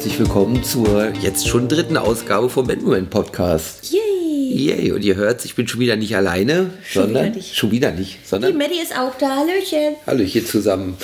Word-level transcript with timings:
herzlich 0.00 0.18
willkommen 0.18 0.64
zur 0.64 1.12
jetzt 1.20 1.46
schon 1.46 1.68
dritten 1.68 1.98
Ausgabe 1.98 2.48
vom 2.48 2.66
Batman 2.66 3.10
Podcast. 3.10 3.92
Yay! 3.92 4.00
Yay! 4.50 4.92
Und 4.92 5.04
ihr 5.04 5.14
hört, 5.14 5.44
ich 5.44 5.54
bin 5.54 5.68
schon 5.68 5.78
wieder 5.78 5.96
nicht 5.96 6.16
alleine, 6.16 6.70
Schon 6.82 7.02
sondern 7.02 7.24
wieder 7.26 7.34
nicht. 7.36 7.54
schon 7.54 7.70
wieder 7.70 7.90
nicht, 7.90 8.14
Die 8.24 8.26
sondern 8.26 8.56
Maddie 8.56 8.80
ist 8.82 8.98
auch 8.98 9.12
da. 9.18 9.36
Hallöchen. 9.36 9.96
Hallöchen 10.06 10.46
zusammen. 10.46 10.96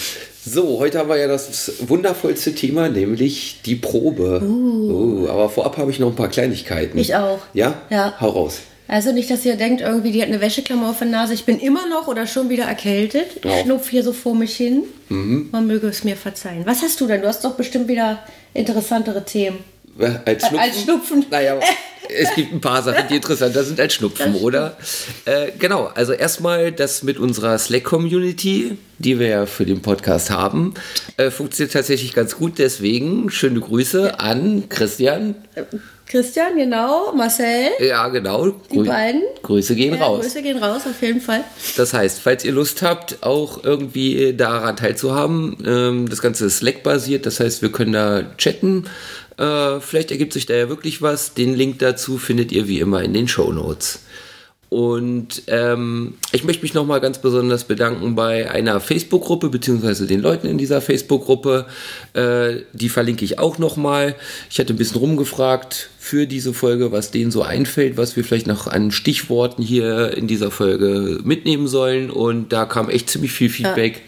So, 0.46 0.78
heute 0.78 0.98
haben 0.98 1.10
wir 1.10 1.18
ja 1.18 1.28
das 1.28 1.72
wundervollste 1.80 2.54
Thema, 2.54 2.88
nämlich 2.88 3.60
die 3.66 3.74
Probe. 3.74 4.40
Oh, 4.42 5.28
aber 5.28 5.50
vorab 5.50 5.76
habe 5.76 5.90
ich 5.90 5.98
noch 5.98 6.08
ein 6.08 6.16
paar 6.16 6.30
Kleinigkeiten. 6.30 6.96
Ich 6.96 7.14
auch. 7.14 7.40
Ja? 7.52 7.82
Ja. 7.90 8.14
Hau 8.18 8.30
raus. 8.30 8.60
Also 8.88 9.12
nicht, 9.12 9.28
dass 9.30 9.44
ihr 9.44 9.56
denkt, 9.56 9.82
irgendwie, 9.82 10.12
die 10.12 10.22
hat 10.22 10.28
eine 10.28 10.40
Wäscheklammer 10.40 10.88
auf 10.88 10.98
der 11.00 11.08
Nase. 11.08 11.34
Ich 11.34 11.44
bin 11.44 11.58
immer 11.58 11.86
noch 11.88 12.06
oder 12.06 12.26
schon 12.26 12.48
wieder 12.48 12.64
erkältet. 12.64 13.44
Ja. 13.44 13.50
Mhm. 13.50 13.56
Ich 13.56 13.62
schnupf 13.64 13.90
hier 13.90 14.02
so 14.02 14.14
vor 14.14 14.34
mich 14.34 14.56
hin. 14.56 14.84
Man 15.08 15.66
möge 15.66 15.86
es 15.86 16.02
mir 16.02 16.16
verzeihen. 16.16 16.62
Was 16.64 16.82
hast 16.82 17.00
du 17.00 17.06
denn? 17.06 17.20
Du 17.20 17.28
hast 17.28 17.44
doch 17.44 17.54
bestimmt 17.54 17.88
wieder 17.88 18.20
interessantere 18.56 19.24
Themen. 19.24 19.64
Als 20.24 20.42
Schnupfen? 20.46 20.58
als 20.58 20.82
Schnupfen. 20.82 21.26
Naja, 21.30 21.58
es 22.08 22.34
gibt 22.34 22.52
ein 22.52 22.60
paar 22.60 22.82
Sachen, 22.82 23.04
die 23.08 23.16
interessanter 23.16 23.64
sind 23.64 23.80
als 23.80 23.94
Schnupfen, 23.94 24.34
Das 24.34 24.42
oder? 24.42 24.76
Äh, 25.24 25.52
genau, 25.58 25.90
also 25.94 26.12
erstmal 26.12 26.72
das 26.72 27.02
mit 27.02 27.18
unserer 27.18 27.58
Slack-Community, 27.58 28.78
die 28.98 29.18
wir 29.18 29.28
ja 29.28 29.46
für 29.46 29.64
den 29.66 29.82
Podcast 29.82 30.30
haben, 30.30 30.74
äh, 31.16 31.30
funktioniert 31.30 31.72
tatsächlich 31.72 32.12
ganz 32.14 32.36
gut. 32.36 32.58
Deswegen 32.58 33.30
schöne 33.30 33.60
Grüße 33.60 34.20
an 34.20 34.68
Christian. 34.68 35.34
Christian, 36.06 36.56
genau. 36.56 37.12
Marcel. 37.14 37.70
Ja, 37.80 38.06
genau. 38.08 38.50
Die 38.72 38.78
beiden. 38.78 39.22
Grüße 39.42 39.74
gehen 39.74 39.94
Ja, 39.94 40.04
raus. 40.04 40.22
Grüße 40.22 40.40
gehen 40.42 40.58
raus, 40.62 40.82
auf 40.88 41.02
jeden 41.02 41.20
Fall. 41.20 41.42
Das 41.76 41.92
heißt, 41.92 42.20
falls 42.20 42.44
ihr 42.44 42.52
Lust 42.52 42.82
habt, 42.82 43.24
auch 43.24 43.64
irgendwie 43.64 44.32
daran 44.34 44.76
teilzuhaben, 44.76 45.56
ähm, 45.66 46.08
das 46.08 46.22
Ganze 46.22 46.46
ist 46.46 46.58
Slack-basiert, 46.58 47.26
das 47.26 47.40
heißt, 47.40 47.60
wir 47.62 47.72
können 47.72 47.92
da 47.92 48.22
chatten. 48.38 48.84
Äh, 49.38 49.80
vielleicht 49.80 50.10
ergibt 50.10 50.32
sich 50.32 50.46
da 50.46 50.54
ja 50.54 50.68
wirklich 50.68 51.02
was. 51.02 51.34
Den 51.34 51.54
Link 51.54 51.78
dazu 51.78 52.18
findet 52.18 52.52
ihr 52.52 52.68
wie 52.68 52.80
immer 52.80 53.02
in 53.02 53.14
den 53.14 53.28
Show 53.28 53.52
Notes. 53.52 54.00
Und 54.68 55.44
ähm, 55.46 56.14
ich 56.32 56.42
möchte 56.42 56.62
mich 56.62 56.74
nochmal 56.74 57.00
ganz 57.00 57.18
besonders 57.18 57.64
bedanken 57.64 58.16
bei 58.16 58.50
einer 58.50 58.80
Facebook-Gruppe, 58.80 59.48
beziehungsweise 59.48 60.06
den 60.06 60.20
Leuten 60.20 60.48
in 60.48 60.58
dieser 60.58 60.80
Facebook-Gruppe. 60.80 61.66
Äh, 62.16 62.62
die 62.72 62.88
verlinke 62.88 63.24
ich 63.24 63.38
auch 63.38 63.58
nochmal. 63.58 64.14
Ich 64.50 64.58
hatte 64.58 64.72
ein 64.72 64.76
bisschen 64.76 64.98
rumgefragt 64.98 65.90
für 65.98 66.26
diese 66.26 66.54
Folge, 66.54 66.92
was 66.92 67.10
denen 67.10 67.32
so 67.32 67.42
einfällt, 67.42 67.96
was 67.96 68.14
wir 68.14 68.22
vielleicht 68.22 68.46
noch 68.46 68.68
an 68.68 68.92
Stichworten 68.92 69.60
hier 69.60 70.16
in 70.16 70.28
dieser 70.28 70.52
Folge 70.52 71.18
mitnehmen 71.24 71.66
sollen. 71.66 72.10
Und 72.10 72.52
da 72.52 72.64
kam 72.64 72.88
echt 72.88 73.10
ziemlich 73.10 73.32
viel 73.32 73.48
Feedback. 73.50 74.02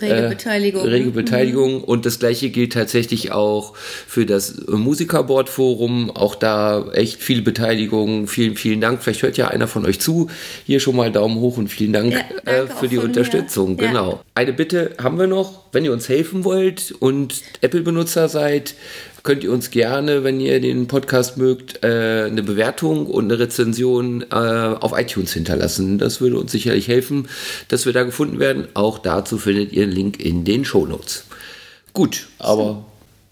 Rege 0.00 0.28
Beteiligung. 0.28 0.82
Rege 0.84 1.06
Mhm. 1.06 1.12
Beteiligung. 1.12 1.82
Und 1.82 2.06
das 2.06 2.20
gleiche 2.20 2.50
gilt 2.50 2.72
tatsächlich 2.74 3.32
auch 3.32 3.74
für 3.76 4.26
das 4.26 4.62
Musikerboard-Forum. 4.68 6.10
Auch 6.10 6.36
da 6.36 6.86
echt 6.92 7.20
viel 7.20 7.42
Beteiligung. 7.42 8.28
Vielen, 8.28 8.56
vielen 8.56 8.80
Dank. 8.80 9.02
Vielleicht 9.02 9.22
hört 9.22 9.36
ja 9.36 9.48
einer 9.48 9.66
von 9.66 9.84
euch 9.86 10.00
zu. 10.00 10.28
Hier 10.66 10.78
schon 10.78 10.94
mal 10.94 11.10
Daumen 11.10 11.40
hoch 11.40 11.56
und 11.58 11.68
vielen 11.68 11.92
Dank 11.92 12.12
Ja, 12.12 12.52
äh, 12.52 12.66
für 12.68 12.86
die 12.88 12.96
mir. 12.96 13.02
Unterstützung. 13.04 13.76
Ja. 13.78 13.88
Genau. 13.88 14.20
Eine 14.34 14.52
Bitte 14.52 14.92
haben 15.02 15.18
wir 15.18 15.26
noch. 15.26 15.64
Wenn 15.72 15.84
ihr 15.84 15.92
uns 15.92 16.08
helfen 16.08 16.44
wollt 16.44 16.92
und 16.98 17.42
Apple-Benutzer 17.60 18.28
seid, 18.28 18.74
könnt 19.22 19.44
ihr 19.44 19.52
uns 19.52 19.70
gerne, 19.70 20.24
wenn 20.24 20.40
ihr 20.40 20.60
den 20.60 20.86
Podcast 20.86 21.36
mögt, 21.36 21.84
äh, 21.84 22.24
eine 22.26 22.42
Bewertung 22.42 23.06
und 23.06 23.24
eine 23.24 23.38
Rezension 23.38 24.24
äh, 24.30 24.34
auf 24.34 24.98
iTunes 24.98 25.32
hinterlassen. 25.32 25.98
Das 25.98 26.20
würde 26.20 26.38
uns 26.38 26.52
sicherlich 26.52 26.88
helfen, 26.88 27.28
dass 27.68 27.86
wir 27.86 27.92
da 27.92 28.02
gefunden 28.04 28.38
werden. 28.38 28.68
Auch 28.74 28.98
dazu 28.98 29.38
findet 29.38 29.72
ihr 29.72 29.84
einen 29.84 29.92
Link 29.92 30.20
in 30.20 30.44
den 30.44 30.64
Shownotes. 30.64 31.24
Gut, 31.92 32.28
aber 32.38 32.84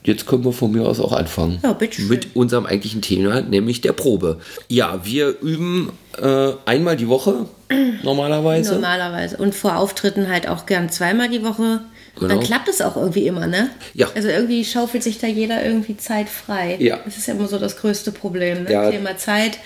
jetzt 0.04 0.26
können 0.26 0.44
wir 0.44 0.52
von 0.52 0.72
mir 0.72 0.86
aus 0.86 1.00
auch 1.00 1.12
anfangen. 1.12 1.60
Ja. 1.62 1.76
Mit 2.08 2.34
unserem 2.34 2.66
eigentlichen 2.66 3.02
Thema, 3.02 3.40
nämlich 3.40 3.80
der 3.80 3.92
Probe. 3.92 4.40
Ja, 4.68 5.04
wir 5.04 5.40
üben 5.40 5.92
äh, 6.20 6.52
einmal 6.64 6.96
die 6.96 7.08
Woche 7.08 7.46
normalerweise. 8.02 8.74
Normalerweise. 8.74 9.36
Und 9.36 9.54
vor 9.54 9.76
Auftritten 9.76 10.28
halt 10.28 10.48
auch 10.48 10.66
gern 10.66 10.90
zweimal 10.90 11.28
die 11.28 11.42
Woche. 11.44 11.80
Genau. 12.18 12.34
Dann 12.34 12.42
klappt 12.42 12.68
es 12.68 12.80
auch 12.80 12.96
irgendwie 12.96 13.26
immer, 13.26 13.46
ne? 13.46 13.70
Ja. 13.94 14.08
Also 14.14 14.28
irgendwie 14.28 14.64
schaufelt 14.64 15.02
sich 15.02 15.18
da 15.18 15.26
jeder 15.26 15.64
irgendwie 15.64 15.96
Zeit 15.96 16.28
frei. 16.28 16.76
Ja. 16.80 16.98
Das 17.04 17.16
ist 17.16 17.26
ja 17.28 17.34
immer 17.34 17.48
so 17.48 17.58
das 17.58 17.76
größte 17.76 18.12
Problem, 18.12 18.64
ne? 18.64 18.72
Ja. 18.72 18.90
Thema 18.90 19.16
Zeit. 19.16 19.58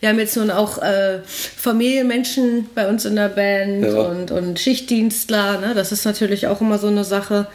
Wir 0.00 0.08
haben 0.08 0.18
jetzt 0.18 0.36
nun 0.36 0.50
auch 0.50 0.78
äh, 0.78 1.18
Familienmenschen 1.24 2.66
bei 2.74 2.88
uns 2.88 3.04
in 3.04 3.16
der 3.16 3.28
Band 3.28 3.84
Ja. 3.84 3.92
und, 4.00 4.30
und 4.30 4.58
Schichtdienstler, 4.58 5.60
ne? 5.60 5.74
Das 5.74 5.92
ist 5.92 6.04
natürlich 6.04 6.46
auch 6.46 6.60
immer 6.60 6.78
so 6.78 6.86
eine 6.88 7.04
Sache. 7.04 7.48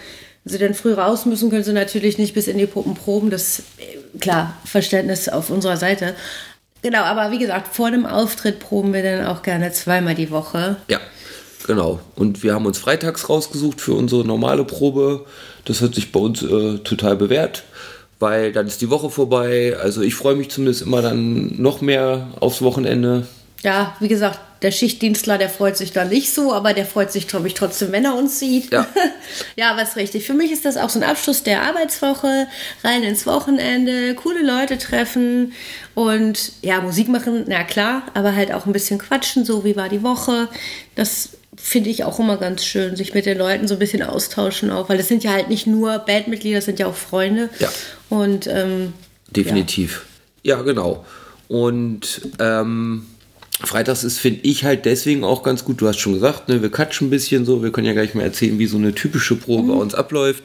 Wenn 0.43 0.51
sie 0.51 0.59
denn 0.59 0.73
früh 0.75 0.93
raus 0.93 1.25
müssen, 1.25 1.49
können 1.49 1.63
sie 1.63 1.73
natürlich 1.73 2.17
nicht 2.17 2.33
bis 2.35 2.47
in 2.47 2.57
die 2.57 2.67
Puppen 2.67 2.93
proben. 2.93 3.29
Das 3.31 3.59
äh, 3.79 4.17
klar, 4.19 4.55
Verständnis 4.63 5.27
auf 5.27 5.49
unserer 5.49 5.77
Seite. 5.77 6.13
Genau, 6.83 7.01
aber 7.01 7.31
wie 7.31 7.39
gesagt, 7.39 7.75
vor 7.75 7.89
dem 7.89 8.05
Auftritt 8.05 8.59
proben 8.59 8.93
wir 8.93 9.01
dann 9.01 9.25
auch 9.25 9.41
gerne 9.41 9.71
zweimal 9.71 10.13
die 10.13 10.29
Woche. 10.29 10.75
Ja, 10.87 10.99
genau. 11.65 11.99
Und 12.15 12.43
wir 12.43 12.53
haben 12.53 12.65
uns 12.65 12.77
freitags 12.77 13.29
rausgesucht 13.29 13.81
für 13.81 13.93
unsere 13.93 14.25
normale 14.25 14.63
Probe. 14.63 15.25
Das 15.65 15.81
hat 15.81 15.95
sich 15.95 16.11
bei 16.11 16.19
uns 16.19 16.41
äh, 16.43 16.79
total 16.79 17.15
bewährt, 17.15 17.63
weil 18.19 18.51
dann 18.51 18.67
ist 18.67 18.81
die 18.81 18.89
Woche 18.89 19.09
vorbei. 19.09 19.75
Also 19.81 20.01
ich 20.01 20.15
freue 20.15 20.35
mich 20.35 20.49
zumindest 20.49 20.83
immer 20.83 21.01
dann 21.01 21.61
noch 21.61 21.81
mehr 21.81 22.29
aufs 22.39 22.61
Wochenende. 22.61 23.27
Ja, 23.63 23.95
wie 23.99 24.07
gesagt, 24.07 24.39
der 24.61 24.71
Schichtdienstler, 24.71 25.37
der 25.37 25.49
freut 25.49 25.75
sich 25.75 25.91
da 25.91 26.05
nicht 26.05 26.33
so, 26.33 26.53
aber 26.53 26.73
der 26.73 26.85
freut 26.85 27.11
sich, 27.11 27.27
glaube 27.27 27.47
ich, 27.47 27.53
trotzdem, 27.53 27.91
wenn 27.91 28.05
er 28.05 28.15
uns 28.15 28.39
sieht. 28.39 28.71
Ja. 28.71 28.87
ja, 29.55 29.71
aber 29.71 29.83
ist 29.83 29.95
richtig. 29.95 30.25
Für 30.25 30.33
mich 30.33 30.51
ist 30.51 30.65
das 30.65 30.77
auch 30.77 30.89
so 30.89 30.99
ein 30.99 31.03
Abschluss 31.03 31.43
der 31.43 31.63
Arbeitswoche, 31.63 32.47
rein 32.83 33.03
ins 33.03 33.25
Wochenende, 33.25 34.15
coole 34.15 34.43
Leute 34.43 34.77
treffen 34.77 35.53
und 35.93 36.51
ja, 36.61 36.81
Musik 36.81 37.09
machen, 37.09 37.45
na 37.47 37.63
klar, 37.63 38.03
aber 38.13 38.35
halt 38.35 38.51
auch 38.51 38.65
ein 38.65 38.73
bisschen 38.73 38.99
quatschen, 38.99 39.45
so 39.45 39.63
wie 39.65 39.75
war 39.75 39.89
die 39.89 40.03
Woche. 40.03 40.47
Das 40.95 41.29
finde 41.57 41.89
ich 41.89 42.03
auch 42.03 42.19
immer 42.19 42.37
ganz 42.37 42.65
schön, 42.65 42.95
sich 42.95 43.13
mit 43.13 43.25
den 43.25 43.37
Leuten 43.37 43.67
so 43.67 43.75
ein 43.75 43.79
bisschen 43.79 44.03
austauschen 44.03 44.71
auch, 44.71 44.89
weil 44.89 44.97
das 44.97 45.07
sind 45.07 45.23
ja 45.23 45.31
halt 45.31 45.49
nicht 45.49 45.67
nur 45.67 45.99
Bandmitglieder, 45.99 46.57
das 46.57 46.65
sind 46.65 46.79
ja 46.79 46.87
auch 46.87 46.95
Freunde. 46.95 47.49
Ja. 47.59 47.69
Und 48.09 48.47
ähm, 48.47 48.93
Definitiv. 49.29 50.05
Ja, 50.43 50.61
genau. 50.61 51.05
Und 51.47 52.21
ähm, 52.39 53.05
Freitags 53.65 54.03
ist, 54.03 54.19
finde 54.19 54.41
ich, 54.43 54.63
halt 54.63 54.85
deswegen 54.85 55.23
auch 55.23 55.43
ganz 55.43 55.65
gut. 55.65 55.81
Du 55.81 55.87
hast 55.87 55.99
schon 55.99 56.13
gesagt, 56.13 56.49
ne, 56.49 56.61
wir 56.61 56.71
quatschen 56.71 57.07
ein 57.07 57.09
bisschen 57.09 57.45
so. 57.45 57.63
Wir 57.63 57.71
können 57.71 57.87
ja 57.87 57.93
gleich 57.93 58.15
mal 58.15 58.23
erzählen, 58.23 58.59
wie 58.59 58.67
so 58.67 58.77
eine 58.77 58.93
typische 58.93 59.35
Probe 59.35 59.73
bei 59.73 59.79
uns 59.79 59.95
abläuft. 59.95 60.43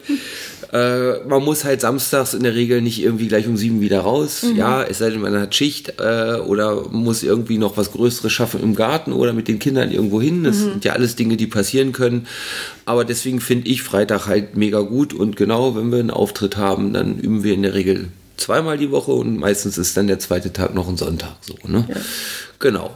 Äh, 0.71 1.19
man 1.27 1.43
muss 1.43 1.65
halt 1.65 1.81
samstags 1.81 2.33
in 2.33 2.43
der 2.43 2.55
Regel 2.55 2.81
nicht 2.81 3.01
irgendwie 3.01 3.27
gleich 3.27 3.47
um 3.47 3.57
sieben 3.57 3.81
wieder 3.81 4.01
raus. 4.01 4.45
Ja, 4.55 4.83
es 4.83 4.99
sei 4.99 5.09
denn, 5.09 5.21
man 5.21 5.37
hat 5.37 5.53
Schicht 5.53 5.99
äh, 5.99 6.35
oder 6.35 6.89
muss 6.89 7.23
irgendwie 7.23 7.57
noch 7.57 7.77
was 7.77 7.91
Größeres 7.91 8.31
schaffen 8.31 8.61
im 8.63 8.75
Garten 8.75 9.11
oder 9.11 9.33
mit 9.33 9.47
den 9.47 9.59
Kindern 9.59 9.91
irgendwo 9.91 10.21
hin. 10.21 10.43
Das 10.43 10.59
sind 10.59 10.85
ja 10.85 10.93
alles 10.93 11.15
Dinge, 11.15 11.37
die 11.37 11.47
passieren 11.47 11.91
können. 11.91 12.27
Aber 12.85 13.03
deswegen 13.05 13.41
finde 13.41 13.69
ich 13.69 13.83
Freitag 13.83 14.27
halt 14.27 14.55
mega 14.55 14.79
gut. 14.81 15.13
Und 15.13 15.35
genau, 15.35 15.75
wenn 15.75 15.91
wir 15.91 15.99
einen 15.99 16.11
Auftritt 16.11 16.57
haben, 16.57 16.93
dann 16.93 17.17
üben 17.19 17.43
wir 17.43 17.53
in 17.53 17.63
der 17.63 17.73
Regel 17.73 18.07
zweimal 18.37 18.77
die 18.77 18.91
Woche 18.91 19.11
und 19.11 19.37
meistens 19.37 19.77
ist 19.77 19.95
dann 19.95 20.07
der 20.07 20.19
zweite 20.19 20.51
Tag 20.51 20.73
noch 20.73 20.87
ein 20.87 20.97
Sonntag. 20.97 21.35
So, 21.41 21.55
ne? 21.67 21.85
Genau. 22.59 22.91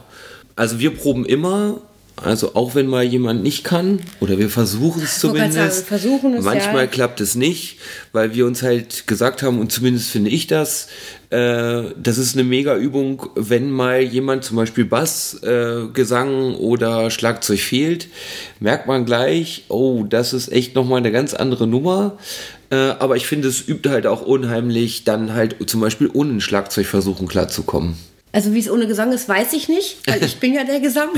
Also 0.56 0.78
wir 0.78 0.94
proben 0.94 1.26
immer, 1.26 1.82
also 2.16 2.54
auch 2.54 2.74
wenn 2.74 2.86
mal 2.86 3.04
jemand 3.04 3.42
nicht 3.42 3.62
kann, 3.62 4.00
oder 4.20 4.38
wir 4.38 4.48
versuchen 4.48 5.02
es 5.02 5.18
zumindest. 5.20 5.54
sagen, 5.54 5.84
versuchen 5.86 6.34
es, 6.34 6.44
Manchmal 6.44 6.84
ja. 6.84 6.86
klappt 6.86 7.20
es 7.20 7.34
nicht, 7.34 7.78
weil 8.12 8.34
wir 8.34 8.46
uns 8.46 8.62
halt 8.62 9.06
gesagt 9.06 9.42
haben, 9.42 9.60
und 9.60 9.70
zumindest 9.70 10.10
finde 10.10 10.30
ich 10.30 10.46
das, 10.46 10.88
äh, 11.28 11.82
das 12.02 12.16
ist 12.16 12.34
eine 12.34 12.44
Mega-Übung, 12.44 13.26
wenn 13.34 13.70
mal 13.70 14.00
jemand 14.00 14.44
zum 14.44 14.56
Beispiel 14.56 14.86
Bass, 14.86 15.42
äh, 15.42 15.88
Gesang 15.92 16.54
oder 16.54 17.10
Schlagzeug 17.10 17.60
fehlt, 17.60 18.08
merkt 18.60 18.86
man 18.86 19.04
gleich, 19.04 19.64
oh, 19.68 20.04
das 20.08 20.32
ist 20.32 20.50
echt 20.50 20.74
nochmal 20.74 20.98
eine 20.98 21.12
ganz 21.12 21.34
andere 21.34 21.66
Nummer. 21.66 22.16
Äh, 22.70 22.76
aber 22.76 23.16
ich 23.16 23.26
finde, 23.26 23.48
es 23.48 23.68
übt 23.68 23.90
halt 23.90 24.06
auch 24.06 24.22
unheimlich, 24.22 25.04
dann 25.04 25.34
halt 25.34 25.56
zum 25.68 25.82
Beispiel 25.82 26.08
ohne 26.10 26.32
ein 26.32 26.40
Schlagzeug 26.40 26.86
versuchen 26.86 27.28
klarzukommen. 27.28 27.96
Also 28.36 28.52
wie 28.52 28.58
es 28.58 28.70
ohne 28.70 28.86
Gesang 28.86 29.12
ist, 29.12 29.30
weiß 29.30 29.54
ich 29.54 29.66
nicht, 29.70 29.96
weil 30.06 30.22
ich 30.22 30.36
bin 30.36 30.52
ja 30.52 30.62
der 30.64 30.78
Gesang. 30.80 31.08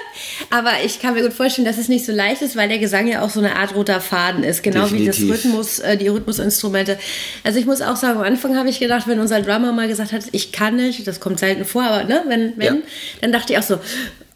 Aber 0.50 0.70
ich 0.82 1.00
kann 1.00 1.12
mir 1.12 1.20
gut 1.22 1.34
vorstellen, 1.34 1.66
dass 1.66 1.76
es 1.76 1.88
nicht 1.88 2.06
so 2.06 2.12
leicht 2.12 2.40
ist, 2.40 2.56
weil 2.56 2.66
der 2.66 2.78
Gesang 2.78 3.06
ja 3.06 3.20
auch 3.20 3.28
so 3.28 3.40
eine 3.40 3.56
Art 3.56 3.74
roter 3.74 4.00
Faden 4.00 4.42
ist, 4.42 4.62
genau 4.62 4.90
wie 4.90 5.04
das 5.04 5.16
Definitiv. 5.16 5.44
Rhythmus, 5.44 5.80
äh, 5.80 5.98
die 5.98 6.08
Rhythmusinstrumente. 6.08 6.98
Also 7.44 7.58
ich 7.58 7.66
muss 7.66 7.82
auch 7.82 7.96
sagen, 7.96 8.18
am 8.20 8.24
Anfang 8.24 8.56
habe 8.56 8.70
ich 8.70 8.80
gedacht, 8.80 9.06
wenn 9.06 9.20
unser 9.20 9.42
Drummer 9.42 9.72
mal 9.72 9.86
gesagt 9.86 10.12
hat, 10.12 10.22
ich 10.32 10.50
kann 10.50 10.76
nicht, 10.76 11.06
das 11.06 11.20
kommt 11.20 11.40
selten 11.40 11.66
vor, 11.66 11.82
aber 11.82 12.04
ne, 12.04 12.22
wenn, 12.28 12.54
wenn, 12.56 12.76
Ja. 12.76 12.82
dann 13.20 13.32
dachte 13.32 13.52
ich 13.52 13.58
auch 13.58 13.62
so, 13.62 13.78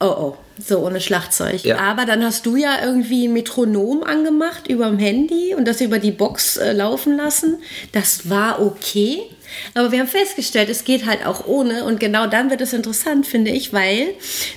oh 0.00 0.04
oh, 0.06 0.36
so 0.62 0.80
ohne 0.80 1.00
Schlagzeug. 1.00 1.64
Ja. 1.64 1.78
Aber 1.78 2.04
dann 2.04 2.22
hast 2.22 2.44
du 2.44 2.56
ja 2.56 2.84
irgendwie 2.84 3.28
ein 3.28 3.32
Metronom 3.32 4.02
angemacht 4.02 4.68
über 4.68 4.86
dem 4.88 4.98
Handy 4.98 5.54
und 5.54 5.66
das 5.66 5.80
über 5.80 5.98
die 5.98 6.10
Box 6.12 6.58
äh, 6.58 6.72
laufen 6.72 7.16
lassen. 7.16 7.58
Das 7.92 8.28
war 8.28 8.60
okay. 8.60 9.22
Aber 9.74 9.92
wir 9.92 10.00
haben 10.00 10.08
festgestellt, 10.08 10.68
es 10.68 10.84
geht 10.84 11.06
halt 11.06 11.24
auch 11.26 11.46
ohne. 11.46 11.84
Und 11.84 12.00
genau 12.00 12.26
dann 12.26 12.50
wird 12.50 12.60
es 12.60 12.72
interessant, 12.72 13.26
finde 13.26 13.50
ich, 13.50 13.72
weil 13.72 14.08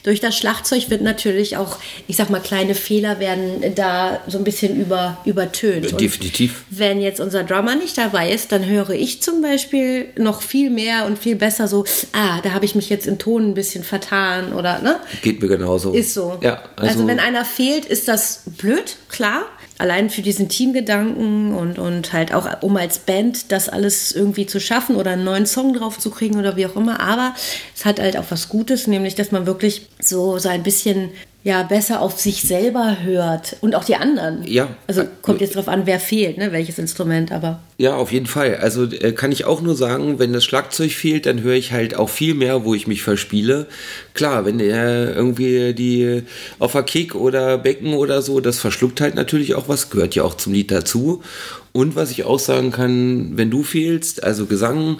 durch 0.03 0.19
das 0.19 0.37
Schlagzeug 0.37 0.89
wird 0.89 1.01
natürlich 1.01 1.57
auch, 1.57 1.77
ich 2.07 2.15
sag 2.15 2.29
mal, 2.29 2.39
kleine 2.39 2.75
Fehler 2.75 3.19
werden 3.19 3.75
da 3.75 4.21
so 4.27 4.37
ein 4.37 4.43
bisschen 4.43 4.79
über, 4.79 5.17
übertönt. 5.25 5.91
Und 5.91 6.01
Definitiv. 6.01 6.63
wenn 6.69 7.01
jetzt 7.01 7.19
unser 7.19 7.43
Drummer 7.43 7.75
nicht 7.75 7.97
dabei 7.97 8.31
ist, 8.31 8.51
dann 8.51 8.65
höre 8.65 8.91
ich 8.91 9.21
zum 9.21 9.41
Beispiel 9.41 10.07
noch 10.17 10.41
viel 10.41 10.69
mehr 10.69 11.05
und 11.05 11.17
viel 11.17 11.35
besser 11.35 11.67
so, 11.67 11.85
ah, 12.13 12.41
da 12.41 12.51
habe 12.51 12.65
ich 12.65 12.75
mich 12.75 12.89
jetzt 12.89 13.07
im 13.07 13.17
Ton 13.17 13.49
ein 13.49 13.53
bisschen 13.53 13.83
vertan 13.83 14.53
oder, 14.53 14.79
ne? 14.79 14.99
Geht 15.21 15.41
mir 15.41 15.47
genauso. 15.47 15.93
Ist 15.93 16.13
so. 16.13 16.37
Ja, 16.41 16.63
also, 16.75 16.91
also, 16.91 17.07
wenn 17.07 17.19
einer 17.19 17.45
fehlt, 17.45 17.85
ist 17.85 18.07
das 18.07 18.43
blöd, 18.57 18.97
klar. 19.09 19.43
Allein 19.79 20.09
für 20.09 20.21
diesen 20.21 20.49
Teamgedanken 20.49 21.55
und, 21.55 21.79
und 21.79 22.13
halt 22.13 22.33
auch, 22.33 22.47
um 22.61 22.75
als 22.77 22.99
Band 22.99 23.51
das 23.51 23.69
alles 23.69 24.11
irgendwie 24.11 24.45
zu 24.45 24.59
schaffen 24.59 24.97
oder 24.97 25.11
einen 25.11 25.23
neuen 25.23 25.45
Song 25.45 25.73
drauf 25.73 25.97
zu 25.97 26.11
kriegen 26.11 26.37
oder 26.37 26.57
wie 26.57 26.67
auch 26.67 26.75
immer. 26.75 26.99
Aber 26.99 27.33
es 27.75 27.85
hat 27.85 27.99
halt 27.99 28.17
auch 28.17 28.25
was 28.29 28.49
Gutes, 28.49 28.87
nämlich, 28.87 29.15
dass 29.15 29.31
man 29.31 29.45
wirklich 29.47 29.87
so, 29.99 30.37
so 30.37 30.49
ein 30.49 30.63
bisschen 30.63 31.11
ja, 31.41 31.63
besser 31.63 32.01
auf 32.01 32.19
sich 32.19 32.41
selber 32.41 32.97
hört 33.01 33.55
und 33.61 33.73
auch 33.73 33.85
die 33.85 33.95
anderen. 33.95 34.43
Ja. 34.45 34.67
Also 34.87 35.03
kommt 35.21 35.39
jetzt 35.39 35.55
drauf 35.55 35.69
an, 35.69 35.85
wer 35.85 35.99
fehlt, 35.99 36.37
ne, 36.37 36.51
welches 36.51 36.77
Instrument, 36.77 37.31
aber. 37.31 37.59
Ja, 37.77 37.95
auf 37.95 38.11
jeden 38.11 38.25
Fall. 38.25 38.57
Also 38.57 38.83
äh, 38.83 39.13
kann 39.13 39.31
ich 39.31 39.45
auch 39.45 39.61
nur 39.61 39.75
sagen, 39.75 40.19
wenn 40.19 40.33
das 40.33 40.43
Schlagzeug 40.43 40.91
fehlt, 40.91 41.25
dann 41.25 41.41
höre 41.41 41.53
ich 41.53 41.71
halt 41.71 41.95
auch 41.95 42.09
viel 42.09 42.33
mehr, 42.33 42.65
wo 42.65 42.75
ich 42.75 42.87
mich 42.87 43.03
verspiele. 43.03 43.67
Klar, 44.13 44.45
wenn 44.45 44.59
er 44.59 45.15
irgendwie 45.15 45.73
die 45.73 46.23
auf 46.59 46.73
der 46.73 46.83
Kick 46.83 47.15
oder 47.15 47.57
Becken 47.57 47.93
oder 47.93 48.21
so, 48.21 48.41
das 48.41 48.59
verschluckt 48.59 48.99
halt 48.99 49.15
natürlich 49.15 49.55
auch 49.55 49.69
was, 49.69 49.89
gehört 49.89 50.15
ja 50.15 50.23
auch 50.23 50.35
zum 50.35 50.51
Lied 50.51 50.71
dazu. 50.71 51.23
Und 51.71 51.95
was 51.95 52.11
ich 52.11 52.25
auch 52.25 52.39
sagen 52.39 52.71
kann, 52.71 53.37
wenn 53.37 53.51
du 53.51 53.63
fehlst, 53.63 54.23
also 54.23 54.47
Gesang, 54.47 54.97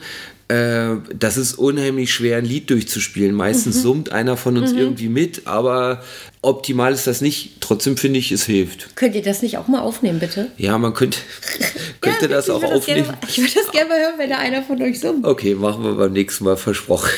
äh, 0.50 0.96
das 1.18 1.38
ist 1.38 1.54
unheimlich 1.54 2.13
schwer, 2.13 2.38
ein 2.38 2.46
Lied 2.46 2.69
durchzuspielen. 2.69 3.34
Meistens 3.36 3.78
Mhm. 3.78 3.81
summt 3.81 4.12
einer 4.12 4.36
von 4.36 4.57
uns 4.57 4.72
irgendwie 4.74 5.07
mit, 5.07 5.46
aber 5.48 6.04
optimal 6.42 6.92
ist 6.92 7.07
das 7.07 7.22
nicht. 7.22 7.62
Trotzdem 7.62 7.98
finde 7.98 8.19
ich, 8.19 8.31
es 8.31 8.46
hilft. 8.46 8.96
Könnt 8.96 9.16
ihr 9.16 9.22
das 9.22 9.42
nicht 9.42 9.57
auch 9.57 9.68
mal 9.68 9.80
aufnehmen, 9.81 10.19
bitte? 10.19 10.48
Ja, 10.57 10.78
man 10.78 10.94
könnte, 10.94 11.19
könnte 12.01 12.28
das 12.28 12.48
ich 12.48 12.51
auch 12.54 12.63
aufnehmen. 12.63 13.04
Gerne, 13.04 13.18
ich 13.28 13.38
würde 13.38 13.54
das 13.54 13.72
gerne 13.72 13.90
mal 13.90 14.00
hören, 14.00 14.13
wenn 14.18 14.30
da 14.30 14.38
einer 14.40 14.63
von 14.63 14.81
euch 14.81 15.00
summt. 15.00 15.25
Okay, 15.25 15.54
machen 15.56 15.84
wir 15.84 15.94
beim 15.94 16.13
nächsten 16.13 16.44
Mal 16.46 16.57
versprochen. 16.57 17.10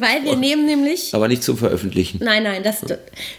Weil 0.00 0.24
wir 0.24 0.34
nehmen 0.36 0.66
nämlich. 0.66 1.14
Aber 1.14 1.28
nicht 1.28 1.44
zum 1.44 1.56
Veröffentlichen. 1.56 2.18
Nein, 2.22 2.42
nein, 2.42 2.62
das, 2.64 2.80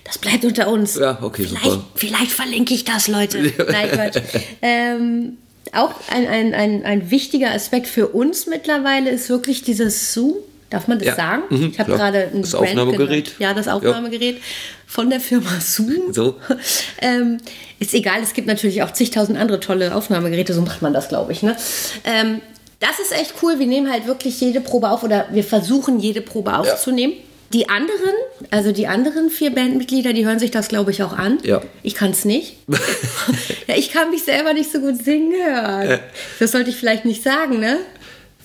das 0.05 0.17
bleibt 0.19 0.45
unter 0.45 0.69
uns. 0.69 0.95
Ja, 0.95 1.19
okay, 1.21 1.43
vielleicht, 1.45 1.65
super. 1.65 1.85
Vielleicht 1.95 2.31
verlinke 2.31 2.73
ich 2.73 2.85
das, 2.85 3.09
Leute. 3.09 3.39
Nein, 3.69 3.89
Quatsch. 3.91 4.21
Ähm, 4.61 5.37
auch 5.73 5.91
ein, 6.09 6.27
ein, 6.27 6.53
ein, 6.53 6.85
ein 6.85 7.11
wichtiger 7.11 7.51
Aspekt 7.51 7.87
für 7.87 8.07
uns 8.09 8.47
mittlerweile 8.47 9.09
ist 9.09 9.29
wirklich 9.29 9.61
dieses 9.63 10.13
Zoom. 10.13 10.35
Darf 10.69 10.87
man 10.89 10.99
das 10.99 11.07
Ja, 11.07 11.15
sagen? 11.15 11.43
mhm, 11.49 11.69
ich 11.71 11.79
habe 11.79 11.93
gerade 11.93 12.29
ein 12.33 12.41
Das 12.41 12.51
Brand 12.51 12.69
Aufnahmegerät. 12.69 13.09
genannt. 13.25 13.35
Ja, 13.39 13.53
das 13.53 13.67
Aufnahmegerät 13.69 14.37
von 14.85 15.09
der 15.09 15.21
Firma 15.21 15.49
Zoom. 15.61 16.11
So. 16.13 16.35
ähm, 17.01 17.37
ist 17.79 17.93
egal, 17.93 18.21
es 18.21 18.33
gibt 18.33 18.47
natürlich 18.47 18.83
auch 18.83 18.91
zigtausend 18.91 19.37
andere 19.39 19.59
tolle 19.61 19.95
Aufnahmegeräte, 19.95 20.53
so 20.53 20.61
macht 20.61 20.81
man 20.81 20.93
das, 20.93 21.07
glaube 21.07 21.31
ich. 21.31 21.41
Ne? 21.41 21.55
Ähm, 22.03 22.41
das 22.79 22.99
ist 22.99 23.13
echt 23.13 23.35
cool. 23.41 23.59
Wir 23.59 23.65
nehmen 23.65 23.89
halt 23.91 24.07
wirklich 24.07 24.39
jede 24.41 24.59
Probe 24.61 24.89
auf 24.89 25.03
oder 25.03 25.27
wir 25.31 25.43
versuchen 25.43 25.99
jede 25.99 26.21
Probe 26.21 26.57
aufzunehmen. 26.57 27.13
Die 27.53 27.69
anderen, 27.69 28.13
also 28.51 28.71
die 28.71 28.87
anderen 28.87 29.29
vier 29.29 29.51
Bandmitglieder, 29.51 30.13
die 30.13 30.25
hören 30.25 30.39
sich 30.39 30.51
das, 30.51 30.67
glaube 30.67 30.91
ich, 30.91 31.01
auch 31.03 31.13
an. 31.13 31.37
Ja. 31.43 31.61
Ich 31.81 31.95
kann 31.95 32.11
es 32.11 32.25
nicht. 32.25 32.57
ja, 33.67 33.75
ich 33.75 33.91
kann 33.91 34.09
mich 34.09 34.23
selber 34.23 34.53
nicht 34.53 34.71
so 34.71 34.79
gut 34.79 35.03
singen 35.03 35.33
hören. 35.33 35.99
Das 36.39 36.51
sollte 36.51 36.69
ich 36.69 36.75
vielleicht 36.75 37.05
nicht 37.05 37.23
sagen, 37.23 37.59
ne? 37.59 37.77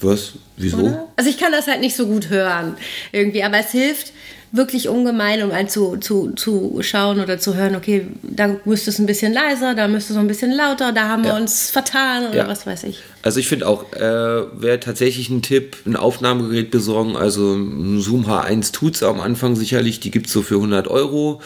Was? 0.01 0.33
Wieso? 0.57 0.79
Oder? 0.79 1.09
Also 1.17 1.31
ich 1.31 1.39
kann 1.39 1.53
das 1.53 1.67
halt 1.67 1.81
nicht 1.81 1.97
so 1.97 2.07
gut 2.07 2.29
hören 2.29 2.77
irgendwie, 3.13 3.43
aber 3.43 3.59
es 3.59 3.71
hilft 3.71 4.13
wirklich 4.55 4.89
ungemein, 4.91 5.43
um 5.43 5.51
einen 5.51 5.69
zu, 5.69 5.97
zu, 5.97 6.33
zu 6.37 6.79
schauen 6.83 7.21
oder 7.21 7.39
zu 7.39 7.55
hören, 7.55 7.75
okay, 7.75 8.07
da 8.23 8.55
müsste 8.67 8.91
es 8.91 8.99
ein 8.99 9.07
bisschen 9.07 9.33
leiser, 9.33 9.75
da 9.75 9.89
müsste 9.89 10.13
es 10.13 10.19
ein 10.19 10.27
bisschen 10.29 10.53
lauter, 10.53 10.93
da 10.93 11.09
haben 11.09 11.25
wir 11.25 11.31
Ja. 11.31 11.37
uns 11.39 11.71
vertan 11.71 12.27
oder 12.29 12.37
Ja. 12.37 12.49
was 12.49 12.67
weiß 12.67 12.85
ich. 12.85 13.01
Also 13.23 13.41
ich 13.41 13.49
finde 13.49 13.67
auch, 13.67 13.91
äh, 13.95 14.01
wäre 14.01 14.79
tatsächlich 14.81 15.31
ein 15.31 15.41
Tipp, 15.43 15.77
ein 15.87 15.97
Aufnahmegerät 15.97 16.71
besorgen. 16.71 17.17
Also 17.17 17.55
ein 17.55 18.01
Zoom 18.01 18.27
H1 18.27 18.73
tut's 18.73 19.03
am 19.03 19.21
Anfang 19.21 19.57
sicherlich, 19.57 20.01
die 20.01 20.11
gibt's 20.11 20.33
so 20.33 20.43
für 20.43 20.57
100 20.57 20.87
Euro. 20.89 21.41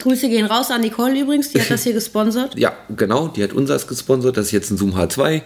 Grüße 0.00 0.28
gehen 0.28 0.46
raus 0.46 0.70
an 0.70 0.80
Nicole 0.80 1.20
übrigens, 1.20 1.50
die 1.50 1.60
hat 1.60 1.70
das 1.70 1.84
hier 1.84 1.92
gesponsert. 1.92 2.58
Ja, 2.58 2.72
genau, 2.94 3.28
die 3.28 3.42
hat 3.42 3.52
unseres 3.52 3.86
gesponsert, 3.86 4.36
das 4.36 4.46
ist 4.46 4.52
jetzt 4.52 4.70
ein 4.70 4.76
Zoom 4.76 4.94
H2. 4.94 5.42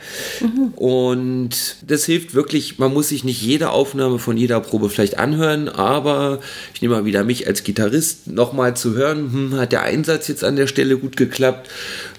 Und 0.77 1.77
das 1.87 2.05
hilft 2.05 2.35
wirklich, 2.35 2.79
man 2.79 2.93
muss 2.93 3.09
sich 3.09 3.25
nicht 3.25 3.43
jede 3.43 3.71
Aufnahme 3.71 4.19
von 4.19 4.37
jeder 4.37 4.61
Probe 4.61 4.89
vielleicht 4.91 5.19
anhören, 5.19 5.69
aber 5.69 6.41
ich 6.75 6.83
nehme 6.83 6.95
mal 6.95 7.05
wieder 7.05 7.25
mich 7.25 7.47
als 7.47 7.65
Gitarrist 7.65 8.27
nochmal 8.27 8.77
zu 8.77 8.95
hören, 8.95 9.33
hm, 9.33 9.56
hat 9.56 9.73
der 9.73 9.83
Einsatz 9.83 10.29
jetzt 10.29 10.45
an 10.45 10.56
der 10.56 10.67
Stelle 10.67 10.97
gut 10.97 11.17
geklappt? 11.17 11.69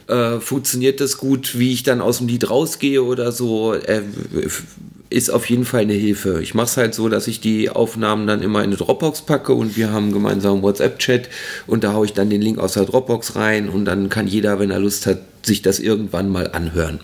Äh, 0.08 0.40
funktioniert 0.40 1.02
das 1.02 1.18
gut, 1.18 1.58
wie 1.58 1.74
ich 1.74 1.84
dann 1.84 2.00
aus 2.00 2.20
dem 2.20 2.28
Lied 2.28 2.50
rausgehe 2.50 3.02
oder 3.02 3.32
so? 3.32 3.74
Äh, 3.74 4.04
ist 5.10 5.30
auf 5.30 5.50
jeden 5.50 5.66
Fall 5.66 5.82
eine 5.82 5.94
Hilfe. 5.94 6.42
Ich 6.42 6.54
mache 6.54 6.66
es 6.66 6.78
halt 6.78 6.94
so, 6.96 7.10
dass 7.10 7.28
ich 7.28 7.40
die 7.40 7.70
Aufnahmen 7.70 8.28
dann 8.28 8.42
immer 8.42 8.60
in 8.60 8.66
eine 8.72 8.76
Dropbox 8.78 9.22
packe 9.22 9.54
und 9.54 9.78
wir 9.78 9.92
haben 9.92 10.12
gemeinsam 10.12 10.62
WhatsApp-Chat 10.62 11.30
und 11.68 11.84
da 11.84 11.94
haue 11.94 12.06
ich 12.06 12.14
dann 12.14 12.30
den 12.30 12.42
Link 12.42 12.58
aus 12.58 12.74
der 12.74 12.86
Dropbox 12.86 13.36
rein 13.36 13.70
und 13.70 13.86
dann 13.86 14.10
kann 14.10 14.28
jeder, 14.28 14.60
wenn 14.60 14.72
er 14.72 14.80
Lust 14.80 15.06
hat, 15.06 15.20
sich 15.44 15.62
das 15.62 15.80
irgendwann 15.80 16.30
mal 16.30 16.52
anhören. 16.52 17.00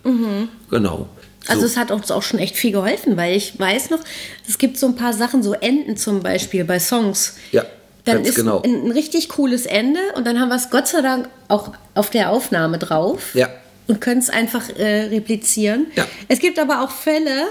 Genau. 0.70 1.08
Also 1.48 1.62
So. 1.62 1.68
es 1.68 1.78
hat 1.78 1.92
uns 1.92 2.12
auch 2.12 2.24
schon 2.24 2.40
echt 2.40 2.56
viel 2.56 2.72
geholfen, 2.72 3.18
weil 3.18 3.36
ich 3.36 3.60
weiß 3.60 3.90
noch, 3.92 4.00
es 4.48 4.58
gibt 4.58 4.78
so 4.78 4.88
ein 4.88 4.96
paar 4.96 5.14
Sachen, 5.14 5.44
so 5.44 5.54
Enden 5.54 5.98
zum 5.98 6.22
Beispiel 6.22 6.64
bei 6.66 6.80
Songs. 6.80 7.36
Ja, 7.52 7.66
Dann 8.06 8.26
ist 8.26 8.36
genau. 8.36 8.62
ein, 8.64 8.86
ein 8.86 8.92
richtig 8.92 9.30
cooles 9.30 9.66
Ende 9.66 10.00
und 10.16 10.26
dann 10.26 10.40
haben 10.40 10.50
wir 10.50 10.56
es 10.56 10.70
Gott 10.70 10.88
sei 10.88 11.02
Dank 11.02 11.30
auch 11.48 11.72
auf 11.96 12.10
der 12.10 12.32
Aufnahme 12.32 12.78
drauf. 12.80 13.34
Ja. 13.36 13.50
Und 13.92 14.00
können 14.00 14.22
es 14.22 14.30
einfach 14.30 14.70
äh, 14.78 15.08
replizieren. 15.08 15.88
Ja. 15.98 16.06
Es 16.30 16.40
gibt 16.40 16.58
aber 16.60 16.82
auch 16.82 16.92
Fälle, 16.92 17.44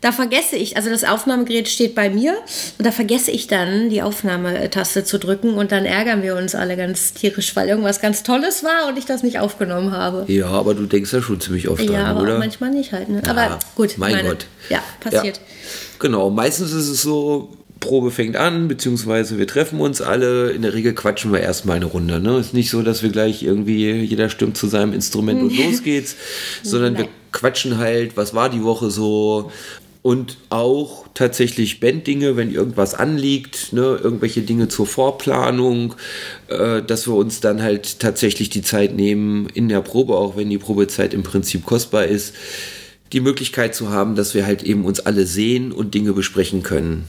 da 0.00 0.12
vergesse 0.12 0.54
ich, 0.54 0.76
also 0.76 0.88
das 0.88 1.02
Aufnahmegerät 1.02 1.68
steht 1.68 1.96
bei 1.96 2.08
mir 2.10 2.36
und 2.78 2.86
da 2.86 2.92
vergesse 2.92 3.32
ich 3.32 3.48
dann 3.48 3.90
die 3.90 4.00
Aufnahmetaste 4.00 5.02
zu 5.02 5.18
drücken 5.18 5.54
und 5.54 5.72
dann 5.72 5.84
ärgern 5.86 6.22
wir 6.22 6.36
uns 6.36 6.54
alle 6.54 6.76
ganz 6.76 7.12
tierisch, 7.12 7.56
weil 7.56 7.68
irgendwas 7.68 8.00
ganz 8.00 8.22
Tolles 8.22 8.62
war 8.62 8.86
und 8.88 8.98
ich 8.98 9.04
das 9.04 9.24
nicht 9.24 9.40
aufgenommen 9.40 9.90
habe. 9.90 10.24
Ja, 10.32 10.46
aber 10.46 10.74
du 10.74 10.86
denkst 10.86 11.12
ja 11.12 11.20
schon 11.20 11.40
ziemlich 11.40 11.68
oft 11.68 11.82
Ja, 11.82 11.90
dran, 11.90 12.06
aber 12.06 12.22
oder? 12.22 12.38
manchmal 12.38 12.70
nicht 12.70 12.92
halt. 12.92 13.08
Ne? 13.08 13.20
Ja, 13.26 13.32
aber 13.32 13.58
gut, 13.74 13.98
mein 13.98 14.12
meine- 14.12 14.28
Gott. 14.28 14.46
Ja, 14.68 14.78
passiert. 15.00 15.38
Ja. 15.38 15.42
Genau, 15.98 16.30
meistens 16.30 16.70
ist 16.72 16.86
es 16.88 17.02
so, 17.02 17.48
Probe 17.80 18.10
fängt 18.10 18.36
an, 18.36 18.68
beziehungsweise 18.68 19.38
wir 19.38 19.46
treffen 19.46 19.80
uns 19.80 20.02
alle. 20.02 20.50
In 20.50 20.62
der 20.62 20.74
Regel 20.74 20.94
quatschen 20.94 21.32
wir 21.32 21.40
erstmal 21.40 21.76
eine 21.76 21.86
Runde. 21.86 22.20
Ne? 22.20 22.38
Ist 22.38 22.54
nicht 22.54 22.70
so, 22.70 22.82
dass 22.82 23.02
wir 23.02 23.10
gleich 23.10 23.42
irgendwie, 23.42 23.90
jeder 23.92 24.28
stimmt 24.28 24.56
zu 24.58 24.66
seinem 24.68 24.92
Instrument 24.92 25.42
und 25.42 25.56
los 25.56 25.82
geht's, 25.82 26.16
sondern 26.62 26.96
wir 26.96 27.04
Nein. 27.04 27.12
quatschen 27.32 27.78
halt, 27.78 28.16
was 28.16 28.34
war 28.34 28.50
die 28.50 28.62
Woche 28.62 28.90
so. 28.90 29.50
Und 30.02 30.38
auch 30.48 31.06
tatsächlich 31.12 31.80
Banddinge, 31.80 32.36
wenn 32.36 32.50
irgendwas 32.50 32.94
anliegt, 32.94 33.74
ne, 33.74 33.98
irgendwelche 34.02 34.40
Dinge 34.40 34.68
zur 34.68 34.86
Vorplanung, 34.86 35.94
äh, 36.48 36.82
dass 36.82 37.06
wir 37.06 37.14
uns 37.14 37.40
dann 37.40 37.62
halt 37.62 37.98
tatsächlich 37.98 38.48
die 38.48 38.62
Zeit 38.62 38.94
nehmen, 38.94 39.48
in 39.52 39.68
der 39.68 39.82
Probe, 39.82 40.16
auch 40.16 40.36
wenn 40.36 40.48
die 40.48 40.56
Probezeit 40.56 41.12
im 41.12 41.22
Prinzip 41.22 41.66
kostbar 41.66 42.06
ist, 42.06 42.34
die 43.12 43.20
Möglichkeit 43.20 43.74
zu 43.74 43.90
haben, 43.90 44.14
dass 44.14 44.34
wir 44.34 44.46
halt 44.46 44.62
eben 44.62 44.84
uns 44.84 45.00
alle 45.00 45.26
sehen 45.26 45.72
und 45.72 45.94
Dinge 45.94 46.12
besprechen 46.14 46.62
können. 46.62 47.04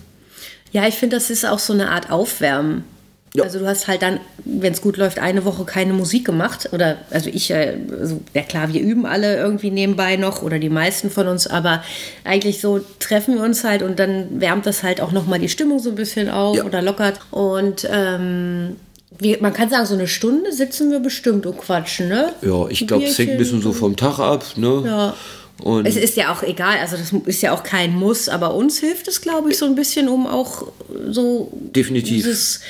Ja, 0.71 0.87
ich 0.87 0.95
finde, 0.95 1.17
das 1.17 1.29
ist 1.29 1.45
auch 1.45 1.59
so 1.59 1.73
eine 1.73 1.89
Art 1.89 2.11
Aufwärmen. 2.11 2.83
Ja. 3.33 3.43
Also 3.43 3.59
du 3.59 3.67
hast 3.67 3.87
halt 3.87 4.01
dann, 4.01 4.19
wenn 4.43 4.73
es 4.73 4.81
gut 4.81 4.97
läuft, 4.97 5.17
eine 5.19 5.45
Woche 5.45 5.63
keine 5.63 5.93
Musik 5.93 6.25
gemacht. 6.25 6.69
Oder 6.73 6.97
also 7.11 7.29
ich, 7.31 7.53
also, 7.53 8.19
ja 8.33 8.41
klar, 8.41 8.73
wir 8.73 8.81
üben 8.81 9.05
alle 9.05 9.37
irgendwie 9.37 9.71
nebenbei 9.71 10.17
noch 10.17 10.41
oder 10.41 10.59
die 10.59 10.69
meisten 10.69 11.09
von 11.09 11.27
uns, 11.27 11.47
aber 11.47 11.81
eigentlich 12.25 12.59
so 12.59 12.81
treffen 12.99 13.35
wir 13.35 13.43
uns 13.43 13.63
halt 13.63 13.83
und 13.83 13.99
dann 13.99 14.41
wärmt 14.41 14.65
das 14.65 14.83
halt 14.83 14.99
auch 14.99 15.13
nochmal 15.13 15.39
die 15.39 15.47
Stimmung 15.47 15.79
so 15.79 15.89
ein 15.91 15.95
bisschen 15.95 16.29
auf 16.29 16.57
Ja. 16.57 16.65
oder 16.65 16.81
lockert. 16.81 17.21
Und 17.31 17.87
ähm, 17.89 18.75
wir, 19.17 19.41
man 19.41 19.53
kann 19.53 19.69
sagen, 19.69 19.85
so 19.85 19.93
eine 19.93 20.07
Stunde 20.07 20.51
sitzen 20.51 20.91
wir 20.91 20.99
bestimmt 20.99 21.45
und 21.45 21.57
quatschen, 21.57 22.09
ne? 22.09 22.33
Ja, 22.41 22.67
ich 22.67 22.85
glaube, 22.85 23.05
es 23.05 23.17
hängt 23.17 23.31
ein 23.31 23.37
bisschen 23.37 23.61
so 23.61 23.71
vom 23.71 23.95
Tag 23.95 24.19
ab. 24.19 24.43
Ne? 24.57 24.83
Ja. 24.85 25.13
Und 25.63 25.85
Es 25.85 25.95
ist 25.95 26.15
ja 26.15 26.33
auch 26.33 26.43
egal, 26.43 26.77
also 26.79 26.97
das 26.97 27.13
ist 27.25 27.41
ja 27.41 27.51
auch 27.53 27.63
kein 27.63 27.93
Muss, 27.95 28.29
aber 28.29 28.53
uns 28.55 28.79
hilft 28.79 29.07
es, 29.07 29.21
glaube 29.21 29.51
ich, 29.51 29.57
so 29.57 29.65
ein 29.65 29.75
bisschen, 29.75 30.09
um 30.09 30.27
auch 30.27 30.67
so 31.09 31.51
Definitiv. 31.75 32.23
dieses, 32.23 32.61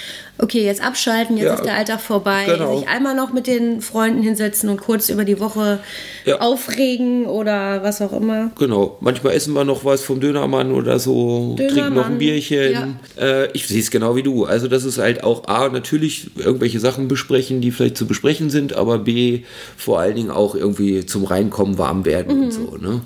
okay, 0.41 0.65
jetzt 0.65 0.83
abschalten, 0.83 1.37
jetzt 1.37 1.45
Ja, 1.45 1.53
ist 1.53 1.63
der 1.65 1.75
Alltag 1.75 2.01
vorbei, 2.01 2.45
genau. 2.47 2.79
sich 2.79 2.87
einmal 2.89 3.15
noch 3.15 3.31
mit 3.31 3.47
den 3.47 3.81
Freunden 3.81 4.21
hinsetzen 4.23 4.69
und 4.69 4.81
kurz 4.81 5.09
über 5.09 5.23
die 5.23 5.39
Woche 5.39 5.79
Ja. 6.25 6.39
aufregen 6.39 7.25
oder 7.27 7.83
was 7.83 8.01
auch 8.01 8.11
immer. 8.13 8.51
Genau, 8.57 8.97
manchmal 9.01 9.33
essen 9.33 9.53
wir 9.53 9.63
noch 9.63 9.85
was 9.85 10.01
vom 10.03 10.19
Dönermann 10.19 10.71
oder 10.71 10.99
so, 10.99 11.55
trinken 11.57 11.75
noch 11.75 11.75
Dönermann, 11.83 12.11
ein 12.13 12.17
Bierchen. 12.17 12.99
Äh, 13.19 13.51
ich 13.51 13.67
sehe 13.67 13.79
es 13.79 13.91
genau 13.91 14.15
wie 14.15 14.23
du. 14.23 14.45
Also 14.45 14.67
das 14.67 14.83
ist 14.83 14.97
halt 14.97 15.23
auch 15.23 15.47
A, 15.47 15.69
natürlich 15.69 16.31
irgendwelche 16.37 16.79
Sachen 16.79 17.07
besprechen, 17.07 17.61
die 17.61 17.71
vielleicht 17.71 17.97
zu 17.97 18.05
besprechen 18.07 18.49
sind, 18.49 18.73
aber 18.73 18.97
B, 18.99 19.41
vor 19.77 19.99
allen 19.99 20.15
Dingen 20.15 20.31
auch 20.31 20.55
irgendwie 20.55 21.05
zum 21.05 21.23
Reinkommen 21.23 21.77
warm 21.77 22.05
werden 22.05 22.37
Mhm. 22.37 22.43
und 22.45 22.51
so. 22.51 22.77
Ne? 22.77 23.01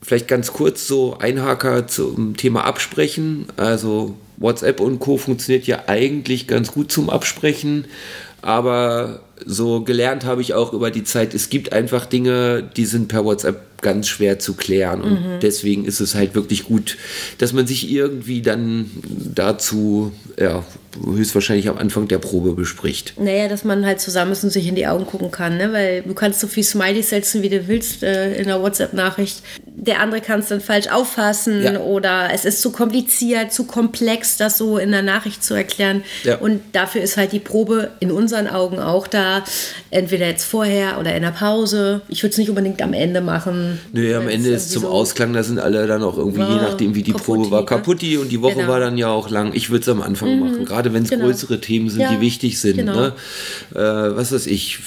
Vielleicht 0.00 0.28
ganz 0.28 0.52
kurz 0.52 0.86
so 0.86 1.16
Einhaker 1.18 1.86
zum 1.88 2.36
Thema 2.36 2.64
Absprechen. 2.64 3.46
Also 3.56 4.14
WhatsApp 4.38 4.80
und 4.80 4.98
Co. 4.98 5.16
funktioniert 5.16 5.66
ja 5.66 5.84
eigentlich 5.86 6.46
ganz 6.46 6.72
gut 6.72 6.92
zum 6.92 7.10
Absprechen, 7.10 7.86
aber 8.42 9.20
so 9.44 9.82
gelernt 9.82 10.24
habe 10.24 10.42
ich 10.42 10.54
auch 10.54 10.72
über 10.72 10.90
die 10.90 11.04
Zeit, 11.04 11.34
es 11.34 11.50
gibt 11.50 11.72
einfach 11.72 12.06
Dinge, 12.06 12.68
die 12.76 12.84
sind 12.84 13.08
per 13.08 13.24
WhatsApp 13.24 13.82
ganz 13.82 14.08
schwer 14.08 14.38
zu 14.38 14.54
klären. 14.54 15.02
Und 15.02 15.12
mhm. 15.12 15.40
deswegen 15.40 15.84
ist 15.84 16.00
es 16.00 16.14
halt 16.14 16.34
wirklich 16.34 16.64
gut, 16.64 16.96
dass 17.38 17.52
man 17.52 17.66
sich 17.66 17.90
irgendwie 17.90 18.42
dann 18.42 18.90
dazu, 19.34 20.12
ja, 20.38 20.64
höchstwahrscheinlich 21.04 21.68
am 21.68 21.78
Anfang 21.78 22.08
der 22.08 22.18
Probe 22.18 22.52
bespricht. 22.52 23.14
Naja, 23.18 23.48
dass 23.48 23.64
man 23.64 23.84
halt 23.86 24.00
zusammen 24.00 24.32
ist 24.32 24.44
und 24.44 24.50
sich 24.50 24.66
in 24.66 24.74
die 24.74 24.86
Augen 24.86 25.06
gucken 25.06 25.30
kann, 25.30 25.56
ne? 25.56 25.72
weil 25.72 26.02
du 26.02 26.14
kannst 26.14 26.40
so 26.40 26.46
viel 26.46 26.64
Smileys 26.64 27.10
setzen, 27.10 27.42
wie 27.42 27.48
du 27.48 27.68
willst 27.68 28.02
äh, 28.02 28.34
in 28.36 28.46
der 28.46 28.62
WhatsApp-Nachricht. 28.62 29.42
Der 29.66 30.00
andere 30.00 30.20
kann 30.20 30.40
es 30.40 30.48
dann 30.48 30.60
falsch 30.60 30.88
auffassen 30.88 31.62
ja. 31.62 31.78
oder 31.80 32.30
es 32.32 32.44
ist 32.44 32.62
zu 32.62 32.72
kompliziert, 32.72 33.52
zu 33.52 33.64
komplex, 33.64 34.36
das 34.36 34.58
so 34.58 34.78
in 34.78 34.90
der 34.90 35.02
Nachricht 35.02 35.44
zu 35.44 35.54
erklären. 35.54 36.02
Ja. 36.24 36.38
Und 36.38 36.60
dafür 36.72 37.02
ist 37.02 37.16
halt 37.16 37.32
die 37.32 37.38
Probe 37.38 37.90
in 38.00 38.10
unseren 38.10 38.48
Augen 38.48 38.78
auch 38.78 39.06
da, 39.06 39.44
entweder 39.90 40.26
jetzt 40.26 40.44
vorher 40.44 40.98
oder 40.98 41.14
in 41.14 41.22
der 41.22 41.30
Pause. 41.30 42.02
Ich 42.08 42.22
würde 42.22 42.32
es 42.32 42.38
nicht 42.38 42.48
unbedingt 42.48 42.82
am 42.82 42.92
Ende 42.92 43.20
machen 43.20 43.78
Nö, 43.92 44.16
am 44.16 44.28
Ende 44.28 44.50
ist 44.50 44.70
zum 44.70 44.82
so 44.82 44.88
Ausklang, 44.88 45.32
da 45.32 45.42
sind 45.42 45.58
alle 45.58 45.86
dann 45.86 46.02
auch 46.02 46.16
irgendwie, 46.16 46.42
je 46.42 46.56
nachdem 46.56 46.94
wie 46.94 47.02
die 47.02 47.12
Probe 47.12 47.50
war, 47.50 47.64
kaputti 47.64 48.16
und 48.18 48.30
die 48.30 48.42
Woche 48.42 48.56
genau. 48.56 48.68
war 48.68 48.80
dann 48.80 48.98
ja 48.98 49.08
auch 49.08 49.30
lang. 49.30 49.52
Ich 49.54 49.70
würde 49.70 49.82
es 49.82 49.88
am 49.88 50.02
Anfang 50.02 50.34
mhm. 50.34 50.40
machen, 50.40 50.64
gerade 50.64 50.87
wenn 50.92 51.04
es 51.04 51.10
genau. 51.10 51.26
größere 51.26 51.60
Themen 51.60 51.90
sind, 51.90 52.00
ja. 52.00 52.14
die 52.14 52.20
wichtig 52.20 52.60
sind. 52.60 52.76
Genau. 52.76 52.94
Ne? 52.94 53.12
Äh, 53.74 53.78
was 53.78 54.32
weiß 54.32 54.46
ich, 54.46 54.78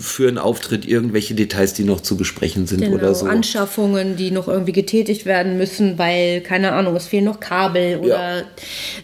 für 0.00 0.28
einen 0.28 0.38
Auftritt 0.38 0.86
irgendwelche 0.86 1.34
Details, 1.34 1.74
die 1.74 1.84
noch 1.84 2.00
zu 2.00 2.16
besprechen 2.16 2.66
sind 2.66 2.80
genau, 2.80 2.96
oder 2.96 3.14
so. 3.14 3.26
Anschaffungen, 3.26 4.16
die 4.16 4.30
noch 4.30 4.48
irgendwie 4.48 4.72
getätigt 4.72 5.26
werden 5.26 5.58
müssen, 5.58 5.98
weil, 5.98 6.40
keine 6.40 6.72
Ahnung, 6.72 6.96
es 6.96 7.06
fehlen 7.06 7.24
noch 7.24 7.38
Kabel 7.38 7.98
oder 7.98 8.38
ja. 8.38 8.44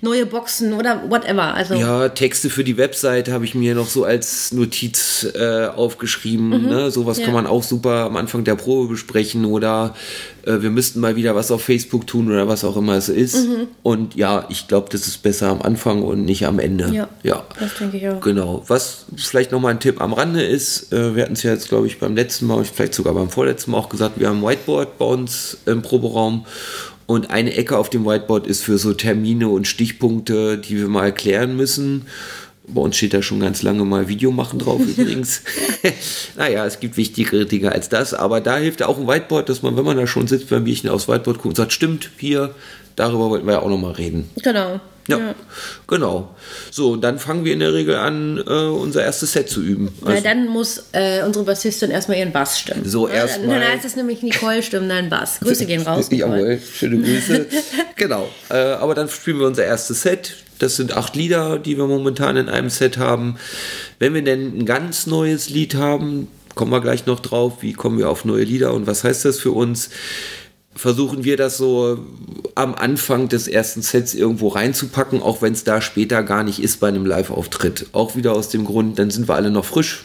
neue 0.01 0.27
Boxen 0.27 0.73
oder 0.73 1.03
whatever. 1.09 1.55
Also 1.55 1.75
ja, 1.75 2.09
Texte 2.09 2.49
für 2.49 2.65
die 2.65 2.79
Webseite 2.79 3.33
habe 3.33 3.45
ich 3.45 3.55
mir 3.55 3.75
noch 3.75 3.89
so 3.89 4.05
als 4.05 4.53
Notiz 4.53 5.27
äh, 5.35 5.67
aufgeschrieben. 5.67 6.49
Mhm. 6.49 6.69
Ne? 6.69 6.91
Sowas 6.91 7.19
ja. 7.19 7.27
kann 7.27 7.35
man 7.35 7.47
auch 7.47 7.63
super 7.63 8.07
am 8.07 8.17
Anfang 8.17 8.45
der 8.45 8.55
Probe 8.55 8.89
besprechen 8.89 9.45
oder 9.45 9.95
äh, 10.47 10.63
wir 10.63 10.71
müssten 10.71 11.01
mal 11.01 11.17
wieder 11.17 11.35
was 11.35 11.51
auf 11.51 11.63
Facebook 11.63 12.07
tun 12.07 12.29
oder 12.29 12.49
was 12.49 12.65
auch 12.65 12.77
immer 12.77 12.95
es 12.95 13.09
ist. 13.09 13.47
Mhm. 13.47 13.69
Und 13.83 14.15
ja, 14.15 14.47
ich 14.49 14.69
glaube, 14.69 14.89
das 14.91 15.07
ist 15.07 15.23
besser 15.23 15.49
am 15.49 15.61
Anfang 15.63 16.03
und 16.03 16.25
nicht 16.25 16.47
am 16.47 16.59
Ende. 16.59 16.91
Ja, 16.93 17.09
ja. 17.23 17.45
das 17.59 17.75
denke 17.75 17.97
ich 17.99 18.09
auch. 18.09 18.21
Genau. 18.21 18.63
Was 18.67 19.07
vielleicht 19.17 19.53
nochmal 19.53 19.73
ein 19.73 19.81
Tipp 19.81 20.01
am 20.01 20.13
Rande 20.13 20.43
ist, 20.43 20.93
äh, 20.93 21.15
wir 21.15 21.25
hatten 21.25 21.35
es 21.35 21.43
ja 21.43 21.53
jetzt, 21.53 21.69
glaube 21.69 21.87
ich, 21.87 21.99
beim 21.99 22.15
letzten 22.15 22.47
Mal, 22.47 22.65
vielleicht 22.65 22.95
sogar 22.95 23.15
beim 23.15 23.29
vorletzten 23.29 23.73
Mal 23.73 23.79
auch 23.79 23.89
gesagt, 23.89 24.19
wir 24.19 24.29
haben 24.29 24.43
ein 24.43 24.49
Whiteboard 24.49 24.99
bei 24.99 25.05
uns 25.05 25.59
im 25.67 25.83
Proberaum 25.83 26.47
und 27.07 27.31
eine 27.31 27.55
Ecke 27.55 27.79
auf 27.79 27.89
dem 27.89 28.05
Whiteboard 28.05 28.47
ist 28.47 28.65
für 28.65 28.79
so 28.79 28.93
Termine 28.93 29.49
und 29.49 29.67
Stichpunkte, 29.67 30.59
die 30.59 30.79
wir 30.79 30.89
mal 30.89 31.05
erklären 31.05 31.57
müssen. 31.57 32.07
Bei 32.69 32.81
uns 32.81 32.97
steht 32.97 33.15
da 33.15 33.23
schon 33.23 33.41
ganz 33.41 33.63
lange 33.63 33.85
mal 33.85 34.09
Video 34.09 34.31
machen 34.33 34.59
drauf 34.59 34.81
übrigens. 34.87 35.43
naja, 36.37 36.67
es 36.67 36.81
gibt 36.81 36.97
wichtigere 36.97 37.47
Dinge 37.47 37.73
als 37.73 37.89
das, 37.89 38.15
aber 38.15 38.41
da 38.41 38.57
hilft 38.57 38.81
ja 38.81 38.89
auch 38.89 38.99
ein 38.99 39.07
Whiteboard, 39.07 39.49
dass 39.49 39.63
man, 39.63 39.77
wenn 39.77 39.85
man 39.85 39.97
da 39.97 40.07
schon 40.07 40.27
sitzt 40.27 40.51
beim 40.51 40.65
Bierchen 40.65 40.91
aufs 40.91 41.09
Whiteboard 41.09 41.39
guckt 41.39 41.47
und 41.47 41.57
sagt, 41.57 41.73
stimmt, 41.73 42.11
hier, 42.19 42.55
darüber 42.97 43.31
wollten 43.31 43.47
wir 43.47 43.55
ja 43.55 43.63
auch 43.63 43.69
nochmal 43.69 43.93
reden. 43.93 44.31
Genau. 44.43 44.81
Ja, 45.09 45.19
ja, 45.19 45.35
genau. 45.87 46.35
So, 46.71 46.93
und 46.93 47.03
dann 47.03 47.19
fangen 47.19 47.45
wir 47.45 47.53
in 47.53 47.61
der 47.61 47.73
Regel 47.73 47.97
an, 47.97 48.39
äh, 48.39 48.51
unser 48.51 49.05
erstes 49.05 49.33
Set 49.33 49.49
zu 49.49 49.63
üben. 49.63 49.93
Also, 50.01 50.13
Na, 50.15 50.21
dann 50.21 50.49
muss 50.49 50.85
äh, 50.93 51.23
unsere 51.23 51.45
Bassistin 51.45 51.91
erstmal 51.91 52.19
ihren 52.19 52.33
Bass 52.33 52.59
stimmen. 52.59 52.83
So, 52.85 53.07
erstmal. 53.09 53.61
Dann 53.61 53.69
heißt 53.69 53.85
es 53.85 53.97
nämlich 53.97 54.23
Nicole 54.23 54.63
stimmt 54.63 54.91
deinen 54.91 55.09
Bass. 55.09 55.39
Grüße 55.41 55.67
gehen 55.67 55.83
raus. 55.83 56.09
Jawohl, 56.11 56.59
schöne 56.59 56.99
Grüße. 56.99 57.47
genau. 57.97 58.29
Äh, 58.51 58.57
aber 58.57 58.95
dann 58.95 59.09
spielen 59.09 59.39
wir 59.39 59.47
unser 59.47 59.65
erstes 59.65 60.03
Set. 60.03 60.35
Das 60.59 60.77
sind 60.77 60.97
acht 60.97 61.15
Lieder, 61.15 61.59
die 61.59 61.77
wir 61.77 61.87
momentan 61.87 62.37
in 62.37 62.49
einem 62.49 62.71
Set 62.71 62.99
haben. 62.99 63.37
Wenn 63.99 64.15
wir 64.15 64.23
denn 64.23 64.59
ein 64.59 64.67
ganz 64.67 65.07
neues 65.07 65.51
Lied 65.51 65.75
haben, 65.75 66.29
kommen 66.55 66.73
wir 66.73 66.81
gleich 66.81 67.07
noch 67.07 67.21
drauf, 67.21 67.59
wie 67.61 67.75
kommen 67.75 67.99
wir 67.99 68.09
auf 68.09 68.25
neue 68.25 68.45
Lieder 68.45 68.73
und 68.73 68.87
was 68.87 69.05
heißt 69.05 69.27
das 69.27 69.39
für 69.39 69.53
uns, 69.53 69.91
versuchen 70.77 71.25
wir 71.25 71.37
das 71.37 71.57
so 71.57 71.99
am 72.55 72.75
Anfang 72.75 73.29
des 73.29 73.49
ersten 73.49 73.83
Sets 73.83 74.15
irgendwo 74.15 74.49
reinzupacken, 74.49 75.23
auch 75.23 75.43
wenn 75.43 75.53
es 75.53 75.65
da 75.65 75.81
später 75.81 76.23
gar 76.23 76.45
nicht 76.45 76.63
ist 76.63 76.81
bei 76.81 76.89
einem 76.89 77.07
Live-Auftritt. 77.07 77.87
Auch 77.93 78.17
wieder 78.17 78.33
aus 78.33 78.49
dem 78.49 78.65
Grund, 78.65 78.99
dann 78.99 79.11
sind 79.11 79.29
wir 79.29 79.35
alle 79.35 79.51
noch 79.51 79.65
frisch 79.65 80.05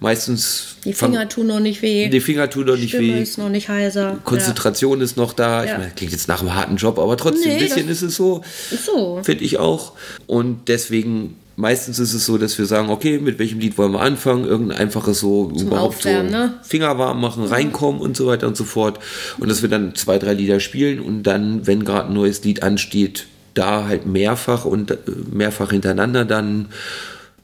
meistens. 0.00 0.76
Die 0.84 0.92
Finger 0.92 1.28
tun 1.28 1.46
noch 1.46 1.60
nicht 1.60 1.82
weh. 1.82 2.08
Die 2.08 2.20
Finger 2.20 2.48
tun 2.50 2.66
noch 2.66 2.76
nicht 2.76 2.90
Stimme 2.90 3.14
weh. 3.14 3.22
ist 3.22 3.38
noch 3.38 3.48
nicht 3.48 3.68
heiser. 3.68 4.18
Konzentration 4.24 4.98
ja. 4.98 5.04
ist 5.04 5.16
noch 5.16 5.32
da. 5.32 5.64
Ich 5.64 5.72
meine, 5.72 5.90
klingt 5.90 6.12
jetzt 6.12 6.28
nach 6.28 6.40
einem 6.40 6.54
harten 6.54 6.76
Job, 6.76 6.98
aber 6.98 7.16
trotzdem 7.16 7.52
nee, 7.52 7.54
ein 7.54 7.60
bisschen 7.60 7.88
ist 7.88 8.02
es 8.02 8.16
so. 8.16 8.42
Ist 8.70 8.86
so. 8.86 9.20
Finde 9.22 9.44
ich 9.44 9.58
auch. 9.58 9.92
Und 10.26 10.68
deswegen 10.68 11.36
meistens 11.56 11.98
ist 11.98 12.14
es 12.14 12.26
so, 12.26 12.38
dass 12.38 12.56
wir 12.58 12.66
sagen, 12.66 12.90
okay, 12.90 13.18
mit 13.18 13.38
welchem 13.38 13.58
Lied 13.58 13.76
wollen 13.78 13.92
wir 13.92 14.00
anfangen? 14.00 14.44
Irgendein 14.44 14.78
einfaches 14.78 15.20
so 15.20 15.50
Zum 15.50 15.68
überhaupt 15.68 15.96
Aufwärmen, 15.96 16.30
so 16.30 16.38
ne? 16.38 16.54
Finger 16.62 16.98
warm 16.98 17.20
machen, 17.20 17.44
mhm. 17.44 17.50
reinkommen 17.50 18.00
und 18.00 18.16
so 18.16 18.26
weiter 18.26 18.46
und 18.46 18.56
so 18.56 18.64
fort. 18.64 19.00
Und 19.38 19.48
dass 19.50 19.62
wir 19.62 19.68
dann 19.68 19.94
zwei, 19.94 20.18
drei 20.18 20.34
Lieder 20.34 20.60
spielen 20.60 21.00
und 21.00 21.24
dann, 21.24 21.66
wenn 21.66 21.84
gerade 21.84 22.08
ein 22.08 22.14
neues 22.14 22.44
Lied 22.44 22.62
ansteht, 22.62 23.26
da 23.54 23.86
halt 23.86 24.06
mehrfach 24.06 24.64
und 24.64 24.90
äh, 24.90 24.96
mehrfach 25.30 25.70
hintereinander 25.70 26.24
dann 26.24 26.68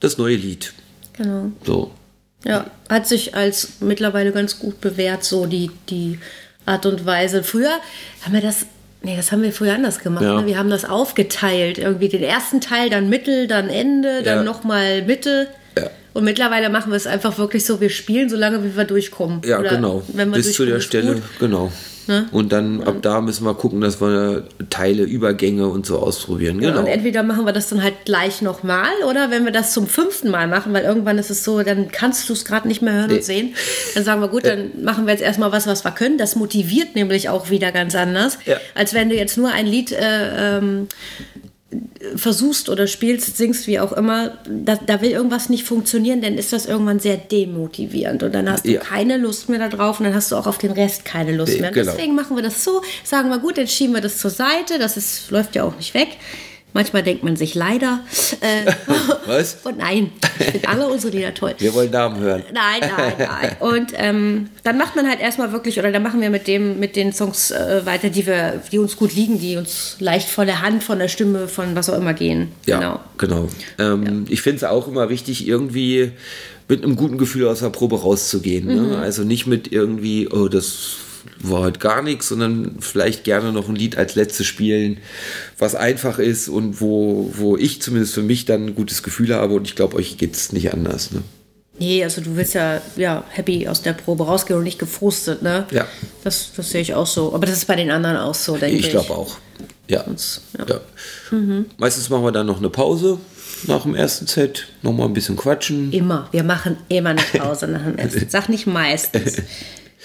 das 0.01 0.19
neue 0.19 0.37
Lied. 0.37 0.75
Genau. 1.15 1.51
So. 1.65 1.91
Ja, 2.45 2.67
hat 2.89 3.07
sich 3.07 3.35
als 3.35 3.81
mittlerweile 3.81 4.33
ganz 4.33 4.59
gut 4.59 4.81
bewährt, 4.81 5.25
so 5.25 5.47
die, 5.47 5.71
die 5.89 6.19
Art 6.67 6.87
und 6.87 7.07
Weise. 7.07 7.45
Früher 7.45 7.73
haben 8.23 8.33
wir 8.33 8.41
das, 8.41 8.67
nee, 9.03 9.17
das 9.17 9.33
haben 9.33 9.43
wir 9.43 9.53
früher 9.53 9.75
anders 9.75 9.99
gemacht. 9.99 10.25
Ja. 10.25 10.41
Ne? 10.41 10.47
Wir 10.47 10.59
haben 10.59 10.71
das 10.71 10.85
aufgeteilt. 10.85 11.79
Irgendwie 11.79 12.09
den 12.09 12.23
ersten 12.23 12.61
Teil, 12.61 12.91
dann 12.91 13.09
Mittel, 13.09 13.47
dann 13.47 13.69
Ende, 13.69 14.23
dann 14.23 14.39
ja. 14.39 14.43
nochmal 14.43 15.03
Mitte. 15.03 15.49
Ja. 15.77 15.91
Und 16.13 16.25
mittlerweile 16.25 16.69
machen 16.69 16.91
wir 16.91 16.97
es 16.97 17.07
einfach 17.07 17.39
wirklich 17.39 17.65
so, 17.65 17.81
wir 17.81 17.91
spielen 17.91 18.29
so 18.29 18.37
lange, 18.37 18.65
wie 18.65 18.77
wir 18.77 18.85
durchkommen. 18.85 19.43
Ja, 19.45 19.61
Oder 19.61 19.71
genau. 19.71 20.03
Bis 20.33 20.53
zu 20.53 20.67
der 20.67 20.81
Stelle, 20.81 21.15
gut. 21.15 21.23
genau. 21.39 21.73
Ne? 22.07 22.29
Und 22.33 22.53
dann 22.53 22.83
ab 22.83 22.97
da 23.03 23.21
müssen 23.21 23.45
wir 23.45 23.55
gucken, 23.55 23.81
dass 23.81 24.01
wir 24.01 24.45
Teile, 24.71 25.05
Übergänge 25.05 25.69
und 25.69 25.87
so 25.87 25.99
ausprobieren. 25.99 26.59
Genau. 26.59 26.75
Ja, 26.75 26.81
und 26.81 26.87
entweder 26.87 27.23
machen 27.23 27.45
wir 27.47 27.53
das 27.53 27.69
dann 27.69 27.83
halt 27.83 28.05
gleich 28.05 28.43
nochmal 28.43 28.91
oder 29.09 29.31
wenn 29.31 29.45
wir 29.45 29.53
das 29.53 29.73
zum 29.73 29.87
fünften 29.87 30.31
Mal 30.31 30.49
machen, 30.49 30.73
weil 30.73 30.85
irgendwann 30.85 31.19
ist 31.19 31.31
es 31.31 31.45
so, 31.45 31.63
dann 31.63 31.89
kannst 31.91 32.29
du 32.29 32.33
es 32.33 32.45
gerade 32.45 32.67
nicht 32.67 32.83
mehr 32.83 32.95
hören 32.95 33.09
nee. 33.09 33.17
und 33.17 33.25
sehen. 33.25 33.55
Dann 33.95 34.05
sagen 34.05 34.21
wir, 34.21 34.29
gut, 34.29 34.45
dann 34.45 34.83
machen 34.83 35.07
wir 35.07 35.13
jetzt 35.13 35.23
erstmal 35.23 35.53
was, 35.53 35.67
was 35.67 35.85
wir 35.85 35.93
können. 35.93 36.19
Das 36.19 36.35
motiviert 36.35 36.95
nämlich 36.95 37.29
auch 37.29 37.51
wieder 37.51 37.71
ganz 37.73 37.95
anders, 37.95 38.39
ja. 38.47 38.57
als 38.75 38.95
wenn 38.95 39.09
du 39.09 39.15
jetzt 39.15 39.39
nur 39.39 39.51
ein 39.51 39.67
Lied 39.67 39.93
äh, 39.93 40.59
ähm, 40.59 40.89
versuchst 42.17 42.69
oder 42.69 42.87
spielst, 42.87 43.37
singst, 43.37 43.67
wie 43.67 43.79
auch 43.79 43.93
immer, 43.93 44.39
da, 44.49 44.77
da, 44.77 45.01
will 45.01 45.11
irgendwas 45.11 45.49
nicht 45.49 45.65
funktionieren, 45.65 46.21
dann 46.21 46.35
ist 46.35 46.53
das 46.53 46.67
irgendwann 46.67 47.01
sehr 47.01 47.17
demotivierend 47.17 48.23
und 48.23 48.35
dann 48.35 48.51
hast 48.51 48.67
du 48.67 48.73
ja. 48.73 48.81
keine 48.81 49.17
Lust 49.17 49.49
mehr 49.49 49.69
darauf 49.69 50.01
und 50.01 50.07
dann 50.07 50.15
hast 50.15 50.33
du 50.33 50.37
auch 50.37 50.47
auf 50.47 50.59
den 50.59 50.73
Rest 50.73 51.05
keine 51.05 51.33
Lust 51.33 51.61
mehr. 51.61 51.71
Genau. 51.71 51.93
Deswegen 51.93 52.15
machen 52.15 52.37
wir 52.37 52.43
das 52.43 52.65
so, 52.65 52.83
sagen 53.05 53.29
wir 53.31 53.39
gut, 53.39 53.59
dann 53.59 53.69
schieben 53.69 53.95
wir 53.95 54.01
das 54.01 54.19
zur 54.19 54.31
Seite, 54.31 54.79
das 54.79 54.97
ist, 54.97 55.31
läuft 55.31 55.55
ja 55.55 55.65
auch 55.65 55.77
nicht 55.77 55.95
weg. 55.95 56.09
Manchmal 56.75 57.03
denkt 57.03 57.23
man 57.23 57.37
sich 57.37 57.55
leider. 57.55 58.01
Äh, 58.41 58.73
Was? 59.27 59.59
Und 59.65 59.79
nein, 59.79 60.11
sind 60.53 60.69
alle 60.69 60.87
unsere 60.87 61.15
Lieder 61.15 61.35
toll. 61.35 61.55
Wir 61.59 61.75
wollen 61.75 61.91
Namen 61.91 62.19
hören. 62.21 62.43
Nein, 62.53 62.81
nein, 62.81 63.13
nein. 63.19 63.57
Und 63.61 63.93
ähm, 63.95 64.49
dann 64.63 64.79
macht 64.79 64.97
man 64.97 65.07
halt 65.09 65.21
erstmal 65.21 65.53
wirklich, 65.53 65.79
oder 65.79 65.93
dann 65.93 66.03
machen 66.03 66.21
wir 66.21 66.31
mit 66.31 66.47
dem, 66.47 66.81
mit 66.81 66.97
den 66.97 67.13
Songs 67.13 67.51
äh, 67.51 67.85
weiter, 67.85 68.09
die 68.09 68.27
wir, 68.27 68.63
die 68.71 68.79
uns 68.79 68.97
gut 68.97 69.15
liegen, 69.15 69.39
die 69.39 69.57
uns 69.57 69.97
leicht 69.99 70.29
von 70.29 70.47
der 70.47 70.63
Hand, 70.63 70.83
von 70.83 70.99
der 70.99 71.09
Stimme, 71.09 71.49
von 71.49 71.75
was 71.77 71.91
auch 71.91 71.99
immer 71.99 72.15
gehen. 72.15 72.49
Ja, 72.67 72.79
genau. 72.79 73.01
genau. 73.19 73.49
Ähm, 73.79 74.25
ja. 74.27 74.33
Ich 74.33 74.43
finde 74.43 74.57
es 74.59 74.65
auch 74.65 74.89
immer 74.89 75.11
wichtig, 75.11 75.47
irgendwie 75.47 76.13
mit 76.69 76.83
einem 76.83 76.97
guten 76.97 77.19
Gefühl 77.19 77.49
aus 77.49 77.61
der 77.61 77.69
Probe 77.69 78.01
rauszugehen. 78.01 78.67
Ne? 78.67 78.81
Mhm. 78.81 78.95
Also 78.95 79.25
nicht 79.25 79.47
mit 79.47 79.71
irgendwie, 79.71 80.29
oh, 80.29 80.49
das 80.49 80.97
war 81.39 81.61
heute 81.61 81.79
gar 81.79 82.03
nichts, 82.03 82.29
sondern 82.29 82.77
vielleicht 82.81 83.25
gerne 83.25 83.53
noch 83.53 83.69
ein 83.69 83.77
Lied 83.77 83.97
als 83.97 84.15
letztes 84.15 84.47
spielen, 84.47 84.99
was 85.59 85.75
einfach 85.75 86.19
ist 86.19 86.49
und 86.49 86.81
wo, 86.81 87.33
wo 87.37 87.57
ich 87.57 87.83
zumindest 87.83 88.15
für 88.15 88.23
mich 88.23 88.45
dann 88.45 88.67
ein 88.67 88.75
gutes 88.75 89.03
Gefühl 89.03 89.35
habe 89.35 89.55
und 89.55 89.67
ich 89.67 89.77
glaube, 89.77 89.97
euch 89.97 90.17
geht 90.19 90.35
es 90.35 90.53
nicht 90.53 90.73
anders. 90.73 91.13
Ne? 91.13 91.23
Nee, 91.79 92.05
also 92.05 92.21
du 92.21 92.37
willst 92.37 92.55
ja, 92.55 92.81
ja 92.97 93.25
happy 93.31 93.67
aus 93.67 93.83
der 93.83 93.95
Probe 93.95 94.25
rausgehen 94.25 94.59
und 94.59 94.65
nicht 94.65 94.79
gefrustet, 94.79 95.43
ne? 95.43 95.67
Ja. 95.71 95.87
Das, 96.23 96.53
das 96.55 96.71
sehe 96.71 96.83
ich 96.83 96.95
auch 96.95 97.07
so. 97.07 97.35
Aber 97.35 97.47
das 97.47 97.57
ist 97.57 97.65
bei 97.67 97.77
den 97.77 97.91
anderen 97.91 98.19
auch 98.19 98.35
so, 98.35 98.57
denke 98.57 98.77
ich. 98.77 98.87
Ich 98.87 98.91
glaube 98.91 99.11
auch. 99.11 99.39
Ja. 99.89 100.03
Uns, 100.03 100.43
ja. 100.59 100.67
ja. 100.67 100.81
Mhm. 101.31 101.67
Meistens 101.79 102.09
machen 102.09 102.25
wir 102.25 102.33
dann 102.33 102.47
noch 102.47 102.59
eine 102.59 102.71
Pause 102.71 103.19
nach 103.67 103.83
dem 103.83 103.95
ersten 103.95 104.27
Set, 104.27 104.69
nochmal 104.83 105.09
ein 105.09 105.15
bisschen 105.15 105.37
quatschen. 105.37 105.93
Immer. 105.93 106.29
Wir 106.33 106.43
machen 106.43 106.77
immer 106.89 107.11
eine 107.11 107.23
Pause 107.23 107.69
nach 107.69 107.83
dem 107.83 107.97
ersten. 107.97 108.27
Sag 108.29 108.49
nicht 108.49 108.67
meistens. 108.67 109.43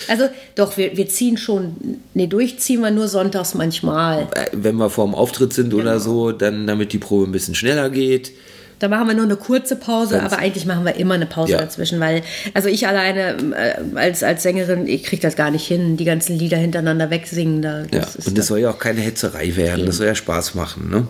Also 0.07 0.25
doch, 0.55 0.77
wir, 0.77 0.95
wir 0.95 1.07
ziehen 1.07 1.37
schon, 1.37 1.75
nee, 2.13 2.27
durchziehen 2.27 2.81
wir 2.81 2.91
nur 2.91 3.07
sonntags 3.07 3.53
manchmal. 3.55 4.27
Äh, 4.35 4.45
wenn 4.53 4.75
wir 4.75 4.89
vor 4.89 5.05
dem 5.05 5.15
Auftritt 5.15 5.53
sind 5.53 5.71
genau. 5.71 5.81
oder 5.81 5.99
so, 5.99 6.31
dann 6.31 6.67
damit 6.67 6.93
die 6.93 6.99
Probe 6.99 7.25
ein 7.25 7.31
bisschen 7.31 7.55
schneller 7.55 7.89
geht. 7.89 8.31
Da 8.79 8.89
machen 8.89 9.07
wir 9.07 9.15
nur 9.15 9.23
eine 9.25 9.37
kurze 9.37 9.75
Pause, 9.75 10.17
Ganz- 10.19 10.31
aber 10.31 10.39
eigentlich 10.39 10.67
machen 10.67 10.85
wir 10.85 10.95
immer 10.97 11.15
eine 11.15 11.25
Pause 11.25 11.53
Ja. 11.53 11.57
dazwischen, 11.61 11.99
weil, 11.99 12.21
also 12.53 12.69
ich 12.69 12.85
alleine 12.87 13.35
äh, 13.55 13.97
als, 13.97 14.21
als 14.21 14.43
Sängerin, 14.43 14.85
ich 14.85 15.03
kriege 15.03 15.19
das 15.19 15.35
gar 15.35 15.49
nicht 15.49 15.65
hin, 15.65 15.97
die 15.97 16.05
ganzen 16.05 16.37
Lieder 16.37 16.57
hintereneinander 16.57 17.09
wegsingen. 17.09 17.63
Da, 17.63 17.85
Ja, 17.91 18.07
und 18.23 18.37
das 18.37 18.45
soll 18.45 18.59
ja 18.59 18.69
auch 18.69 18.77
keine 18.77 19.01
Hetzerei 19.01 19.55
werden, 19.55 19.87
das 19.87 19.97
soll 19.97 20.05
ja 20.05 20.13
Spaß 20.13 20.53
machen. 20.53 20.91
Ne? 20.91 21.07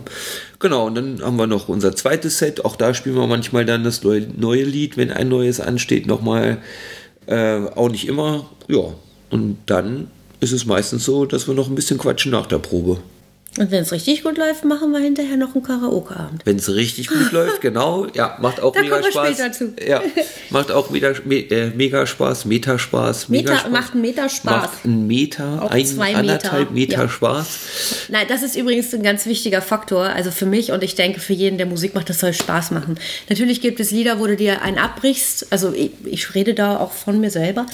Genau, 0.60 0.86
und 0.86 0.94
dann 0.94 1.20
haben 1.22 1.36
wir 1.36 1.46
noch 1.46 1.68
unser 1.68 1.94
zweites 1.94 2.38
Set. 2.38 2.64
Auch 2.64 2.74
da 2.74 2.94
spielen 2.94 3.16
wir 3.16 3.26
manchmal 3.26 3.66
dann 3.66 3.84
das 3.84 4.02
neue, 4.02 4.26
neue 4.34 4.62
Lied, 4.64 4.96
wenn 4.96 5.10
ein 5.12 5.28
neues 5.28 5.60
ansteht, 5.60 6.06
nochmal. 6.06 6.56
Äh, 7.28 7.66
auch 7.74 7.90
nicht 7.90 8.08
immer. 8.08 8.46
Ja, 8.68 8.94
und 9.30 9.58
dann 9.66 10.10
ist 10.40 10.52
es 10.52 10.64
meistens 10.64 11.04
so, 11.04 11.26
dass 11.26 11.46
wir 11.46 11.54
noch 11.54 11.68
ein 11.68 11.74
bisschen 11.74 11.98
quatschen 11.98 12.32
nach 12.32 12.46
der 12.46 12.58
Probe. 12.58 12.98
Und 13.58 13.70
wenn 13.70 13.82
es 13.82 13.92
richtig 13.92 14.22
gut 14.22 14.38
läuft, 14.38 14.64
machen 14.64 14.92
wir 14.92 15.00
hinterher 15.00 15.36
noch 15.36 15.54
einen 15.54 15.62
Karaoke-Abend. 15.64 16.42
Wenn 16.44 16.56
es 16.56 16.68
richtig 16.72 17.08
gut 17.08 17.32
läuft, 17.32 17.60
genau. 17.60 18.06
Ja, 18.14 18.36
macht 18.40 18.60
auch 18.60 18.72
Da 18.72 18.80
mega 18.80 18.94
kommen 19.00 19.04
wir 19.06 19.12
Spaß. 19.12 19.28
später 19.34 19.52
zu. 19.52 19.74
Ja, 19.86 20.02
macht 20.50 20.70
auch 20.70 20.92
wieder 20.92 21.14
me 21.24 21.36
äh, 21.50 21.70
mega 21.74 22.06
Spaß. 22.06 22.44
Meta- 22.46 22.78
Megaspaß. 23.28 23.70
macht 23.70 23.92
einen 23.92 24.02
Meterspaß. 24.02 24.62
Macht 24.62 24.84
einen 24.84 25.06
Meter, 25.06 25.62
Auch 25.62 25.70
ein, 25.70 25.84
zwei 25.86 26.06
Meter, 26.08 26.18
anderthalb 26.18 26.70
Meter 26.70 27.02
ja. 27.02 27.08
Spaß. 27.08 27.58
Nein, 28.08 28.26
das 28.28 28.42
ist 28.42 28.56
übrigens 28.56 28.94
ein 28.94 29.02
ganz 29.02 29.26
wichtiger 29.26 29.62
Faktor, 29.62 30.04
also 30.04 30.30
für 30.30 30.46
mich 30.46 30.72
und 30.72 30.82
ich 30.82 30.94
denke 30.94 31.20
für 31.20 31.32
jeden, 31.32 31.58
der 31.58 31.66
Musik 31.66 31.94
macht, 31.94 32.08
das 32.08 32.20
soll 32.20 32.32
Spaß 32.32 32.70
machen. 32.70 32.98
Natürlich 33.28 33.60
gibt 33.60 33.80
es 33.80 33.90
Lieder, 33.90 34.18
wo 34.20 34.26
du 34.26 34.36
dir 34.36 34.62
einen 34.62 34.78
abbrichst, 34.78 35.46
also 35.50 35.72
ich, 35.72 35.90
ich 36.04 36.34
rede 36.34 36.54
da 36.54 36.78
auch 36.78 36.92
von 36.92 37.20
mir 37.20 37.30
selber. 37.30 37.66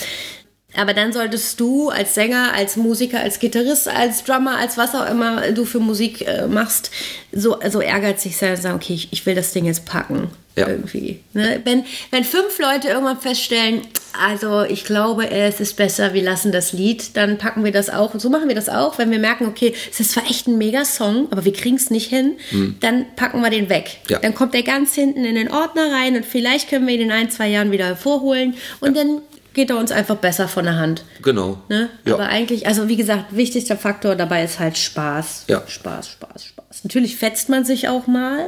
Aber 0.76 0.94
dann 0.94 1.12
solltest 1.12 1.58
du 1.60 1.90
als 1.90 2.14
Sänger, 2.14 2.52
als 2.54 2.76
Musiker, 2.76 3.20
als 3.20 3.38
Gitarrist, 3.38 3.88
als 3.88 4.24
Drummer, 4.24 4.58
als 4.58 4.76
was 4.76 4.94
auch 4.94 5.08
immer 5.08 5.52
du 5.52 5.64
für 5.64 5.80
Musik 5.80 6.26
äh, 6.26 6.46
machst, 6.46 6.90
so, 7.32 7.58
so 7.70 7.80
ehrgeizig 7.80 8.36
sein 8.36 8.52
und 8.52 8.62
sagen, 8.62 8.76
okay, 8.76 8.94
ich, 8.94 9.12
ich 9.12 9.26
will 9.26 9.34
das 9.34 9.52
Ding 9.52 9.64
jetzt 9.64 9.84
packen. 9.84 10.28
Ja. 10.56 10.68
Irgendwie. 10.68 11.20
Ne? 11.32 11.60
Wenn, 11.64 11.84
wenn 12.12 12.22
fünf 12.22 12.60
Leute 12.60 12.88
irgendwann 12.88 13.18
feststellen, 13.18 13.82
also 14.16 14.62
ich 14.62 14.84
glaube, 14.84 15.28
es 15.28 15.58
ist 15.58 15.76
besser, 15.76 16.14
wir 16.14 16.22
lassen 16.22 16.52
das 16.52 16.72
Lied, 16.72 17.16
dann 17.16 17.38
packen 17.38 17.64
wir 17.64 17.72
das 17.72 17.90
auch. 17.90 18.14
Und 18.14 18.20
so 18.20 18.30
machen 18.30 18.46
wir 18.46 18.54
das 18.54 18.68
auch, 18.68 18.96
wenn 18.98 19.10
wir 19.10 19.18
merken, 19.18 19.46
okay, 19.46 19.74
es 19.90 19.98
ist 19.98 20.12
zwar 20.12 20.24
echt 20.30 20.46
ein 20.46 20.56
Mega-Song, 20.56 21.26
aber 21.32 21.44
wir 21.44 21.52
kriegen 21.52 21.74
es 21.74 21.90
nicht 21.90 22.08
hin, 22.08 22.36
dann 22.78 23.06
packen 23.16 23.40
wir 23.40 23.50
den 23.50 23.68
weg. 23.68 23.98
Ja. 24.08 24.20
Dann 24.20 24.36
kommt 24.36 24.54
der 24.54 24.62
ganz 24.62 24.94
hinten 24.94 25.24
in 25.24 25.34
den 25.34 25.50
Ordner 25.50 25.92
rein 25.92 26.14
und 26.14 26.24
vielleicht 26.24 26.70
können 26.70 26.86
wir 26.86 26.94
ihn 26.94 27.00
in 27.00 27.12
ein, 27.12 27.30
zwei 27.30 27.48
Jahren 27.48 27.72
wieder 27.72 27.86
hervorholen 27.86 28.54
und 28.78 28.96
dann 28.96 29.22
geht 29.54 29.70
er 29.70 29.78
uns 29.78 29.90
einfach 29.92 30.16
besser 30.16 30.48
von 30.48 30.64
der 30.64 30.76
Hand. 30.76 31.04
Genau. 31.22 31.58
Ne? 31.68 31.88
Ja. 32.04 32.14
Aber 32.14 32.26
eigentlich, 32.26 32.66
also 32.66 32.88
wie 32.88 32.96
gesagt, 32.96 33.34
wichtigster 33.36 33.76
Faktor 33.76 34.16
dabei 34.16 34.44
ist 34.44 34.58
halt 34.58 34.76
Spaß. 34.76 35.44
Ja. 35.48 35.62
Spaß, 35.66 36.08
Spaß, 36.08 36.44
Spaß. 36.44 36.84
Natürlich 36.84 37.16
fetzt 37.16 37.48
man 37.48 37.64
sich 37.64 37.88
auch 37.88 38.06
mal. 38.06 38.44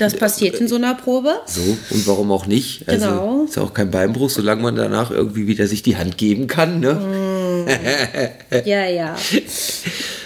Das 0.00 0.14
passiert 0.16 0.56
in 0.56 0.66
so 0.66 0.74
einer 0.74 0.94
Probe. 0.96 1.34
So, 1.46 1.60
und 1.90 2.06
warum 2.08 2.32
auch 2.32 2.46
nicht? 2.46 2.88
Also 2.88 3.06
Genau. 3.08 3.44
ist 3.44 3.56
ja 3.56 3.62
auch 3.62 3.72
kein 3.72 3.90
Beinbruch, 3.92 4.28
solange 4.28 4.60
man 4.62 4.74
danach 4.74 5.12
irgendwie 5.12 5.46
wieder 5.46 5.68
sich 5.68 5.84
die 5.84 5.96
Hand 5.96 6.18
geben 6.18 6.48
kann. 6.48 6.80
Ne? 6.80 7.00
Ja, 8.64 8.86
ja. 8.86 9.16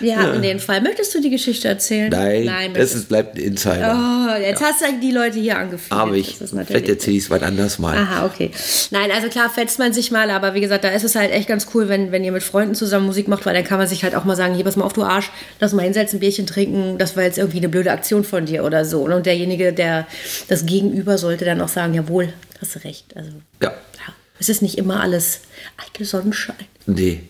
Wir 0.00 0.18
hatten 0.18 0.42
den 0.42 0.58
Fall. 0.60 0.80
Möchtest 0.80 1.14
du 1.14 1.20
die 1.20 1.30
Geschichte 1.30 1.68
erzählen? 1.68 2.10
Nein, 2.10 2.44
Nein 2.44 2.74
das 2.74 2.94
ist, 2.94 3.08
bleibt 3.08 3.36
ein 3.36 3.42
Insider. 3.42 3.94
Oh, 3.94 4.40
jetzt 4.40 4.62
hast 4.62 4.80
du 4.82 4.86
die 5.00 5.12
Leute 5.12 5.38
hier 5.38 5.58
angeführt. 5.58 5.98
Aber 5.98 6.14
ich, 6.14 6.36
vielleicht 6.36 6.88
erzähle 6.88 7.16
ich 7.16 7.24
es 7.24 7.30
wann 7.30 7.42
anders 7.42 7.78
mal. 7.78 7.96
Aha, 7.96 8.26
okay. 8.26 8.50
Nein, 8.90 9.10
also 9.10 9.28
klar 9.28 9.50
fetzt 9.50 9.78
man 9.78 9.92
sich 9.92 10.10
mal, 10.10 10.30
aber 10.30 10.54
wie 10.54 10.60
gesagt, 10.60 10.84
da 10.84 10.88
ist 10.90 11.04
es 11.04 11.14
halt 11.14 11.32
echt 11.32 11.48
ganz 11.48 11.68
cool, 11.74 11.88
wenn, 11.88 12.12
wenn 12.12 12.24
ihr 12.24 12.32
mit 12.32 12.42
Freunden 12.42 12.74
zusammen 12.74 13.06
Musik 13.06 13.28
macht, 13.28 13.46
weil 13.46 13.54
dann 13.54 13.64
kann 13.64 13.78
man 13.78 13.86
sich 13.86 14.04
halt 14.04 14.14
auch 14.14 14.24
mal 14.24 14.36
sagen, 14.36 14.54
hier, 14.54 14.64
pass 14.64 14.76
mal 14.76 14.84
auf, 14.84 14.92
du 14.92 15.02
Arsch, 15.02 15.30
lass 15.60 15.72
mal 15.72 15.82
hinsetzen, 15.82 16.20
Bierchen 16.20 16.46
trinken, 16.46 16.98
das 16.98 17.16
war 17.16 17.24
jetzt 17.24 17.38
irgendwie 17.38 17.58
eine 17.58 17.68
blöde 17.68 17.90
Aktion 17.92 18.24
von 18.24 18.46
dir 18.46 18.64
oder 18.64 18.84
so. 18.84 19.02
Und 19.02 19.26
derjenige, 19.26 19.72
der 19.72 20.06
das 20.48 20.66
Gegenüber 20.66 21.18
sollte 21.18 21.44
dann 21.44 21.60
auch 21.60 21.68
sagen, 21.68 21.94
jawohl, 21.94 22.32
hast 22.60 22.74
du 22.76 22.84
recht. 22.84 23.16
Also, 23.16 23.30
Ja, 23.62 23.70
ja, 23.70 24.14
es 24.38 24.48
ist 24.48 24.62
nicht 24.62 24.78
immer 24.78 25.00
alles 25.00 25.40
eitel 25.76 26.04
Sonnenschein. 26.04 26.66
nee. 26.86 27.20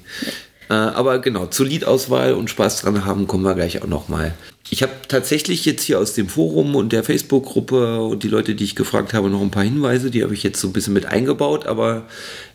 Äh, 0.70 0.74
aber 0.74 1.18
genau, 1.18 1.46
zur 1.46 1.66
Liedauswahl 1.66 2.32
und 2.32 2.48
Spaß 2.48 2.82
dran 2.82 3.04
haben 3.04 3.26
kommen 3.26 3.44
wir 3.44 3.54
gleich 3.54 3.82
auch 3.82 3.86
nochmal. 3.86 4.32
Ich 4.70 4.82
habe 4.82 4.92
tatsächlich 5.06 5.66
jetzt 5.66 5.82
hier 5.82 5.98
aus 5.98 6.14
dem 6.14 6.28
Forum 6.28 6.76
und 6.76 6.92
der 6.92 7.04
Facebook-Gruppe 7.04 8.00
und 8.00 8.22
die 8.22 8.28
Leute, 8.28 8.54
die 8.54 8.64
ich 8.64 8.74
gefragt 8.74 9.12
habe, 9.12 9.28
noch 9.28 9.42
ein 9.42 9.50
paar 9.50 9.64
Hinweise. 9.64 10.10
Die 10.10 10.22
habe 10.22 10.32
ich 10.32 10.42
jetzt 10.42 10.60
so 10.60 10.68
ein 10.68 10.72
bisschen 10.72 10.94
mit 10.94 11.04
eingebaut, 11.04 11.66
aber 11.66 12.06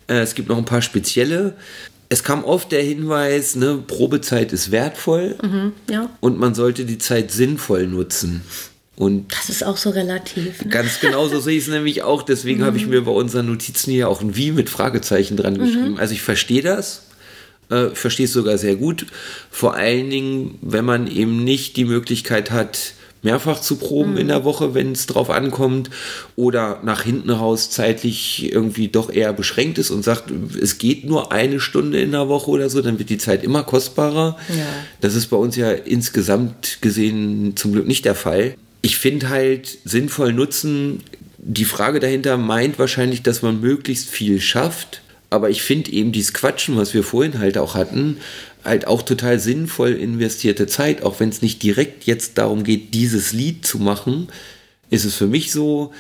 äh, 0.07 0.21
es 0.21 0.33
gibt 0.33 0.49
noch 0.49 0.57
ein 0.57 0.65
paar 0.65 0.81
spezielle. 0.81 1.53
Es 2.09 2.23
kam 2.23 2.43
oft 2.43 2.71
der 2.71 2.81
Hinweis, 2.81 3.55
ne, 3.55 3.83
Probezeit 3.85 4.53
ist 4.53 4.71
wertvoll 4.71 5.35
Ja, 5.91 6.09
und 6.21 6.39
man 6.39 6.55
sollte 6.55 6.85
die 6.85 6.97
Zeit 6.97 7.31
sinnvoll 7.31 7.85
nutzen. 7.85 8.41
Und 8.97 9.31
das 9.31 9.49
ist 9.49 9.63
auch 9.63 9.77
so 9.77 9.91
relativ. 9.91 10.65
Ne? 10.65 10.71
Ganz 10.71 10.99
genau 10.99 11.27
so 11.27 11.39
sehe 11.39 11.55
ich 11.55 11.65
es 11.65 11.69
nämlich 11.69 12.01
auch. 12.01 12.23
Deswegen 12.23 12.63
habe 12.65 12.77
ich 12.77 12.87
mir 12.87 13.03
bei 13.03 13.11
unseren 13.11 13.45
Notizen 13.45 13.91
hier 13.91 14.09
auch 14.09 14.21
ein 14.21 14.35
Wie 14.35 14.51
mit 14.51 14.71
Fragezeichen 14.71 15.37
dran 15.37 15.57
geschrieben. 15.57 15.99
Also 15.99 16.13
ich 16.15 16.23
verstehe 16.23 16.63
das. 16.63 17.03
Äh, 17.69 17.87
Ich 17.91 17.99
verstehe 17.99 18.25
es 18.25 18.33
sogar 18.33 18.57
sehr 18.57 18.75
gut. 18.75 19.05
Vor 19.51 19.75
allen 19.75 20.09
Dingen, 20.09 20.57
wenn 20.61 20.83
man 20.83 21.05
eben 21.05 21.43
nicht 21.43 21.77
die 21.77 21.85
Möglichkeit 21.85 22.49
hat, 22.49 22.93
mehrfach 23.21 23.61
zu 23.61 23.75
proben 23.75 24.17
in 24.17 24.29
der 24.29 24.43
Woche, 24.43 24.73
wenn 24.73 24.93
es 24.93 25.05
drauf 25.05 25.29
ankommt, 25.29 25.91
oder 26.35 26.79
nach 26.83 27.03
hinten 27.03 27.29
raus 27.29 27.69
zeitlich 27.69 28.51
irgendwie 28.51 28.87
doch 28.87 29.11
eher 29.11 29.31
beschränkt 29.33 29.77
ist 29.77 29.91
und 29.91 30.03
sagt, 30.03 30.31
es 30.59 30.79
geht 30.79 31.05
nur 31.05 31.31
eine 31.31 31.59
Stunde 31.59 31.99
in 31.99 32.13
der 32.13 32.29
Woche 32.29 32.49
oder 32.49 32.69
so, 32.69 32.81
dann 32.81 32.97
wird 32.97 33.09
die 33.09 33.17
Zeit 33.17 33.43
immer 33.43 33.63
kostbarer. 33.63 34.37
Ja. 34.49 34.65
Das 35.01 35.13
ist 35.13 35.27
bei 35.27 35.37
uns 35.37 35.55
ja 35.55 35.71
insgesamt 35.71 36.79
gesehen 36.81 37.53
zum 37.55 37.73
Glück 37.73 37.85
nicht 37.87 38.05
der 38.05 38.15
Fall. 38.15 38.55
Ich 38.87 38.99
finde 38.99 39.27
halt 39.27 39.79
sinnvoll 39.83 40.31
nutzen, 40.31 41.03
die 41.37 41.65
Frage 41.65 41.99
dahinter 41.99 42.37
meint 42.37 42.79
wahrscheinlich, 42.79 43.21
dass 43.21 43.41
man 43.41 43.59
möglichst 43.59 44.07
viel 44.07 44.39
schafft. 44.39 45.01
Aber 45.29 45.49
ich 45.49 45.61
finde 45.61 45.91
eben 45.91 46.13
dieses 46.13 46.33
Quatschen, 46.33 46.77
was 46.77 46.93
wir 46.93 47.03
vorhin 47.03 47.37
halt 47.39 47.57
auch 47.57 47.75
hatten, 47.75 48.15
halt 48.63 48.87
auch 48.87 49.01
total 49.01 49.41
sinnvoll 49.41 49.91
investierte 49.91 50.67
Zeit, 50.67 51.03
auch 51.03 51.19
wenn 51.19 51.27
es 51.27 51.41
nicht 51.41 51.61
direkt 51.63 52.05
jetzt 52.05 52.37
darum 52.37 52.63
geht, 52.63 52.93
dieses 52.93 53.33
Lied 53.33 53.65
zu 53.65 53.77
machen, 53.77 54.29
ist 54.89 55.03
es 55.03 55.15
für 55.15 55.27
mich 55.27 55.51
so, 55.51 55.91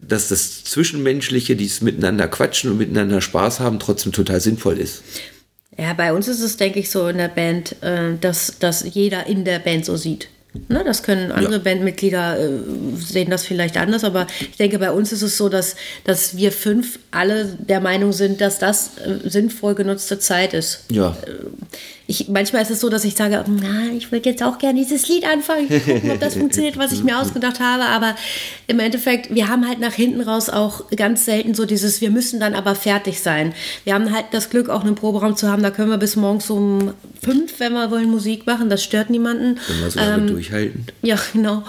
dass 0.00 0.28
das 0.28 0.62
Zwischenmenschliche, 0.62 1.56
dieses 1.56 1.80
Miteinander 1.80 2.28
quatschen 2.28 2.70
und 2.70 2.78
miteinander 2.78 3.20
Spaß 3.20 3.58
haben, 3.58 3.80
trotzdem 3.80 4.12
total 4.12 4.40
sinnvoll 4.40 4.78
ist. 4.78 5.02
Ja, 5.76 5.92
bei 5.92 6.12
uns 6.12 6.28
ist 6.28 6.40
es, 6.40 6.56
denke 6.56 6.78
ich, 6.78 6.88
so 6.88 7.08
in 7.08 7.16
der 7.16 7.26
Band, 7.26 7.82
äh, 7.82 8.16
dass, 8.20 8.60
dass 8.60 8.94
jeder 8.94 9.26
in 9.26 9.44
der 9.44 9.58
Band 9.58 9.84
so 9.84 9.96
sieht. 9.96 10.28
Ne, 10.68 10.82
das 10.84 11.02
können 11.02 11.32
andere 11.32 11.54
Ja. 11.54 11.58
Bandmitglieder 11.58 12.38
äh, 12.38 12.48
sehen 12.96 13.30
das 13.30 13.44
vielleicht 13.44 13.76
anders, 13.76 14.04
aber 14.04 14.26
ich 14.40 14.56
denke, 14.56 14.78
bei 14.78 14.90
uns 14.90 15.12
ist 15.12 15.22
es 15.22 15.36
so, 15.36 15.48
dass, 15.48 15.76
dass 16.04 16.36
wir 16.36 16.52
fünf 16.52 16.98
alle 17.10 17.46
der 17.46 17.80
Meinung 17.80 18.12
sind, 18.12 18.40
dass 18.40 18.58
das 18.58 18.98
äh, 18.98 19.28
sinnvoll 19.28 19.74
genutzte 19.74 20.18
Zeit 20.18 20.54
ist. 20.54 20.84
Ja. 20.90 21.16
Ich, 22.08 22.28
manchmal 22.28 22.62
ist 22.62 22.70
es 22.70 22.80
so, 22.80 22.88
dass 22.88 23.04
ich 23.04 23.16
sage, 23.16 23.44
na, 23.48 23.92
ich 23.96 24.12
würde 24.12 24.30
jetzt 24.30 24.42
auch 24.42 24.58
gerne 24.58 24.78
dieses 24.78 25.08
Lied 25.08 25.24
anfangen, 25.24 25.66
ich 25.68 25.84
gucken, 25.84 26.10
ob 26.12 26.20
das 26.20 26.34
funktioniert, 26.38 26.76
was 26.76 26.92
ich 26.92 27.02
mir 27.02 27.18
ausgedacht 27.18 27.58
habe. 27.58 27.84
Aber 27.84 28.14
im 28.68 28.78
Endeffekt, 28.78 29.34
wir 29.34 29.48
haben 29.48 29.66
halt 29.66 29.80
nach 29.80 29.92
hinten 29.92 30.20
raus 30.20 30.48
auch 30.48 30.88
ganz 30.94 31.24
selten 31.24 31.54
so 31.54 31.64
dieses, 31.64 32.00
wir 32.00 32.10
müssen 32.10 32.38
dann 32.38 32.54
aber 32.54 32.76
fertig 32.76 33.20
sein. 33.20 33.54
Wir 33.84 33.94
haben 33.94 34.14
halt 34.14 34.26
das 34.30 34.50
Glück, 34.50 34.68
auch 34.68 34.84
einen 34.84 34.94
Proberaum 34.94 35.36
zu 35.36 35.50
haben, 35.50 35.62
da 35.62 35.70
können 35.70 35.90
wir 35.90 35.98
bis 35.98 36.14
morgens 36.14 36.48
um 36.48 36.92
fünf, 37.22 37.58
wenn 37.58 37.72
wir 37.72 37.90
wollen, 37.90 38.10
Musik 38.10 38.46
machen. 38.46 38.70
Das 38.70 38.84
stört 38.84 39.10
niemanden. 39.10 39.58
Wenn 39.66 39.80
wir 39.80 39.90
so 39.90 39.98
lange 39.98 40.26
durchhalten. 40.26 40.86
Ja, 41.02 41.18
genau. 41.32 41.64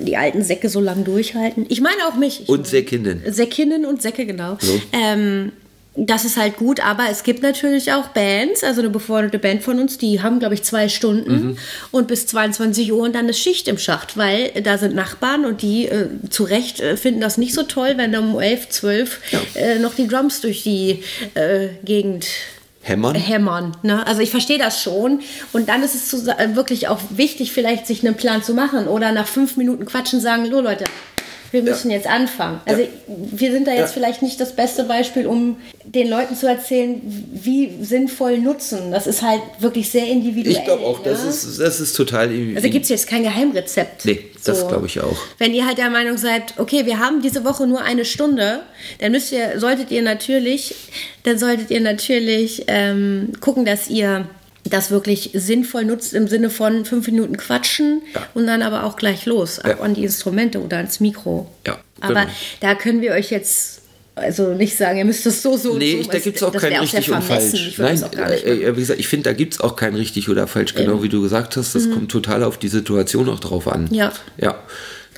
Die 0.00 0.16
alten 0.16 0.42
Säcke 0.42 0.68
so 0.68 0.80
lange 0.80 1.04
durchhalten. 1.04 1.66
Ich 1.68 1.80
meine 1.80 2.06
auch 2.08 2.14
mich. 2.14 2.42
Ich 2.42 2.48
Und 2.48 2.66
Säckinnen. 2.66 3.22
Säckinnen 3.26 3.84
und 3.84 4.00
Säcke, 4.00 4.26
genau. 4.26 4.56
So. 4.60 4.80
Ähm, 4.92 5.52
das 6.00 6.24
ist 6.24 6.36
halt 6.36 6.56
gut, 6.56 6.78
aber 6.84 7.04
es 7.10 7.24
gibt 7.24 7.42
natürlich 7.42 7.92
auch 7.92 8.08
Bands, 8.08 8.62
also 8.62 8.80
eine 8.80 8.90
befreundete 8.90 9.38
Band 9.38 9.62
von 9.62 9.80
uns, 9.80 9.98
die 9.98 10.22
haben, 10.22 10.38
glaube 10.38 10.54
ich, 10.54 10.62
zwei 10.62 10.88
Stunden 10.88 11.32
Mhm. 11.32 11.58
und 11.90 12.06
bis 12.08 12.26
22 12.28 12.92
Uhr 12.92 13.02
und 13.02 13.14
dann 13.14 13.28
ist 13.28 13.40
Schicht 13.40 13.66
im 13.68 13.78
Schacht, 13.78 14.16
weil 14.16 14.50
da 14.62 14.78
sind 14.78 14.94
Nachbarn 14.94 15.44
und 15.44 15.60
die 15.62 15.86
äh, 15.86 16.06
zu 16.30 16.44
Recht 16.44 16.80
äh, 16.80 16.96
finden 16.96 17.20
das 17.20 17.36
nicht 17.36 17.52
so 17.54 17.64
toll, 17.64 17.94
wenn 17.96 18.12
da 18.12 18.20
um 18.20 18.38
11, 18.38 18.68
12 18.68 19.20
äh, 19.54 19.78
noch 19.80 19.94
die 19.94 20.06
Drums 20.06 20.40
durch 20.40 20.62
die 20.62 21.02
äh, 21.34 21.68
Gegend 21.84 22.26
Hämmern? 22.82 23.14
hämmern. 23.16 23.76
Ne? 23.82 24.06
Also 24.06 24.22
ich 24.22 24.30
verstehe 24.30 24.58
das 24.58 24.82
schon. 24.82 25.20
Und 25.52 25.68
dann 25.68 25.82
ist 25.82 25.94
es 25.94 26.08
zu, 26.08 26.24
wirklich 26.54 26.88
auch 26.88 27.00
wichtig, 27.10 27.52
vielleicht 27.52 27.86
sich 27.86 28.06
einen 28.06 28.16
Plan 28.16 28.42
zu 28.42 28.54
machen 28.54 28.86
oder 28.86 29.12
nach 29.12 29.26
fünf 29.26 29.56
Minuten 29.56 29.84
quatschen 29.84 30.20
sagen, 30.20 30.48
so 30.50 30.60
Leute, 30.60 30.84
wir 31.50 31.62
müssen 31.62 31.90
jetzt 31.90 32.06
anfangen. 32.06 32.60
Also 32.66 32.82
wir 33.06 33.52
sind 33.52 33.66
da 33.66 33.72
jetzt 33.72 33.80
Ja. 33.80 33.86
vielleicht 33.94 34.22
nicht 34.22 34.40
das 34.40 34.54
beste 34.54 34.84
Beispiel, 34.84 35.26
um 35.26 35.56
den 35.84 36.08
Leuten 36.10 36.36
zu 36.36 36.46
erzählen, 36.46 37.00
wie 37.32 37.72
sinnvoll 37.82 38.38
nutzen. 38.38 38.90
Das 38.90 39.06
ist 39.06 39.22
halt 39.22 39.40
wirklich 39.58 39.90
sehr 39.90 40.06
individuell. 40.06 40.56
Ich 40.56 40.64
glaube 40.64 40.84
auch, 40.84 41.02
das, 41.02 41.22
ne? 41.24 41.30
ist, 41.30 41.58
das 41.60 41.80
ist 41.80 41.94
total. 41.94 42.28
Also 42.54 42.68
gibt 42.68 42.84
es 42.84 42.90
jetzt 42.90 43.06
kein 43.06 43.22
Geheimrezept. 43.22 44.04
Nee, 44.04 44.20
das 44.44 44.68
glaube 44.68 44.86
ich 44.86 45.00
auch. 45.00 45.16
Wenn 45.38 45.54
ihr 45.54 45.66
halt 45.66 45.78
der 45.78 45.90
Meinung 45.90 46.18
seid, 46.18 46.54
okay, 46.58 46.84
wir 46.86 46.98
haben 46.98 47.22
diese 47.22 47.44
Woche 47.44 47.66
nur 47.66 47.80
eine 47.82 48.04
Stunde, 48.04 48.60
dann 48.98 49.12
müsst 49.12 49.32
ihr, 49.32 49.58
solltet 49.58 49.90
ihr 49.90 50.02
natürlich, 50.02 50.74
dann 51.22 51.38
solltet 51.38 51.70
ihr 51.70 51.80
natürlich 51.80 52.64
ähm, 52.66 53.32
gucken, 53.40 53.64
dass 53.64 53.88
ihr 53.88 54.26
das 54.70 54.90
wirklich 54.90 55.30
sinnvoll 55.34 55.84
nutzt 55.84 56.14
im 56.14 56.28
Sinne 56.28 56.50
von 56.50 56.84
fünf 56.84 57.06
Minuten 57.06 57.36
quatschen 57.36 58.02
Ja. 58.14 58.26
und 58.34 58.46
dann 58.46 58.62
aber 58.62 58.84
auch 58.84 58.96
gleich 58.96 59.26
los, 59.26 59.58
ab 59.58 59.76
Ja. 59.78 59.84
an 59.84 59.94
die 59.94 60.04
Instrumente 60.04 60.60
oder 60.62 60.78
ans 60.78 61.00
Mikro. 61.00 61.50
Ja, 61.66 61.78
Aber 62.00 62.14
genau. 62.14 62.26
da 62.60 62.74
können 62.74 63.00
wir 63.00 63.12
euch 63.12 63.30
jetzt 63.30 63.82
also 64.14 64.52
nicht 64.54 64.76
sagen, 64.76 64.98
ihr 64.98 65.04
müsst 65.04 65.24
es 65.26 65.42
so, 65.42 65.56
so 65.56 65.76
Nee, 65.76 65.94
und 65.94 66.00
ich, 66.00 66.06
so. 66.06 66.12
da 66.12 66.18
gibt 66.18 66.36
es 66.38 66.42
auch 66.42 66.50
das 66.50 66.60
kein 66.62 66.72
richtig 66.80 67.10
und 67.12 67.22
falsch. 67.22 67.74
Nein, 67.78 68.00
das 68.00 68.12
äh, 68.42 68.50
äh, 68.64 68.76
wie 68.76 68.80
gesagt, 68.80 68.98
ich 68.98 69.06
finde, 69.06 69.24
da 69.30 69.32
gibt 69.32 69.54
es 69.54 69.60
auch 69.60 69.76
kein 69.76 69.94
richtig 69.94 70.28
oder 70.28 70.48
falsch, 70.48 70.74
genau 70.74 71.02
wie 71.04 71.08
du 71.08 71.22
gesagt 71.22 71.56
hast. 71.56 71.74
Das 71.76 71.88
kommt 71.88 72.10
total 72.10 72.42
auf 72.42 72.58
die 72.58 72.66
Situation 72.68 73.28
auch 73.28 73.38
drauf 73.38 73.68
an. 73.68 73.84
Mhm. 73.84 73.94
Ja. 73.94 74.12
Ja. 74.36 74.56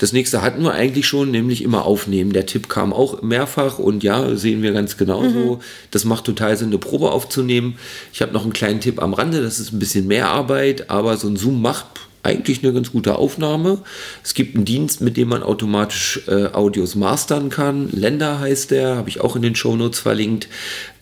Das 0.01 0.15
nächste 0.15 0.41
hatten 0.41 0.63
wir 0.63 0.73
eigentlich 0.73 1.07
schon, 1.07 1.31
nämlich 1.31 1.63
immer 1.63 1.85
aufnehmen. 1.85 2.33
Der 2.33 2.47
Tipp 2.47 2.71
kam 2.71 2.95
auch 2.95 3.21
mehrfach 3.21 3.79
und 3.79 4.03
ja, 4.03 4.35
sehen 4.35 4.63
wir 4.63 4.73
ganz 4.73 4.97
genauso. 4.97 5.57
Mhm. 5.57 5.61
Das 5.91 6.07
macht 6.07 6.25
total 6.25 6.57
Sinn, 6.57 6.69
eine 6.69 6.79
Probe 6.79 7.11
aufzunehmen. 7.13 7.77
Ich 8.11 8.23
habe 8.23 8.33
noch 8.33 8.45
einen 8.45 8.55
kleinen 8.55 8.81
Tipp 8.81 9.03
am 9.03 9.13
Rande, 9.13 9.43
das 9.43 9.61
ist 9.61 9.75
ein 9.75 9.79
bisschen 9.79 10.07
mehr 10.07 10.29
Arbeit, 10.29 10.89
aber 10.89 11.19
so 11.19 11.29
ein 11.29 11.37
Zoom 11.37 11.61
macht 11.61 11.85
eigentlich 12.23 12.65
eine 12.65 12.73
ganz 12.73 12.93
gute 12.93 13.17
Aufnahme. 13.17 13.79
Es 14.25 14.33
gibt 14.33 14.57
einen 14.57 14.65
Dienst, 14.65 15.03
mit 15.03 15.19
dem 15.19 15.29
man 15.29 15.43
automatisch 15.43 16.23
äh, 16.29 16.47
Audios 16.47 16.95
mastern 16.95 17.51
kann. 17.51 17.91
Länder 17.91 18.41
heißt 18.41 18.71
der, 18.71 18.97
habe 18.97 19.11
ich 19.11 19.21
auch 19.21 19.37
in 19.37 19.43
den 19.43 19.55
Shownotes 19.55 20.01
verlinkt. 20.01 20.49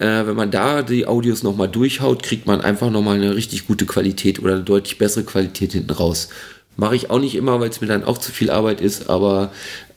Äh, 0.01 0.27
wenn 0.27 0.37
man 0.37 0.51
da 0.51 0.83
die 0.83 1.07
Audios 1.07 1.45
nochmal 1.45 1.69
durchhaut, 1.69 2.25
kriegt 2.25 2.47
man 2.47 2.61
einfach 2.61 2.91
nochmal 2.91 3.17
eine 3.17 3.37
richtig 3.37 3.69
gute 3.69 3.87
Qualität 3.87 4.41
oder 4.41 4.55
eine 4.55 4.65
deutlich 4.65 4.99
bessere 4.99 5.23
Qualität 5.25 5.73
hinten 5.73 5.93
raus. 5.93 6.31
Mache 6.79 6.95
ich 6.95 7.11
auch 7.11 7.19
nicht 7.19 7.35
immer, 7.35 7.59
weil 7.59 7.71
es 7.71 7.81
mir 7.81 7.89
dann 7.89 8.05
auch 8.05 8.19
zu 8.19 8.31
viel 8.31 8.51
Arbeit 8.51 8.81
ist, 8.81 9.11
aber 9.11 9.51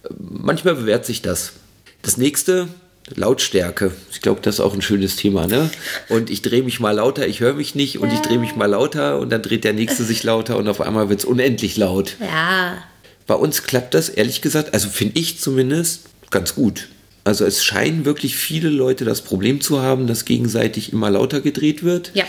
äh, 0.03 0.09
manchmal 0.19 0.73
bewährt 0.73 1.05
sich 1.05 1.21
das. 1.21 1.53
Das 2.01 2.17
nächste, 2.17 2.69
Lautstärke. 3.15 3.91
Ich 4.11 4.21
glaube, 4.21 4.41
das 4.41 4.55
ist 4.55 4.61
auch 4.61 4.73
ein 4.73 4.81
schönes 4.81 5.15
Thema, 5.15 5.45
ne? 5.45 5.69
Und 6.09 6.31
ich 6.31 6.41
drehe 6.41 6.63
mich 6.63 6.79
mal 6.79 6.91
lauter, 6.91 7.27
ich 7.27 7.39
höre 7.39 7.53
mich 7.53 7.75
nicht 7.75 7.99
und 7.99 8.11
ich 8.11 8.19
drehe 8.21 8.39
mich 8.39 8.55
mal 8.55 8.65
lauter 8.65 9.19
und 9.19 9.31
dann 9.31 9.43
dreht 9.43 9.63
der 9.63 9.73
nächste 9.73 10.03
sich 10.03 10.23
lauter 10.23 10.57
und 10.57 10.67
auf 10.67 10.81
einmal 10.81 11.09
wird 11.09 11.19
es 11.19 11.25
unendlich 11.25 11.77
laut. 11.77 12.15
Ja, 12.19 12.83
Bei 13.27 13.35
uns 13.35 13.61
klappt 13.63 13.93
das 13.93 14.09
ehrlich 14.09 14.41
gesagt, 14.41 14.73
also 14.73 14.89
finde 14.89 15.19
ich 15.19 15.39
zumindest, 15.39 16.05
ganz 16.31 16.55
gut. 16.55 16.87
Also 17.23 17.45
es 17.45 17.63
scheinen 17.63 18.05
wirklich 18.05 18.35
viele 18.35 18.69
Leute 18.69 19.05
das 19.05 19.21
Problem 19.21 19.61
zu 19.61 19.83
haben, 19.83 20.07
dass 20.07 20.25
gegenseitig 20.25 20.91
immer 20.91 21.11
lauter 21.11 21.41
gedreht 21.41 21.83
wird. 21.83 22.09
Ja. 22.15 22.25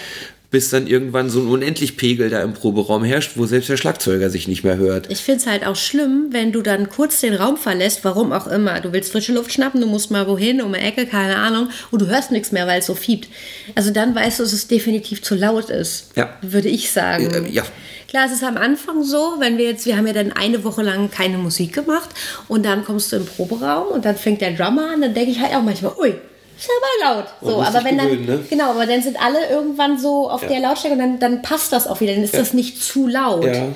Bis 0.53 0.71
dann 0.71 0.87
irgendwann 0.87 1.31
so 1.31 1.41
ein 1.41 1.49
unendlich 1.49 1.97
Pegel 1.97 2.31
da 2.31 2.43
im 2.43 2.53
Proberaum 2.53 3.03
herrscht, 3.03 3.33
wo 3.37 3.47
selbst 3.47 3.71
der 3.71 3.79
Schlagzeuger 3.79 4.31
sich 4.31 4.47
nicht 4.47 4.62
mehr 4.62 4.77
hört. 4.77 5.11
ich 5.11 5.19
finde 5.19 5.41
es 5.41 5.47
halt 5.47 5.67
auch 5.67 5.77
schlimm, 5.77 6.27
wenn 6.31 6.53
du 6.53 6.62
dann 6.62 6.91
kurz 6.91 7.21
den 7.21 7.35
Raum 7.35 7.57
verlässt, 7.57 8.05
warum 8.05 8.33
auch 8.33 8.47
immer. 8.47 8.81
Du 8.81 8.93
willst 8.93 9.11
frische 9.11 9.33
Luft 9.33 9.53
schnappen, 9.53 9.81
du 9.81 9.87
musst 9.87 10.11
mal 10.11 10.29
wohin, 10.29 10.61
um 10.61 10.75
eine 10.75 10.85
Ecke, 10.85 11.07
keine 11.07 11.37
Ahnung, 11.37 11.71
und 11.91 12.03
du 12.03 12.07
hörst 12.07 12.31
nichts 12.31 12.53
mehr, 12.53 12.67
weil 12.67 12.81
es 12.81 12.87
so 12.87 12.95
fiebt. 12.95 13.29
Also 13.75 13.91
dann 13.91 14.15
weißt 14.15 14.38
du, 14.38 14.43
dass 14.45 14.53
es 14.53 14.69
definitiv 14.69 15.23
zu 15.23 15.35
laut 15.35 15.71
ist. 15.71 16.11
Ja. 16.17 16.37
Würde 16.43 16.69
ich 16.69 16.93
sagen. 16.93 17.47
Äh, 17.47 17.51
ja. 17.51 17.65
Klar, 18.09 18.27
es 18.27 18.33
ist 18.33 18.45
am 18.45 18.59
Anfang 18.59 19.03
so, 19.03 19.37
wenn 19.38 19.57
wir 19.57 19.65
jetzt, 19.65 19.87
wir 19.87 19.97
haben 19.97 20.07
ja 20.07 20.12
dann 20.12 20.33
eine 20.33 20.65
Woche 20.65 20.83
lang 20.83 21.11
keine 21.11 21.38
Musik 21.38 21.73
gemacht 21.73 22.11
und 22.47 22.67
dann 22.67 22.85
kommst 22.85 23.11
du 23.11 23.17
im 23.17 23.25
Proberaum 23.25 23.88
und 23.88 24.05
dann 24.05 24.17
fängt 24.17 24.43
der 24.43 24.53
Drummer 24.53 24.91
an, 24.93 25.01
dann 25.01 25.15
denke 25.15 25.31
ich 25.31 25.41
halt 25.41 25.55
auch 25.55 25.62
manchmal, 25.62 25.95
ui, 25.99 26.15
ist 26.62 26.70
aber 27.05 27.14
laut. 27.16 27.27
So, 27.40 27.62
aber 27.62 27.85
wenn 27.85 27.98
dann, 27.98 28.09
gewöhnen, 28.09 28.27
ne? 28.27 28.44
genau, 28.48 28.70
aber 28.70 28.87
dann 28.87 29.03
sind 29.03 29.22
alle 29.22 29.48
irgendwann 29.51 29.98
so 29.98 30.31
auf 30.31 30.46
der 30.46 30.61
Lautstärke 30.61 30.94
und 30.94 31.01
dann, 31.01 31.18
dann 31.18 31.42
passt 31.42 31.72
das 31.72 31.87
auch 31.87 32.01
wieder, 32.01 32.14
dann 32.14 32.25
ist 32.25 32.35
das 32.35 32.53
nicht 32.53 32.83
zu 32.83 33.07
laut. 33.07 33.44
Ja. 33.44 33.68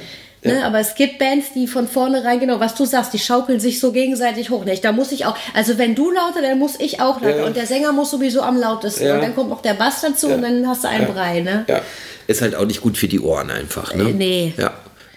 Ne, 0.42 0.64
aber 0.64 0.78
es 0.78 0.94
gibt 0.94 1.18
Bands, 1.18 1.48
die 1.54 1.66
von 1.66 1.88
vornherein, 1.88 2.38
genau, 2.38 2.60
was 2.60 2.76
du 2.76 2.84
sagst, 2.84 3.12
die 3.12 3.18
schaukeln 3.18 3.58
sich 3.58 3.80
so 3.80 3.90
gegenseitig 3.90 4.50
hoch. 4.50 4.64
Nicht? 4.64 4.84
Da 4.84 4.92
muss 4.92 5.10
ich 5.10 5.26
auch, 5.26 5.36
also 5.54 5.76
wenn 5.76 5.96
du 5.96 6.10
lauter, 6.12 6.40
dann 6.40 6.58
muss 6.58 6.78
ich 6.78 7.00
auch 7.00 7.20
lauter. 7.20 7.38
Ja. 7.38 7.46
Und 7.46 7.56
der 7.56 7.66
Sänger 7.66 7.92
muss 7.92 8.12
sowieso 8.12 8.42
am 8.42 8.56
lautesten. 8.56 9.06
Ja. 9.06 9.14
Und 9.16 9.22
dann 9.22 9.34
kommt 9.34 9.50
noch 9.50 9.62
der 9.62 9.74
Bass 9.74 10.02
dazu 10.02 10.28
und 10.28 10.42
dann 10.42 10.66
hast 10.68 10.84
du 10.84 10.88
einen 10.88 11.06
Brei, 11.06 11.40
ne? 11.40 11.64
Ja. 11.68 11.80
Ist 12.28 12.42
halt 12.42 12.54
auch 12.54 12.66
nicht 12.66 12.80
gut 12.80 12.96
für 12.96 13.08
die 13.08 13.20
Ohren 13.20 13.50
einfach, 13.50 13.92
ne? 13.94 14.10
Äh, 14.10 14.12
nee. 14.12 14.54
Ja. 14.56 14.72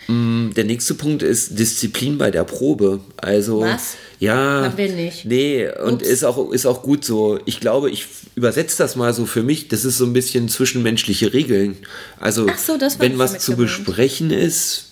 Mm, 0.08 0.52
Der 0.56 0.64
nächste 0.64 0.96
Punkt 0.96 1.22
ist 1.22 1.60
Disziplin 1.60 2.18
bei 2.18 2.32
der 2.32 2.44
Probe. 2.44 3.00
Also 3.18 3.62
Was? 3.62 3.98
Ja, 4.20 4.64
Haben 4.66 4.78
wir 4.78 4.92
nicht. 4.92 5.24
Nee, 5.24 5.70
und 5.70 6.02
Ups. 6.02 6.08
ist 6.08 6.24
auch 6.26 6.52
ist 6.52 6.66
auch 6.66 6.84
gut 6.84 7.06
so. 7.06 7.40
Ich 7.46 7.62
glaube, 7.62 7.90
ich 7.90 8.06
übersetze 8.36 8.78
das 8.78 8.98
mal 8.98 9.14
so 9.14 9.26
für 9.26 9.44
mich. 9.44 9.70
Das 9.70 9.86
ist 9.86 9.98
so 9.98 10.06
ein 10.06 10.12
bisschen 10.12 10.50
zwischenmenschliche 10.50 11.32
Regeln. 11.32 11.78
Also 12.20 12.46
so, 12.58 12.78
wenn 13.00 13.18
was 13.18 13.40
zu 13.40 13.52
gemeint. 13.52 13.78
besprechen 13.78 14.32
ist, 14.32 14.90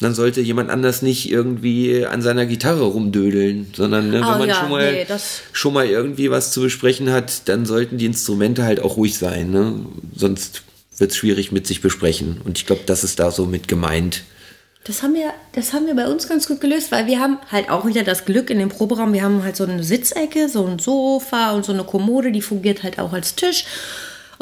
dann 0.00 0.12
sollte 0.12 0.40
jemand 0.40 0.70
anders 0.70 1.02
nicht 1.02 1.30
irgendwie 1.30 2.04
an 2.04 2.20
seiner 2.20 2.46
Gitarre 2.46 2.82
rumdödeln, 2.82 3.68
sondern 3.76 4.10
ne, 4.10 4.22
Oh 4.24 4.32
wenn 4.32 4.38
man 4.38 4.48
ja, 4.48 4.54
schon 4.56 4.70
mal 4.70 4.92
nee, 4.92 5.06
schon 5.52 5.72
mal 5.72 5.86
irgendwie 5.86 6.30
was 6.32 6.50
zu 6.50 6.62
besprechen 6.62 7.10
hat, 7.12 7.48
dann 7.48 7.66
sollten 7.66 7.96
die 7.96 8.06
Instrumente 8.06 8.64
halt 8.64 8.80
auch 8.80 8.96
ruhig 8.96 9.16
sein. 9.16 9.52
Ne? 9.52 9.74
Sonst 10.16 10.62
wird 10.98 11.12
es 11.12 11.16
schwierig 11.16 11.52
mit 11.52 11.68
sich 11.68 11.80
besprechen. 11.80 12.40
Und 12.44 12.58
ich 12.58 12.66
glaube, 12.66 12.82
das 12.86 13.04
ist 13.04 13.20
da 13.20 13.30
so 13.30 13.46
mit 13.46 13.68
gemeint. 13.68 14.24
Das 14.84 15.02
haben, 15.02 15.14
wir, 15.14 15.32
das 15.52 15.72
haben 15.72 15.86
wir 15.86 15.96
bei 15.96 16.06
uns 16.06 16.28
ganz 16.28 16.46
gut 16.46 16.60
gelöst, 16.60 16.92
weil 16.92 17.06
wir 17.06 17.18
haben 17.18 17.38
halt 17.50 17.70
auch 17.70 17.86
wieder 17.86 18.02
das 18.02 18.26
Glück 18.26 18.50
in 18.50 18.58
dem 18.58 18.68
Proberaum, 18.68 19.14
wir 19.14 19.22
haben 19.22 19.42
halt 19.42 19.56
so 19.56 19.64
eine 19.64 19.82
Sitzecke, 19.82 20.50
so 20.50 20.66
ein 20.66 20.78
Sofa 20.78 21.52
und 21.52 21.64
so 21.64 21.72
eine 21.72 21.84
Kommode, 21.84 22.32
die 22.32 22.42
fungiert 22.42 22.82
halt 22.82 22.98
auch 22.98 23.14
als 23.14 23.34
Tisch. 23.34 23.64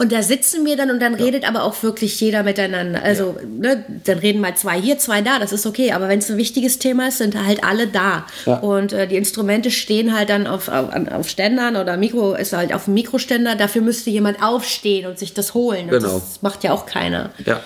Und 0.03 0.11
da 0.11 0.21
sitzen 0.21 0.67
wir 0.67 0.77
dann 0.77 0.91
und 0.91 1.01
dann 1.01 1.15
redet 1.15 1.49
aber 1.49 1.63
auch 1.63 1.81
wirklich 1.85 2.21
jeder 2.21 2.43
miteinander. 2.43 3.05
Also, 3.05 3.37
ne, 3.49 3.85
dann 4.03 4.19
reden 4.19 4.41
mal 4.41 4.57
zwei 4.57 4.81
hier, 4.81 4.99
zwei 4.99 5.21
da, 5.21 5.39
das 5.39 5.53
ist 5.53 5.65
okay. 5.65 5.93
Aber 5.93 6.09
wenn 6.09 6.19
es 6.19 6.29
ein 6.29 6.39
wichtiges 6.39 6.81
Thema 6.81 7.07
ist, 7.07 7.19
sind 7.19 7.41
halt 7.41 7.63
alle 7.63 7.87
da. 7.87 8.27
Ja. 8.45 8.57
Und 8.57 8.93
äh, 8.93 9.07
die 9.07 9.15
Instrumente 9.15 9.71
stehen 9.71 10.13
halt 10.13 10.29
dann 10.29 10.49
auf, 10.49 10.69
auf, 10.69 10.89
auf 11.13 11.29
Ständern 11.29 11.77
oder 11.77 11.97
Mikro 11.97 12.35
ist 12.35 12.53
halt 12.53 12.75
auf 12.75 12.87
dem 12.87 12.95
Mikroständer. 12.95 13.55
Dafür 13.55 13.81
müsste 13.83 14.11
jemand 14.11 14.43
aufstehen 14.43 15.07
und 15.07 15.21
sich 15.21 15.35
das 15.35 15.55
holen. 15.55 15.85
Und 15.85 15.91
Genau. 15.91 16.15
Das 16.15 16.43
macht 16.43 16.65
ja 16.65 16.73
auch 16.73 16.85
keiner. 16.87 17.31
Ja, 17.47 17.61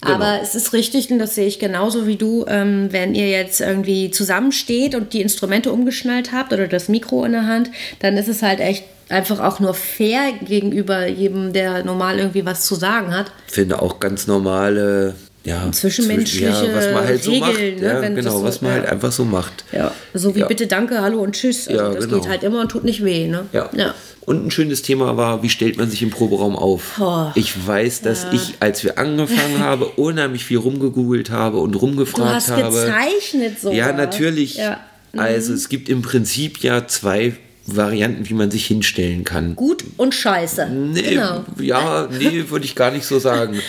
genau. 0.00 0.14
Aber 0.14 0.40
es 0.42 0.54
ist 0.54 0.72
richtig, 0.72 1.10
und 1.10 1.18
das 1.18 1.34
sehe 1.34 1.46
ich 1.46 1.58
genauso 1.58 2.06
wie 2.06 2.16
du, 2.16 2.46
ähm, 2.48 2.88
wenn 2.90 3.14
ihr 3.14 3.28
jetzt 3.28 3.60
irgendwie 3.60 4.10
zusammensteht 4.10 4.94
und 4.94 5.12
die 5.12 5.20
Instrumente 5.20 5.70
umgeschnallt 5.70 6.32
habt 6.32 6.54
oder 6.54 6.68
das 6.68 6.88
Mikro 6.88 7.22
in 7.26 7.32
der 7.32 7.46
Hand, 7.46 7.70
dann 7.98 8.16
ist 8.16 8.28
es 8.28 8.40
halt 8.40 8.60
echt 8.60 8.84
einfach 9.12 9.40
auch 9.40 9.60
nur 9.60 9.74
fair 9.74 10.32
gegenüber 10.44 11.06
jedem, 11.06 11.52
der 11.52 11.84
normal 11.84 12.18
irgendwie 12.18 12.44
was 12.44 12.64
zu 12.66 12.74
sagen 12.74 13.14
hat. 13.16 13.30
finde 13.46 13.80
auch 13.82 14.00
ganz 14.00 14.26
normale 14.26 15.14
ja, 15.44 15.70
Zwischenmenschliche 15.72 16.44
ja, 16.46 16.74
was 16.74 16.86
man 16.92 17.04
halt 17.04 17.22
so 17.24 17.32
Regeln, 17.32 17.50
macht. 17.50 17.80
ne, 17.82 17.86
ja, 18.02 18.08
genau, 18.10 18.38
so- 18.38 18.44
was 18.44 18.62
man 18.62 18.70
ja. 18.72 18.78
halt 18.78 18.88
einfach 18.92 19.10
so 19.10 19.24
macht. 19.24 19.64
Ja. 19.72 19.92
So 20.14 20.34
wie 20.36 20.40
Ja. 20.40 20.46
bitte, 20.46 20.68
danke, 20.68 21.00
hallo 21.02 21.18
und 21.20 21.34
tschüss. 21.34 21.66
Also 21.66 21.80
Ja, 21.82 21.90
das 21.92 22.04
genau. 22.04 22.20
geht 22.20 22.28
halt 22.28 22.42
immer 22.44 22.60
und 22.60 22.68
tut 22.68 22.84
nicht 22.84 23.04
weh. 23.04 23.26
Ne? 23.26 23.46
Ja. 23.52 23.68
ja. 23.76 23.92
Und 24.24 24.46
ein 24.46 24.50
schönes 24.52 24.82
Thema 24.82 25.16
war, 25.16 25.42
wie 25.42 25.48
stellt 25.48 25.78
man 25.78 25.90
sich 25.90 26.00
im 26.00 26.10
Proberaum 26.10 26.54
auf? 26.54 27.00
Oh, 27.00 27.26
ich 27.34 27.66
weiß, 27.66 28.02
dass 28.02 28.26
ich, 28.30 28.54
als 28.60 28.84
wir 28.84 28.98
angefangen 28.98 29.58
haben, 29.58 29.82
unheimlich 29.96 30.44
viel 30.44 30.58
rumgegoogelt 30.58 31.30
habe 31.30 31.58
und 31.58 31.72
Du 31.72 31.78
rumgefragt 31.80 32.34
hast 32.34 32.50
habe. 32.52 32.62
gezeichnet 32.70 33.58
so. 33.60 33.72
Ja, 33.72 33.92
natürlich. 33.92 34.58
Ja. 34.58 34.78
Mhm. 35.12 35.18
Also 35.18 35.54
es 35.54 35.68
gibt 35.68 35.88
im 35.88 36.02
Prinzip 36.02 36.58
ja 36.62 36.86
zwei 36.86 37.32
Varianten, 37.66 38.28
wie 38.28 38.34
man 38.34 38.50
sich 38.50 38.66
hinstellen 38.66 39.24
kann. 39.24 39.54
Gut 39.56 39.84
und 39.96 40.14
scheiße. 40.14 40.68
Nee, 40.70 41.02
Genau. 41.02 41.44
ja, 41.60 42.08
nee, 42.18 42.44
würde 42.48 42.64
ich 42.64 42.74
gar 42.74 42.90
nicht 42.90 43.04
so 43.06 43.18
sagen. 43.18 43.60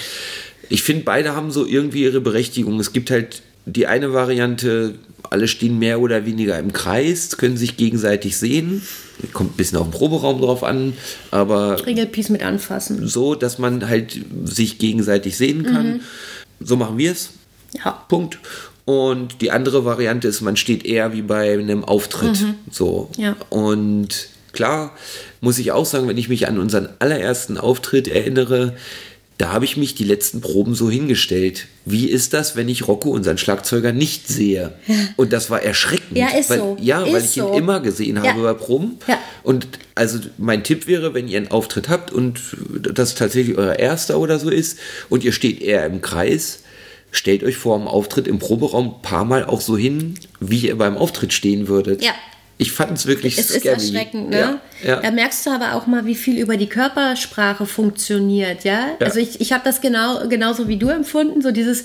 Ich 0.70 0.82
finde, 0.84 1.04
beide 1.04 1.36
haben 1.36 1.52
so 1.52 1.66
irgendwie 1.66 2.04
ihre 2.04 2.22
Berechtigung. 2.22 2.80
Es 2.80 2.94
gibt 2.94 3.12
halt 3.12 3.42
die 3.66 3.86
eine 3.88 4.12
Variante, 4.14 4.96
alle 5.30 5.48
stehen 5.48 5.80
mehr 5.80 6.02
oder 6.02 6.26
weniger 6.26 6.58
im 6.60 6.74
Kreis, 6.74 7.38
können 7.38 7.56
sich 7.58 7.78
gegenseitig 7.78 8.36
sehen. 8.38 8.82
Kommt 9.32 9.54
ein 9.54 9.58
bisschen 9.58 9.78
auf 9.78 9.86
den 9.88 9.92
Proberaum 9.92 10.42
drauf 10.42 10.64
an, 10.64 10.94
aber 11.32 11.86
Regelpiece 11.86 12.30
mit 12.30 12.44
anfassen. 12.44 13.08
so, 13.08 13.36
dass 13.36 13.58
man 13.60 13.88
halt 13.88 14.20
sich 14.46 14.80
gegenseitig 14.80 15.38
sehen 15.38 15.64
kann. 15.64 16.02
So 16.60 16.76
machen 16.76 16.98
wir 16.98 17.12
es. 17.12 17.30
Ja. 17.86 17.92
Punkt. 18.10 18.40
Und 18.86 19.42
die 19.42 19.52
andere 19.52 19.86
Variante 19.86 20.28
ist, 20.28 20.42
man 20.42 20.58
steht 20.58 20.86
eher 20.86 21.14
wie 21.14 21.22
bei 21.22 21.54
einem 21.54 21.86
Auftritt. 21.86 22.38
So. 22.70 23.10
Ja. 23.18 23.36
Und 23.50 24.28
klar, 24.52 24.92
muss 25.42 25.58
ich 25.58 25.72
auch 25.72 25.86
sagen, 25.86 26.08
wenn 26.08 26.18
ich 26.18 26.28
mich 26.30 26.48
an 26.48 26.60
unseren 26.60 26.90
allerersten 27.00 27.58
Auftritt 27.58 28.08
erinnere, 28.10 28.76
da 29.38 29.52
habe 29.52 29.66
ich 29.66 29.78
mich 29.78 29.96
die 29.96 30.04
letzten 30.04 30.42
Proben 30.42 30.76
so 30.76 30.92
hingestellt. 30.92 31.68
Wie 31.86 32.08
ist 32.08 32.34
das, 32.34 32.56
wenn 32.56 32.70
ich 32.70 32.88
Rocco, 32.88 33.10
unseren 33.10 33.38
Schlagzeuger, 33.38 33.92
nicht 33.92 34.28
sehe? 34.28 34.74
Und 35.16 35.34
das 35.34 35.50
war 35.50 35.62
erschreckend. 35.64 36.18
Ja, 36.18 36.28
ist 36.38 36.50
weil, 36.50 36.60
so. 36.60 36.78
Ja, 36.80 37.02
weil 37.02 37.16
Ist 37.16 37.32
ich 37.32 37.38
ihn 37.38 37.44
so. 37.44 37.54
immer 37.54 37.80
gesehen 37.80 38.20
habe 38.20 38.40
Ja. 38.40 38.54
bei 38.54 38.54
Proben. 38.54 39.00
Ja. 39.08 39.18
Und 39.44 39.68
also 39.96 40.20
mein 40.38 40.64
Tipp 40.64 40.88
wäre, 40.88 41.14
wenn 41.14 41.28
ihr 41.28 41.38
einen 41.38 41.52
Auftritt 41.52 41.90
habt 41.90 42.12
und 42.12 42.40
das 42.94 43.16
tatsächlich 43.16 43.58
euer 43.58 43.78
erster 43.80 44.20
oder 44.20 44.40
so 44.40 44.50
ist 44.50 44.78
und 45.10 45.24
ihr 45.24 45.32
steht 45.32 45.62
eher 45.62 45.86
im 45.86 46.02
Kreis, 46.02 46.60
stellt 47.14 47.44
euch 47.44 47.56
vor 47.56 47.78
dem 47.78 47.88
Auftritt 47.88 48.28
im 48.28 48.40
Proberaum 48.40 48.96
ein 48.96 49.02
paar 49.02 49.24
Mal 49.24 49.46
auch 49.46 49.62
so 49.62 49.78
hin, 49.78 50.16
wie 50.42 50.68
ihr 50.68 50.78
beim 50.78 50.98
Auftritt 50.98 51.32
stehen 51.32 51.70
würdet. 51.70 52.04
Ja. 52.04 52.12
Ich 52.60 52.72
fand 52.72 52.92
es 52.98 53.08
wirklich 53.08 53.38
Es 53.38 53.50
ist 53.50 53.62
scary. 53.62 53.74
erschreckend, 53.76 54.30
ne? 54.30 54.38
Ja. 54.84 54.88
Ja. 54.88 55.02
Da 55.02 55.12
merkst 55.12 55.46
du 55.46 55.50
aber 55.50 55.74
auch 55.74 55.88
mal, 55.88 56.06
wie 56.06 56.16
viel 56.16 56.38
über 56.40 56.56
die 56.56 56.68
Körpersprache 56.68 57.66
funktioniert, 57.66 58.64
ja. 58.64 58.90
Ja. 59.00 59.06
Also 59.06 59.20
ich, 59.20 59.42
ich 59.42 59.52
habe 59.54 59.64
das 59.66 59.82
genau 59.82 60.28
genauso 60.28 60.68
wie 60.68 60.78
du 60.78 60.90
empfunden, 60.90 61.42
so 61.42 61.52
dieses, 61.52 61.84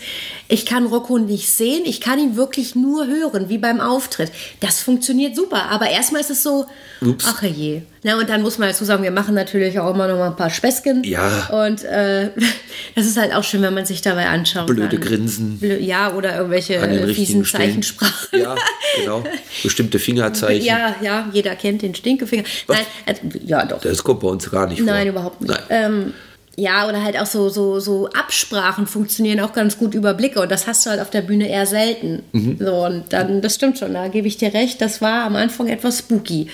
ich 0.48 0.66
kann 0.66 0.86
Rocco 0.86 1.18
nicht 1.18 1.48
sehen, 1.50 1.82
ich 1.84 2.00
kann 2.00 2.18
ihn 2.18 2.36
wirklich 2.36 2.74
nur 2.74 3.06
hören, 3.06 3.48
wie 3.48 3.58
beim 3.58 3.80
Auftritt. 3.80 4.30
Das 4.60 4.80
funktioniert 4.80 5.34
super, 5.36 5.64
aber 5.70 5.88
erstmal 5.88 6.20
ist 6.20 6.30
es 6.30 6.42
so, 6.42 6.66
Ups. 7.00 7.24
ach 7.26 7.42
je. 7.42 7.82
Na 8.04 8.16
und 8.18 8.28
dann 8.28 8.42
muss 8.42 8.58
man 8.58 8.68
dazu 8.68 8.84
sagen, 8.84 9.02
wir 9.02 9.10
machen 9.10 9.34
natürlich 9.34 9.78
auch 9.80 9.92
immer 9.92 10.06
noch 10.08 10.16
mal 10.18 10.28
ein 10.30 10.36
paar 10.36 10.50
Späßchen. 10.50 11.02
Ja. 11.04 11.48
Und 11.64 11.84
äh, 11.84 12.30
das 12.94 13.06
ist 13.06 13.16
halt 13.16 13.34
auch 13.34 13.42
schön, 13.44 13.62
wenn 13.62 13.74
man 13.74 13.84
sich 13.86 14.00
dabei 14.02 14.26
anschaut. 14.28 14.66
Blöde 14.66 14.98
kann. 14.98 15.08
Grinsen. 15.08 15.58
Blö- 15.60 15.78
Ja, 15.80 16.12
oder 16.14 16.36
irgendwelche 16.36 16.78
fiesen. 17.14 17.44
Zeichensprachen. 17.44 18.40
Ja, 18.40 18.54
genau. 19.00 19.24
Bestimmte 19.62 19.98
Fingerzeichen. 19.98 20.64
Ja, 20.64 20.94
ja, 21.02 21.28
jeder 21.32 21.56
kennt 21.56 21.82
den 21.82 21.94
Stinkefinger. 21.94 22.44
Nein, 22.68 22.78
äh, 23.06 23.14
ja, 23.44 23.64
doch. 23.64 23.80
Das 23.80 24.02
kommt 24.04 24.20
bei 24.20 24.28
uns 24.28 24.48
gar 24.50 24.66
nicht 24.68 24.78
vor. 24.78 24.86
Nein, 24.86 25.08
überhaupt 25.08 25.40
nicht. 25.40 25.60
Ähm, 25.70 26.14
ja, 26.56 26.88
oder 26.88 27.04
halt 27.04 27.16
auch 27.16 27.26
so, 27.26 27.48
so, 27.50 27.78
so 27.78 28.08
Absprachen 28.10 28.86
funktionieren 28.88 29.38
auch 29.40 29.52
ganz 29.52 29.78
gut 29.78 29.94
über 29.94 30.12
Blicke 30.14 30.40
und 30.40 30.50
das 30.50 30.66
hast 30.66 30.84
du 30.84 30.90
halt 30.90 31.00
auf 31.00 31.10
der 31.10 31.22
Bühne 31.22 31.48
eher 31.48 31.66
selten. 31.66 32.22
Mhm. 32.32 32.56
So, 32.60 32.84
und 32.84 33.12
dann, 33.12 33.42
das 33.42 33.54
stimmt 33.54 33.78
schon, 33.78 33.94
da 33.94 34.08
gebe 34.08 34.26
ich 34.26 34.38
dir 34.38 34.52
recht, 34.52 34.80
das 34.80 35.00
war 35.00 35.22
am 35.24 35.36
Anfang 35.36 35.68
etwas 35.68 35.98
spooky. 35.98 36.48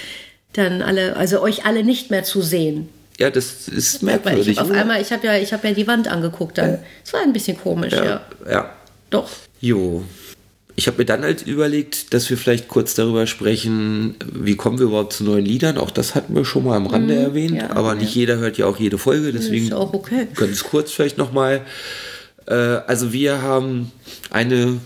Dann 0.55 0.83
alle, 0.83 1.17
also 1.17 1.41
euch 1.41 1.67
alle 1.67 1.85
nicht 1.85 2.11
mehr 2.11 2.25
zu 2.25 2.43
sehen. 2.43 2.89
Ja, 3.19 3.31
das 3.31 3.69
ist 3.69 4.03
merkwürdig. 4.03 4.49
ich 4.49 4.61
auf 4.61 4.71
oder? 4.71 4.81
einmal, 4.81 5.01
ich 5.01 5.13
habe 5.13 5.27
ja, 5.27 5.37
ich 5.37 5.53
habe 5.53 5.69
ja 5.69 5.75
die 5.75 5.87
Wand 5.87 6.09
angeguckt 6.09 6.59
dann. 6.59 6.79
Es 7.05 7.13
war 7.13 7.21
ein 7.23 7.33
bisschen 7.33 7.57
komisch, 7.57 7.93
ja. 7.93 8.05
ja. 8.05 8.21
ja. 8.51 8.71
Doch. 9.11 9.29
Jo. 9.61 10.03
Ich 10.77 10.89
habe 10.89 10.99
mir 10.99 11.05
dann 11.05 11.23
halt 11.23 11.43
überlegt, 11.47 12.13
dass 12.13 12.29
wir 12.31 12.37
vielleicht 12.37 12.67
kurz 12.67 12.95
darüber 12.95 13.29
sprechen, 13.29 14.17
wie 14.33 14.57
kommen 14.57 14.81
wir 14.81 14.87
überhaupt 14.87 15.13
zu 15.13 15.23
neuen 15.23 15.45
Liedern. 15.45 15.79
Auch 15.79 15.93
das 15.93 16.17
hatten 16.17 16.35
wir 16.35 16.45
schon 16.45 16.65
mal 16.65 16.77
am 16.77 16.87
Rande 16.87 17.15
erwähnt, 17.15 17.53
Mhm. 17.53 17.57
ja, 17.59 17.71
aber 17.71 17.95
nicht 17.95 18.13
jeder 18.15 18.39
hört 18.39 18.59
ja 18.59 18.67
auch 18.67 18.79
jede 18.79 18.99
Folge, 18.99 19.33
deswegen 19.33 19.67
Ist 19.67 19.73
auch 19.75 19.93
okay. 19.93 20.27
ganz 20.35 20.65
kurz 20.65 20.91
vielleicht 20.91 21.17
nochmal. 21.17 21.61
Äh, 22.47 22.55
also 22.55 23.13
wir 23.13 23.41
haben 23.43 23.93
eine 24.31 24.81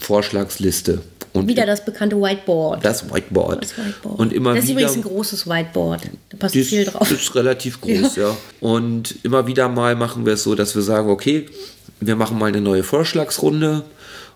Vorschlagsliste. 0.00 1.02
Und 1.34 1.48
Wieder 1.48 1.66
das 1.66 1.84
bekannte 1.84 2.16
Whiteboard. 2.16 2.84
das 2.84 3.12
Whiteboard. 3.12 3.64
Das 3.64 3.76
Whiteboard. 3.76 4.20
Und 4.20 4.32
immer 4.32 4.54
das 4.54 4.64
ist 4.64 4.70
wieder, 4.70 4.82
übrigens 4.82 4.96
ein 4.96 5.02
großes 5.02 5.48
Whiteboard. 5.48 6.02
Da 6.30 6.36
passt 6.36 6.54
das, 6.54 6.66
viel 6.68 6.84
drauf. 6.84 7.08
das 7.08 7.10
ist 7.10 7.34
relativ 7.34 7.80
groß, 7.82 8.14
ja. 8.14 8.36
Und 8.60 9.16
immer 9.24 9.48
wieder 9.48 9.68
mal 9.68 9.96
machen 9.96 10.26
wir 10.26 10.34
es 10.34 10.44
so, 10.44 10.54
dass 10.54 10.76
wir 10.76 10.82
sagen, 10.82 11.10
okay, 11.10 11.46
wir 11.98 12.14
machen 12.14 12.38
mal 12.38 12.46
eine 12.46 12.60
neue 12.60 12.84
Vorschlagsrunde 12.84 13.82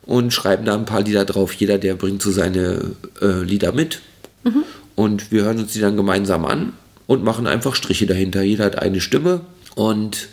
und 0.06 0.32
schreiben 0.32 0.64
da 0.64 0.74
ein 0.74 0.86
paar 0.86 1.02
Lieder 1.02 1.24
drauf. 1.24 1.52
Jeder, 1.52 1.78
der 1.78 1.94
bringt 1.94 2.20
so 2.20 2.32
seine 2.32 2.96
äh, 3.22 3.42
Lieder 3.42 3.70
mit. 3.70 4.00
Mhm. 4.42 4.64
Und 4.96 5.30
wir 5.30 5.44
hören 5.44 5.58
uns 5.58 5.74
die 5.74 5.80
dann 5.80 5.96
gemeinsam 5.96 6.44
an 6.44 6.72
und 7.06 7.22
machen 7.22 7.46
einfach 7.46 7.76
Striche 7.76 8.06
dahinter. 8.06 8.42
Jeder 8.42 8.64
hat 8.64 8.78
eine 8.78 9.00
Stimme. 9.00 9.42
Und 9.76 10.28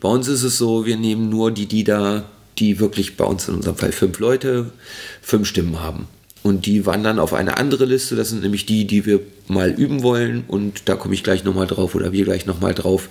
bei 0.00 0.08
uns 0.08 0.26
ist 0.26 0.42
es 0.42 0.58
so, 0.58 0.84
wir 0.84 0.96
nehmen 0.96 1.28
nur 1.28 1.52
die 1.52 1.66
Lieder, 1.66 2.24
die 2.58 2.80
wirklich 2.80 3.16
bei 3.16 3.24
uns 3.24 3.48
in 3.48 3.54
unserem 3.54 3.76
Fall 3.76 3.92
fünf 3.92 4.18
Leute, 4.18 4.72
fünf 5.22 5.46
Stimmen 5.48 5.80
haben. 5.80 6.06
Und 6.42 6.66
die 6.66 6.86
wandern 6.86 7.18
auf 7.18 7.34
eine 7.34 7.58
andere 7.58 7.84
Liste. 7.84 8.14
Das 8.16 8.30
sind 8.30 8.42
nämlich 8.42 8.64
die, 8.64 8.86
die 8.86 9.04
wir 9.06 9.20
mal 9.48 9.70
üben 9.70 10.02
wollen. 10.02 10.44
Und 10.46 10.88
da 10.88 10.94
komme 10.94 11.14
ich 11.14 11.24
gleich 11.24 11.44
nochmal 11.44 11.66
drauf 11.66 11.94
oder 11.94 12.12
wir 12.12 12.24
gleich 12.24 12.46
nochmal 12.46 12.74
drauf. 12.74 13.08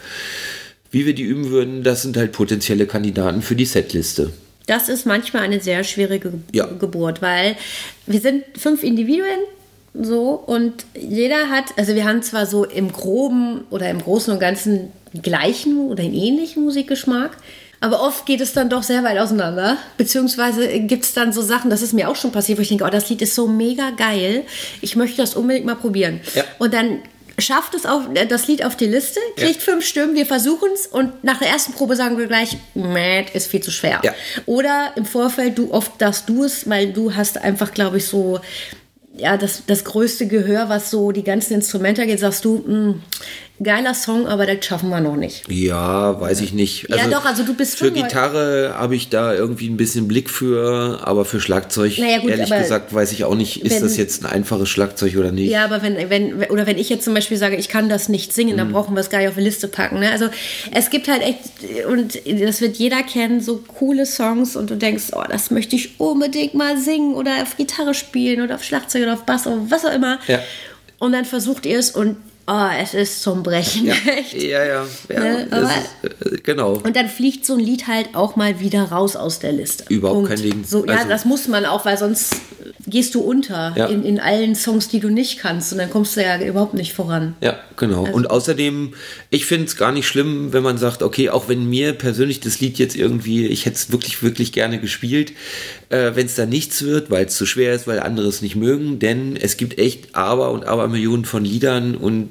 Wie 0.91 1.05
wir 1.05 1.13
die 1.13 1.23
üben 1.23 1.49
würden, 1.49 1.83
das 1.83 2.01
sind 2.01 2.15
halt 2.15 2.31
potenzielle 2.31 2.85
Kandidaten 2.87 3.41
für 3.41 3.55
die 3.55 3.65
Setliste. 3.65 4.31
Das 4.65 4.89
ist 4.89 5.05
manchmal 5.05 5.43
eine 5.43 5.59
sehr 5.59 5.83
schwierige 5.83 6.29
Ge- 6.31 6.39
Ja. 6.53 6.65
Geburt, 6.65 7.21
weil 7.21 7.57
wir 8.05 8.19
sind 8.21 8.43
fünf 8.57 8.83
Individuen 8.83 9.39
so 9.93 10.31
und 10.31 10.85
jeder 10.97 11.49
hat, 11.49 11.65
also 11.77 11.95
wir 11.95 12.05
haben 12.05 12.21
zwar 12.21 12.45
so 12.45 12.63
im 12.65 12.91
Groben 12.91 13.61
oder 13.69 13.89
im 13.89 13.99
Großen 14.01 14.31
und 14.33 14.39
Ganzen 14.39 14.89
gleichen 15.21 15.87
oder 15.87 16.03
einen 16.03 16.13
ähnlichen 16.13 16.63
Musikgeschmack, 16.63 17.31
aber 17.79 18.01
oft 18.01 18.25
geht 18.25 18.41
es 18.41 18.53
dann 18.53 18.69
doch 18.69 18.83
sehr 18.83 19.03
weit 19.03 19.17
auseinander. 19.17 19.77
Beziehungsweise 19.97 20.67
gibt 20.79 21.05
es 21.05 21.13
dann 21.13 21.33
so 21.33 21.41
Sachen, 21.41 21.69
das 21.69 21.81
ist 21.81 21.93
mir 21.93 22.09
auch 22.09 22.15
schon 22.15 22.31
passiert, 22.31 22.57
wo 22.57 22.61
ich 22.61 22.69
denke, 22.69 22.83
oh, 22.85 22.89
das 22.89 23.09
Lied 23.09 23.21
ist 23.21 23.35
so 23.35 23.47
mega 23.47 23.91
geil, 23.91 24.43
ich 24.81 24.95
möchte 24.95 25.17
das 25.17 25.35
unbedingt 25.35 25.65
mal 25.65 25.75
probieren. 25.75 26.21
Ja. 26.35 26.43
Und 26.59 26.73
dann 26.73 26.99
schafft 27.39 27.75
es 27.75 27.85
auf, 27.85 28.03
äh, 28.15 28.25
das 28.25 28.47
Lied 28.47 28.65
auf 28.65 28.75
die 28.75 28.85
Liste, 28.85 29.19
kriegt 29.35 29.61
fünf 29.61 29.85
Stimmen, 29.85 30.15
wir 30.15 30.25
versuchen 30.25 30.69
es 30.73 30.87
und 30.87 31.23
nach 31.23 31.37
der 31.39 31.49
ersten 31.49 31.73
Probe 31.73 31.95
sagen 31.95 32.17
wir 32.17 32.27
gleich, 32.27 32.57
Matt 32.73 33.29
ist 33.33 33.47
viel 33.47 33.61
zu 33.61 33.71
schwer. 33.71 34.01
Ja. 34.03 34.13
Oder 34.45 34.93
im 34.95 35.05
Vorfeld 35.05 35.57
du 35.57 35.71
oft 35.71 36.01
darfst 36.01 36.27
du 36.29 36.43
es, 36.43 36.67
weil 36.67 36.93
du 36.93 37.15
hast 37.15 37.37
einfach, 37.37 37.73
glaube 37.73 37.97
ich, 37.97 38.07
so 38.07 38.39
ja, 39.17 39.35
das, 39.37 39.63
das 39.65 39.83
größte 39.83 40.27
Gehör, 40.27 40.69
was 40.69 40.91
so 40.91 41.11
die 41.11 41.23
ganzen 41.23 41.53
Instrumente 41.53 42.03
angeht, 42.03 42.19
sagst 42.19 42.45
du, 42.45 42.63
mh, 42.65 42.95
geiler 43.63 43.93
Song, 43.95 44.27
aber 44.27 44.45
das 44.45 44.63
schaffen 44.65 44.89
wir 44.89 44.99
noch 45.01 45.15
nicht. 45.15 45.43
Ja, 45.51 46.19
weiß 46.21 46.41
ich 46.41 46.53
nicht. 46.53 46.87
Ja, 46.89 47.07
doch, 47.07 47.25
also 47.25 47.43
du 47.43 47.55
bist 47.55 47.77
Für 47.77 47.91
Gitarre 47.91 48.75
habe 48.77 48.95
ich 48.95 49.09
da 49.09 49.33
irgendwie 49.33 49.67
ein 49.67 49.77
bisschen 49.77 50.07
Blick 50.07 50.29
für, 50.29 50.99
aber 51.03 51.25
für 51.25 51.39
Schlagzeug, 51.41 51.97
Naja, 51.97 52.19
gut, 52.19 52.29
ehrlich 52.29 52.49
gesagt, 52.49 52.93
weiß 52.93 53.11
ich 53.13 53.23
auch 53.25 53.33
nicht, 53.35 53.63
ist 53.65 53.75
wenn- 53.75 53.81
das 53.83 53.97
jetzt 53.97 54.23
ein 54.23 54.31
einfaches 54.31 54.69
Schlagzeug 54.69 55.15
oder 55.17 55.31
nicht. 55.31 55.49
Ja, 55.49 55.65
aber 55.65 55.81
wenn, 55.81 56.09
wenn, 56.09 56.43
oder 56.45 56.67
wenn 56.67 56.77
ich 56.77 56.89
jetzt 56.89 57.03
zum 57.05 57.13
Beispiel 57.15 57.37
sage, 57.37 57.55
ich 57.55 57.67
kann 57.69 57.89
das 57.89 58.09
nicht 58.09 58.31
singen, 58.33 58.53
Mhm. 58.53 58.57
dann 58.57 58.71
brauchen 58.73 58.95
wir 58.95 59.01
es 59.01 59.09
gar 59.09 59.19
nicht 59.19 59.29
auf 59.29 59.35
die 59.35 59.41
Liste 59.41 59.67
packen. 59.67 59.99
Ne? 59.99 60.11
Also 60.11 60.27
es 60.71 60.89
gibt 60.89 61.07
halt 61.07 61.21
echt, 61.23 61.39
und 61.87 62.13
das 62.41 62.61
wird 62.61 62.77
jeder 62.77 63.01
kennen, 63.03 63.41
so 63.41 63.63
coole 63.67 64.05
Songs 64.05 64.55
und 64.55 64.69
du 64.69 64.75
denkst, 64.75 65.05
oh, 65.13 65.23
das 65.27 65.49
möchte 65.51 65.75
ich 65.75 65.99
unbedingt 65.99 66.53
mal 66.53 66.77
singen 66.77 67.15
oder 67.15 67.31
auf 67.41 67.57
Gitarre 67.57 67.93
spielen 67.93 68.41
oder 68.41 68.55
auf 68.55 68.63
Schlagzeug 68.63 69.03
oder 69.03 69.13
auf 69.13 69.23
Bass 69.25 69.47
oder 69.47 69.57
was 69.69 69.83
auch 69.83 69.93
immer. 69.93 70.19
Ja. 70.27 70.39
Und 70.99 71.11
dann 71.11 71.25
versucht 71.25 71.65
ihr 71.65 71.77
es 71.79 71.91
und 71.91 72.17
oh, 72.47 72.67
es 72.81 72.93
ist 72.93 73.21
zum 73.21 73.43
Brechen. 73.43 73.85
Ja, 73.87 73.93
ja, 74.33 74.63
ja. 74.65 74.85
ja 75.09 75.19
Ne, 75.19 75.43
ist, 75.43 76.31
äh, 76.33 76.37
genau. 76.43 76.73
Und 76.83 76.95
dann 76.95 77.07
fliegt 77.09 77.45
so 77.45 77.53
ein 77.53 77.59
Lied 77.59 77.87
halt 77.87 78.15
auch 78.15 78.35
mal 78.35 78.59
wieder 78.59 78.83
raus 78.85 79.15
aus 79.15 79.39
der 79.39 79.51
Liste. 79.51 79.85
Überhaupt 79.89 80.27
kein 80.29 80.41
Ding. 80.41 80.63
So, 80.65 80.85
ja, 80.85 80.95
Also- 80.97 81.09
das 81.09 81.25
muss 81.25 81.47
man 81.47 81.65
auch, 81.65 81.85
weil 81.85 81.97
sonst 81.97 82.35
gehst 82.87 83.15
du 83.15 83.19
unter 83.21 83.73
Ja. 83.75 83.87
in, 83.87 84.03
in 84.03 84.19
allen 84.19 84.55
Songs, 84.55 84.87
die 84.87 84.99
du 84.99 85.09
nicht 85.09 85.39
kannst. 85.39 85.73
Und 85.73 85.79
dann 85.79 85.89
kommst 85.89 86.15
du 86.15 86.21
ja 86.23 86.41
überhaupt 86.41 86.73
nicht 86.73 86.93
voran. 86.93 87.35
Ja, 87.41 87.59
genau. 87.75 88.05
Also 88.05 88.15
und 88.15 88.29
außerdem, 88.29 88.93
ich 89.29 89.45
finde 89.45 89.65
es 89.65 89.75
gar 89.75 89.91
nicht 89.91 90.07
schlimm, 90.07 90.53
wenn 90.53 90.63
man 90.63 90.77
sagt, 90.77 91.03
okay, 91.03 91.29
auch 91.29 91.49
wenn 91.49 91.69
mir 91.69 91.93
persönlich 91.93 92.39
das 92.39 92.59
Lied 92.59 92.79
jetzt 92.79 92.95
irgendwie, 92.95 93.45
ich 93.47 93.65
hätte 93.65 93.75
es 93.75 93.91
wirklich, 93.91 94.23
wirklich 94.23 94.53
gerne 94.53 94.79
gespielt, 94.79 95.33
äh, 95.89 96.11
wenn 96.15 96.25
es 96.25 96.35
da 96.35 96.45
nichts 96.45 96.81
wird, 96.81 97.11
weil 97.11 97.25
es 97.25 97.35
zu 97.35 97.45
schwer 97.45 97.73
ist, 97.73 97.87
weil 97.87 97.99
andere 97.99 98.27
es 98.27 98.41
nicht 98.41 98.55
mögen, 98.55 98.99
denn 98.99 99.35
es 99.35 99.57
gibt 99.57 99.77
echt 99.77 100.15
aber 100.15 100.51
und 100.51 100.65
aber 100.65 100.87
Millionen 100.87 101.25
von 101.25 101.43
Liedern 101.43 101.95
und 101.95 102.29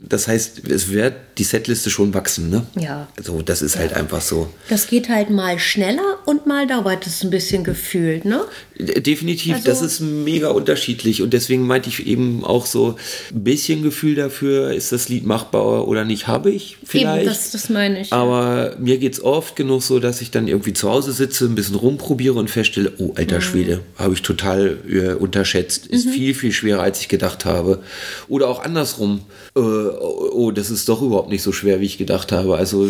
das 0.00 0.28
heißt, 0.28 0.68
es 0.68 0.90
wird 0.90 1.14
die 1.38 1.44
Setliste 1.44 1.90
schon 1.90 2.14
wachsen, 2.14 2.50
ne? 2.50 2.64
Ja. 2.78 3.08
So, 3.22 3.42
das 3.42 3.62
ist 3.62 3.76
halt 3.76 3.92
einfach 3.94 4.20
so. 4.20 4.48
Das 4.68 4.86
geht 4.86 5.08
halt 5.08 5.30
mal 5.30 5.58
schneller 5.58 6.18
und 6.26 6.46
mal 6.46 6.66
dauert 6.66 7.06
es 7.06 7.22
ein 7.24 7.30
bisschen 7.30 7.64
gefühlt, 7.64 8.24
ne? 8.24 8.42
Definitiv, 8.78 9.54
Also- 9.56 9.66
das 9.68 9.82
ist 9.82 10.00
mega 10.00 10.48
unterschiedlich 10.50 11.22
und 11.22 11.32
deswegen 11.32 11.66
meinte 11.66 11.88
ich 11.88 12.06
eben 12.06 12.44
auch 12.44 12.66
so 12.66 12.96
ein 13.32 13.44
bisschen 13.44 13.82
Gefühl 13.82 14.14
dafür, 14.14 14.72
ist 14.72 14.92
das 14.92 15.08
Lied 15.08 15.24
machbar 15.26 15.86
oder 15.88 16.04
nicht, 16.04 16.26
habe 16.26 16.50
ich 16.50 16.76
vielleicht. 16.84 17.22
Eben, 17.22 17.26
das, 17.26 17.50
das 17.50 17.68
meine 17.68 18.00
ich. 18.00 18.10
ja. 18.10 18.16
Aber 18.16 18.76
mir 18.78 18.98
geht 18.98 19.14
es 19.14 19.22
oft 19.22 19.56
genug 19.56 19.82
so, 19.82 19.98
dass 20.00 20.20
ich 20.20 20.30
dann 20.30 20.48
irgendwie 20.48 20.72
zu 20.72 20.90
Hause 20.90 21.12
sitze, 21.12 21.44
ein 21.46 21.54
bisschen 21.54 21.76
rumprobiere 21.76 22.34
und 22.34 22.48
feststelle, 22.50 22.92
oh, 22.98 23.04
Mhm. 23.08 23.12
alter 23.16 23.40
Schwede, 23.40 23.80
habe 23.96 24.14
ich 24.14 24.22
total 24.22 24.78
äh, 24.88 25.14
unterschätzt. 25.14 25.86
Ist 25.86 26.08
viel, 26.08 26.34
viel 26.34 26.52
schwerer, 26.52 26.82
als 26.82 27.00
ich 27.00 27.08
gedacht 27.08 27.44
habe. 27.44 27.82
Oder 28.28 28.48
auch 28.48 28.62
andersrum, 28.62 29.20
äh, 29.56 29.60
oh, 29.60 30.50
das 30.54 30.70
ist 30.70 30.88
doch 30.88 31.00
überhaupt 31.02 31.23
nicht 31.28 31.42
so 31.42 31.52
schwer, 31.52 31.80
wie 31.80 31.86
ich 31.86 31.98
gedacht 31.98 32.32
habe. 32.32 32.56
Also 32.56 32.88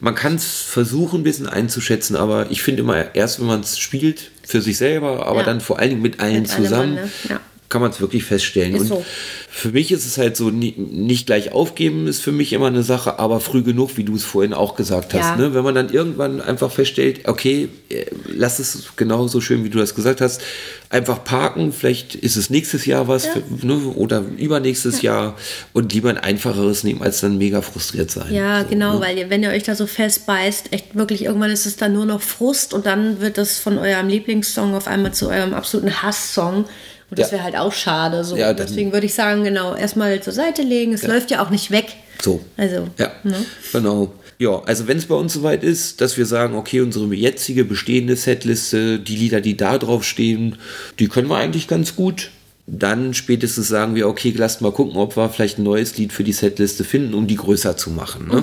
man 0.00 0.14
kann 0.14 0.34
es 0.36 0.62
versuchen, 0.62 1.20
ein 1.20 1.24
bisschen 1.24 1.46
einzuschätzen, 1.48 2.16
aber 2.16 2.50
ich 2.50 2.62
finde 2.62 2.82
immer 2.82 3.14
erst, 3.14 3.40
wenn 3.40 3.46
man 3.46 3.60
es 3.60 3.78
spielt, 3.78 4.30
für 4.44 4.60
sich 4.62 4.76
selber, 4.78 5.26
aber 5.26 5.40
Ja. 5.40 5.46
dann 5.46 5.60
vor 5.60 5.78
allen 5.78 5.90
Dingen 5.90 6.02
mit 6.02 6.20
allen 6.20 6.42
Mit 6.42 6.50
zusammen, 6.50 6.94
ne? 6.94 7.10
Ja. 7.28 7.40
Kann 7.68 7.80
man 7.80 7.90
es 7.90 8.00
wirklich 8.00 8.24
feststellen. 8.24 8.74
Ist 8.74 8.82
und 8.82 8.88
so. 8.88 9.04
für 9.48 9.70
mich 9.70 9.90
ist 9.90 10.06
es 10.06 10.18
halt 10.18 10.36
so, 10.36 10.50
nicht 10.50 11.26
gleich 11.26 11.52
aufgeben 11.52 12.06
ist 12.06 12.22
für 12.22 12.32
mich 12.32 12.52
immer 12.52 12.66
eine 12.66 12.82
Sache, 12.82 13.18
aber 13.18 13.40
früh 13.40 13.62
genug, 13.62 13.96
wie 13.96 14.04
du 14.04 14.14
es 14.14 14.24
vorhin 14.24 14.54
auch 14.54 14.76
gesagt 14.76 15.14
hast. 15.14 15.20
Ja. 15.20 15.36
Ne? 15.36 15.54
Wenn 15.54 15.64
man 15.64 15.74
dann 15.74 15.90
irgendwann 15.90 16.40
einfach 16.40 16.70
feststellt, 16.70 17.28
okay, 17.28 17.68
äh, 17.88 18.04
lass 18.26 18.58
es 18.58 18.92
genauso 18.96 19.40
schön, 19.40 19.64
wie 19.64 19.70
du 19.70 19.78
das 19.78 19.94
gesagt 19.94 20.20
hast, 20.20 20.40
einfach 20.88 21.24
parken, 21.24 21.72
vielleicht 21.72 22.14
ist 22.14 22.36
es 22.36 22.50
nächstes 22.50 22.86
Jahr 22.86 23.08
was 23.08 23.26
für, 23.26 23.42
ne? 23.62 23.74
oder 23.96 24.22
übernächstes 24.36 25.02
Jahr 25.02 25.36
und 25.72 25.92
lieber 25.92 26.10
ein 26.10 26.18
einfacheres 26.18 26.84
nehmen, 26.84 27.02
als 27.02 27.20
dann 27.20 27.38
mega 27.38 27.60
frustriert 27.62 28.10
sein. 28.10 28.32
Ja, 28.32 28.62
So, 28.62 28.68
genau, 28.68 28.94
ne? 28.94 29.00
weil 29.00 29.30
wenn 29.30 29.42
ihr 29.42 29.50
euch 29.50 29.64
da 29.64 29.74
so 29.74 29.86
festbeißt, 29.86 30.72
echt 30.72 30.94
wirklich 30.94 31.24
irgendwann 31.24 31.50
ist 31.50 31.66
es 31.66 31.76
dann 31.76 31.92
nur 31.92 32.06
noch 32.06 32.22
Frust 32.22 32.72
und 32.74 32.86
dann 32.86 33.20
wird 33.20 33.38
das 33.38 33.58
von 33.58 33.78
eurem 33.78 34.08
Lieblingssong 34.08 34.74
auf 34.74 34.86
einmal 34.86 35.12
zu 35.12 35.28
eurem 35.28 35.54
absoluten 35.54 36.02
Hasssong. 36.02 36.66
Und 37.10 37.18
das 37.18 37.28
Ja. 37.28 37.34
wäre 37.34 37.44
halt 37.44 37.56
auch 37.56 37.72
schade. 37.72 38.24
So. 38.24 38.36
Ja, 38.36 38.52
Deswegen 38.52 38.92
würde 38.92 39.06
ich 39.06 39.14
sagen, 39.14 39.44
genau, 39.44 39.74
erstmal 39.74 40.20
zur 40.20 40.32
Seite 40.32 40.62
legen. 40.62 40.92
Es 40.92 41.06
läuft 41.06 41.30
ja 41.30 41.44
auch 41.44 41.50
nicht 41.50 41.70
weg. 41.70 41.86
So. 42.22 42.40
Also, 42.56 42.88
Ja, 42.98 43.12
ne? 43.22 43.36
genau. 43.72 44.12
Ja, 44.38 44.60
also 44.66 44.86
wenn 44.86 44.98
es 44.98 45.06
bei 45.06 45.14
uns 45.14 45.32
soweit 45.32 45.62
ist, 45.64 46.00
dass 46.02 46.18
wir 46.18 46.26
sagen, 46.26 46.56
okay, 46.56 46.80
unsere 46.82 47.06
jetzige 47.14 47.64
bestehende 47.64 48.16
Setliste, 48.16 48.98
die 48.98 49.16
Lieder, 49.16 49.40
die 49.40 49.56
da 49.56 49.78
drauf 49.78 50.04
stehen, 50.04 50.56
die 50.98 51.08
können 51.08 51.28
wir 51.28 51.36
eigentlich 51.36 51.68
ganz 51.68 51.96
gut. 51.96 52.30
dann 52.68 53.14
spätestens 53.14 53.68
sagen 53.68 53.94
wir, 53.94 54.08
okay, 54.08 54.34
lasst 54.36 54.60
mal 54.60 54.72
gucken, 54.72 54.96
ob 54.96 55.16
wir 55.16 55.28
vielleicht 55.28 55.58
ein 55.58 55.62
neues 55.62 55.96
Lied 55.98 56.12
für 56.12 56.24
die 56.24 56.32
Setliste 56.32 56.82
finden, 56.82 57.14
um 57.14 57.28
die 57.28 57.36
größer 57.36 57.76
zu 57.76 57.90
machen. 57.90 58.26
Ne? 58.26 58.42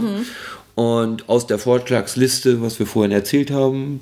Und 0.76 1.28
aus 1.28 1.46
der 1.46 1.60
Vorschlagsliste, 1.60 2.62
was 2.62 2.80
wir 2.80 2.88
vorhin 2.88 3.12
erzählt 3.12 3.52
haben, 3.52 4.00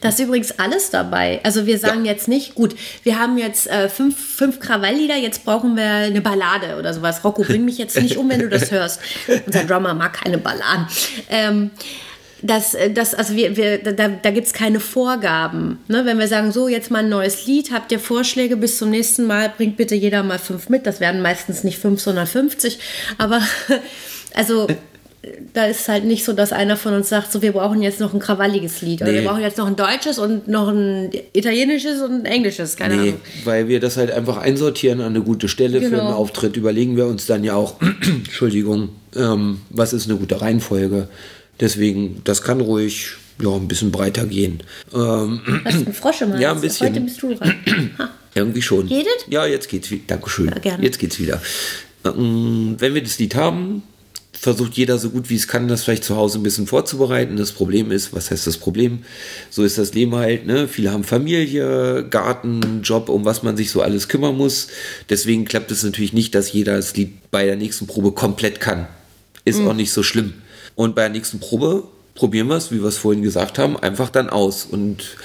Da 0.00 0.10
ist 0.10 0.20
übrigens 0.20 0.58
alles 0.58 0.90
dabei. 0.90 1.40
Also 1.42 1.66
wir 1.66 1.78
sagen 1.78 2.04
jetzt 2.04 2.28
nicht, 2.28 2.54
gut, 2.54 2.76
wir 3.02 3.18
haben 3.18 3.38
jetzt 3.38 3.66
äh, 3.66 3.88
fünf, 3.88 4.18
fünf 4.18 4.60
Krawalllieder, 4.60 5.16
jetzt 5.16 5.44
brauchen 5.44 5.76
wir 5.76 5.84
eine 5.84 6.20
Ballade 6.20 6.76
oder 6.78 6.94
sowas. 6.94 7.24
Rocco, 7.24 7.42
bring 7.42 7.64
mich 7.64 7.78
jetzt 7.78 8.00
nicht 8.00 8.16
um, 8.16 8.28
wenn 8.28 8.40
du 8.40 8.48
das 8.48 8.70
hörst. 8.70 9.00
Unser 9.46 9.64
Drummer 9.64 9.94
mag 9.94 10.12
keine 10.12 10.38
Balladen. 10.38 10.86
Ähm, 11.28 11.70
das, 12.44 12.74
äh, 12.74 12.90
das, 12.90 13.14
also 13.14 13.34
wir, 13.34 13.56
wir, 13.56 13.78
da, 13.78 14.08
da 14.08 14.30
gibt 14.30 14.46
es 14.46 14.52
keine 14.52 14.78
Vorgaben. 14.78 15.78
Ne? 15.88 16.04
Wenn 16.04 16.18
wir 16.18 16.28
sagen, 16.28 16.52
so, 16.52 16.68
jetzt 16.68 16.90
mal 16.90 16.98
ein 16.98 17.08
neues 17.08 17.46
Lied, 17.46 17.72
habt 17.72 17.90
ihr 17.90 17.98
Vorschläge 17.98 18.56
bis 18.56 18.78
zum 18.78 18.90
nächsten 18.90 19.26
Mal, 19.26 19.52
bringt 19.56 19.76
bitte 19.76 19.94
jeder 19.94 20.22
mal 20.22 20.38
fünf 20.38 20.68
mit. 20.68 20.86
Das 20.86 21.00
werden 21.00 21.22
meistens 21.22 21.64
nicht 21.64 21.78
fünf, 21.78 22.00
sondern 22.00 22.26
50. 22.26 22.78
Aber 23.16 23.40
also 24.34 24.68
da 25.52 25.66
ist 25.66 25.88
halt 25.88 26.04
nicht 26.04 26.24
so, 26.24 26.32
dass 26.32 26.52
einer 26.52 26.76
von 26.76 26.94
uns 26.94 27.08
sagt, 27.08 27.30
so 27.32 27.42
wir 27.42 27.52
brauchen 27.52 27.82
jetzt 27.82 28.00
noch 28.00 28.12
ein 28.14 28.20
krawalliges 28.20 28.82
Lied 28.82 29.02
oder 29.02 29.12
Nee. 29.12 29.22
wir 29.22 29.28
brauchen 29.28 29.42
jetzt 29.42 29.58
noch 29.58 29.66
ein 29.66 29.76
deutsches 29.76 30.18
und 30.18 30.48
noch 30.48 30.68
ein 30.68 31.10
italienisches 31.32 32.00
und 32.02 32.12
ein 32.22 32.24
englisches, 32.26 32.76
keine 32.76 32.96
Nee, 32.96 33.08
Ahnung. 33.10 33.20
weil 33.44 33.68
wir 33.68 33.80
das 33.80 33.96
halt 33.96 34.10
einfach 34.10 34.36
einsortieren 34.38 35.00
an 35.00 35.08
eine 35.14 35.22
gute 35.22 35.48
Stelle 35.48 35.80
für 35.80 35.90
Genau. 35.90 36.00
einen 36.06 36.14
Auftritt. 36.14 36.56
Überlegen 36.56 36.96
wir 36.96 37.06
uns 37.06 37.26
dann 37.26 37.44
ja 37.44 37.54
auch, 37.54 37.76
Entschuldigung, 38.02 38.90
ähm, 39.16 39.60
was 39.70 39.92
ist 39.92 40.08
eine 40.08 40.18
gute 40.18 40.40
Reihenfolge. 40.40 41.08
Deswegen, 41.60 42.20
das 42.24 42.42
kann 42.42 42.60
ruhig 42.60 43.12
ja, 43.42 43.50
ein 43.54 43.66
bisschen 43.68 43.90
breiter 43.90 44.26
gehen. 44.26 44.62
Ähm, 44.94 45.40
Hast 45.64 45.80
du 45.80 45.84
einen 45.86 45.94
Frosch 45.94 46.20
im 46.22 46.32
Hals? 46.32 46.40
Ja, 46.40 46.52
ein 46.52 46.60
bisschen. 46.60 46.88
Heute 46.88 47.00
bist 47.00 47.22
du 47.22 47.34
dran. 47.34 47.54
Irgendwie 48.34 48.62
schon. 48.62 48.88
Geht 48.88 49.06
es? 49.06 49.24
Ja, 49.28 49.46
jetzt 49.46 49.68
geht's 49.68 49.90
wieder. 49.90 50.02
Dankeschön. 50.08 50.46
Ja, 50.48 50.58
gerne. 50.58 50.82
Jetzt 50.84 50.98
geht's 50.98 51.18
wieder. 51.20 51.40
Ähm, 52.04 52.76
wenn 52.78 52.94
wir 52.94 53.02
das 53.02 53.18
Lied 53.18 53.34
haben, 53.34 53.82
versucht 54.44 54.74
jeder 54.74 54.98
so 54.98 55.10
gut 55.10 55.28
wie 55.30 55.34
es 55.34 55.48
kann, 55.48 55.66
das 55.66 55.82
vielleicht 55.82 56.04
zu 56.04 56.14
Hause 56.16 56.38
ein 56.38 56.42
bisschen 56.44 56.66
vorzubereiten. 56.68 57.36
Das 57.36 57.50
Problem 57.50 57.90
ist, 57.90 58.12
was 58.12 58.30
heißt 58.30 58.46
das 58.46 58.58
Problem? 58.58 59.00
So 59.50 59.64
ist 59.64 59.76
das 59.78 59.92
Leben 59.94 60.14
halt, 60.14 60.46
ne? 60.46 60.68
Viele 60.68 60.92
haben 60.92 61.02
Familie, 61.02 62.06
Garten, 62.08 62.82
Job, 62.82 63.08
um 63.08 63.24
was 63.24 63.42
man 63.42 63.56
sich 63.56 63.70
so 63.70 63.82
alles 63.82 64.08
kümmern 64.08 64.36
muss. 64.36 64.68
Deswegen 65.10 65.44
klappt 65.44 65.72
es 65.72 65.82
natürlich 65.82 66.12
nicht, 66.12 66.34
dass 66.34 66.52
jeder 66.52 66.76
das 66.76 66.94
Lied 66.96 67.30
bei 67.32 67.44
der 67.44 67.56
nächsten 67.56 67.86
Probe 67.88 68.12
komplett 68.12 68.60
kann. 68.60 68.86
Ist 69.44 69.58
Mhm. 69.60 69.68
auch 69.68 69.74
nicht 69.74 69.92
so 69.92 70.02
schlimm. 70.02 70.34
Und 70.76 70.94
bei 70.94 71.02
der 71.02 71.10
nächsten 71.10 71.40
Probe 71.40 71.84
probieren 72.14 72.46
wir 72.48 72.56
es, 72.56 72.70
wie 72.70 72.80
wir 72.80 72.88
es 72.88 72.98
vorhin 72.98 73.22
gesagt 73.22 73.58
haben, 73.58 73.76
einfach 73.76 74.10
dann 74.10 74.30
aus 74.30 74.64
und 74.64 75.16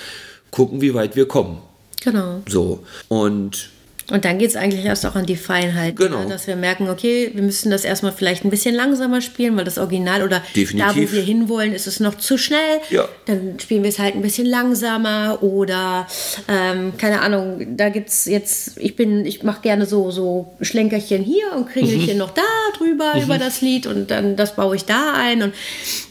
gucken, 0.50 0.82
wie 0.82 0.94
weit 0.96 1.16
wir 1.16 1.28
kommen. 1.28 1.60
Genau. 2.02 2.42
So. 2.48 2.84
Und 3.10 3.70
Und 4.12 4.26
dann 4.26 4.38
geht 4.40 4.50
es 4.50 4.56
eigentlich 4.56 4.86
erst 4.86 5.06
auch 5.06 5.16
an 5.16 5.26
die 5.26 5.36
Feinheiten. 5.36 5.96
Genau. 5.96 6.24
Ne? 6.24 6.30
Dass 6.30 6.48
wir 6.48 6.56
merken, 6.56 6.90
okay, 6.90 7.32
wir 7.34 7.44
müssen 7.44 7.70
das 7.72 7.84
erstmal 7.84 8.12
vielleicht 8.12 8.44
ein 8.44 8.50
bisschen 8.50 8.74
langsamer 8.76 9.22
spielen, 9.22 9.56
weil 9.58 9.66
das 9.66 9.78
Original 9.78 10.24
oder 10.24 10.42
Definitiv. 10.56 10.94
da, 10.94 10.96
wo 10.96 11.12
wir 11.14 11.22
hinwollen, 11.22 11.74
ist 11.74 11.88
es 11.88 12.00
noch 12.00 12.16
zu 12.16 12.38
schnell. 12.38 12.80
Ja. 12.90 13.08
Dann 13.26 13.60
spielen 13.60 13.84
wir 13.84 13.90
es 13.90 14.00
halt 14.00 14.16
ein 14.16 14.22
bisschen 14.22 14.46
langsamer 14.48 15.44
oder 15.44 16.08
ähm, 16.48 16.94
keine 16.98 17.22
Ahnung, 17.22 17.76
da 17.78 17.90
gibt's 17.90 18.26
jetzt, 18.26 18.78
ich 18.78 18.96
bin, 18.96 19.26
ich 19.26 19.44
mache 19.44 19.62
gerne 19.62 19.86
so, 19.86 20.12
so 20.12 20.54
Schlenkerchen 20.62 21.22
hier 21.24 21.46
und 21.56 21.70
Kringelchen 21.70 22.14
Mhm. 22.14 22.18
noch 22.18 22.32
da 22.32 22.42
drüber 22.78 23.14
über 23.22 23.38
das 23.38 23.62
Lied 23.62 23.86
und 23.88 24.10
dann 24.12 24.36
das 24.36 24.56
baue 24.56 24.76
ich 24.76 24.86
da 24.86 25.14
ein. 25.14 25.44
Und 25.44 25.54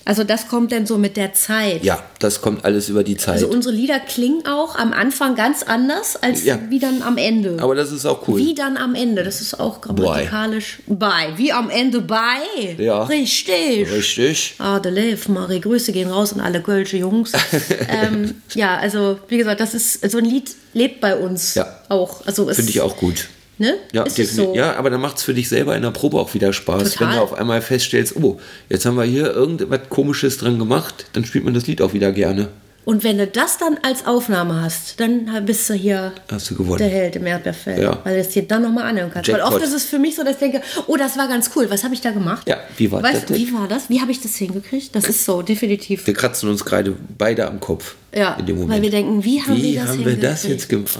also 0.04 0.24
das 0.24 0.48
kommt 0.48 0.72
dann 0.72 0.86
so 0.86 0.98
mit 0.98 1.16
der 1.16 1.32
Zeit. 1.32 1.82
ja, 1.84 2.02
das 2.18 2.40
kommt 2.40 2.64
alles 2.64 2.88
über 2.88 3.04
die 3.04 3.16
Zeit. 3.16 3.34
Also 3.34 3.48
unsere 3.48 3.74
Lieder 3.74 3.98
klingen 4.00 4.46
auch 4.46 4.76
am 4.76 4.92
Anfang 4.92 5.34
ganz 5.34 5.62
anders 5.62 6.16
als 6.22 6.44
Ja. 6.44 6.58
wie 6.68 6.78
dann 6.78 7.02
am 7.02 7.16
Ende. 7.16 7.56
Aber 7.60 7.74
das 7.74 7.87
ist 7.92 8.06
auch 8.06 8.26
cool. 8.28 8.38
Wie 8.38 8.54
dann 8.54 8.76
am 8.76 8.94
Ende, 8.94 9.24
das 9.24 9.40
ist 9.40 9.58
auch 9.58 9.80
grammatikalisch. 9.80 10.80
Bei. 10.86 11.32
Wie 11.36 11.52
am 11.52 11.70
Ende 11.70 12.00
bei. 12.00 12.38
Ja. 12.78 13.04
Richtig. 13.04 13.90
Richtig. 13.90 14.54
Ah, 14.58 14.78
der 14.80 14.92
Lev, 14.92 15.28
Marie, 15.28 15.60
Grüße 15.60 15.92
gehen 15.92 16.08
raus 16.08 16.32
an 16.32 16.40
alle 16.40 16.62
Kölsche 16.62 16.96
Jungs. 16.96 17.32
ähm, 17.88 18.34
ja, 18.54 18.76
also 18.76 19.18
wie 19.28 19.38
gesagt, 19.38 19.60
das 19.60 19.74
ist 19.74 20.10
so 20.10 20.18
ein 20.18 20.24
Lied 20.24 20.50
lebt 20.74 21.00
bei 21.00 21.16
uns 21.16 21.54
Ja. 21.54 21.66
auch. 21.88 22.26
Also 22.26 22.46
Finde 22.48 22.70
ich 22.70 22.80
auch 22.80 22.96
gut. 22.96 23.28
Ne? 23.60 23.74
Ja, 23.92 24.08
so. 24.08 24.54
ja, 24.54 24.76
aber 24.76 24.88
dann 24.88 25.00
macht 25.00 25.16
es 25.16 25.24
für 25.24 25.34
dich 25.34 25.48
selber 25.48 25.74
in 25.74 25.82
der 25.82 25.90
Probe 25.90 26.18
auch 26.20 26.32
wieder 26.32 26.52
Spaß. 26.52 26.92
Total. 26.92 27.08
Wenn 27.08 27.16
du 27.16 27.22
auf 27.22 27.34
einmal 27.34 27.60
feststellst, 27.60 28.14
oh, 28.16 28.38
jetzt 28.68 28.86
haben 28.86 28.96
wir 28.96 29.02
hier 29.04 29.32
irgendwas 29.32 29.80
Komisches 29.88 30.38
dran 30.38 30.60
gemacht, 30.60 31.06
dann 31.12 31.24
spielt 31.24 31.44
man 31.44 31.54
das 31.54 31.66
Lied 31.66 31.82
auch 31.82 31.92
wieder 31.92 32.12
gerne. 32.12 32.48
Und 32.88 33.04
wenn 33.04 33.18
du 33.18 33.26
das 33.26 33.58
dann 33.58 33.76
als 33.82 34.06
Aufnahme 34.06 34.62
hast, 34.62 34.98
dann 34.98 35.44
bist 35.44 35.68
du 35.68 35.74
hier 35.74 36.10
Hast 36.32 36.50
du 36.50 36.54
gewonnen. 36.54 36.78
der 36.78 36.88
Held 36.88 37.16
im 37.16 37.26
Erdbeerfeld. 37.26 37.82
Ja. 37.82 38.00
Weil 38.02 38.14
du 38.14 38.20
es 38.22 38.30
dir 38.30 38.48
dann 38.48 38.62
nochmal 38.62 38.84
anhören 38.84 39.10
kannst. 39.12 39.28
Weil 39.28 39.40
Jackpot. 39.40 39.56
oft 39.56 39.62
ist 39.62 39.74
es 39.74 39.84
für 39.84 39.98
mich 39.98 40.16
so, 40.16 40.24
dass 40.24 40.36
ich 40.36 40.38
denke, 40.38 40.62
oh, 40.86 40.96
das 40.96 41.18
war 41.18 41.28
ganz 41.28 41.50
cool. 41.54 41.68
Was 41.68 41.84
habe 41.84 41.92
ich 41.92 42.00
da 42.00 42.12
gemacht? 42.12 42.48
Ja, 42.48 42.56
wie 42.78 42.90
war 42.90 43.02
weißt, 43.02 43.28
das? 43.28 43.36
Wie 43.36 43.52
war 43.52 43.68
das? 43.68 43.90
Wie 43.90 44.00
habe 44.00 44.10
ich 44.10 44.22
das 44.22 44.36
hingekriegt? 44.36 44.96
Das 44.96 45.04
ist 45.04 45.22
so, 45.22 45.42
definitiv. 45.42 46.06
Wir 46.06 46.14
kratzen 46.14 46.48
uns 46.48 46.64
gerade 46.64 46.96
beide 47.18 47.46
am 47.46 47.60
Kopf. 47.60 47.94
Ja, 48.14 48.36
in 48.36 48.46
dem 48.46 48.56
Moment. 48.56 48.72
weil 48.72 48.80
wir 48.80 48.90
denken, 48.90 49.22
wie 49.22 49.42
haben 49.42 49.54
wie 49.58 49.74
wir 49.74 49.80
das 49.82 49.90
haben 49.90 50.06
wir 50.06 50.16
das 50.16 50.44
jetzt 50.44 50.70
gemacht? 50.70 50.96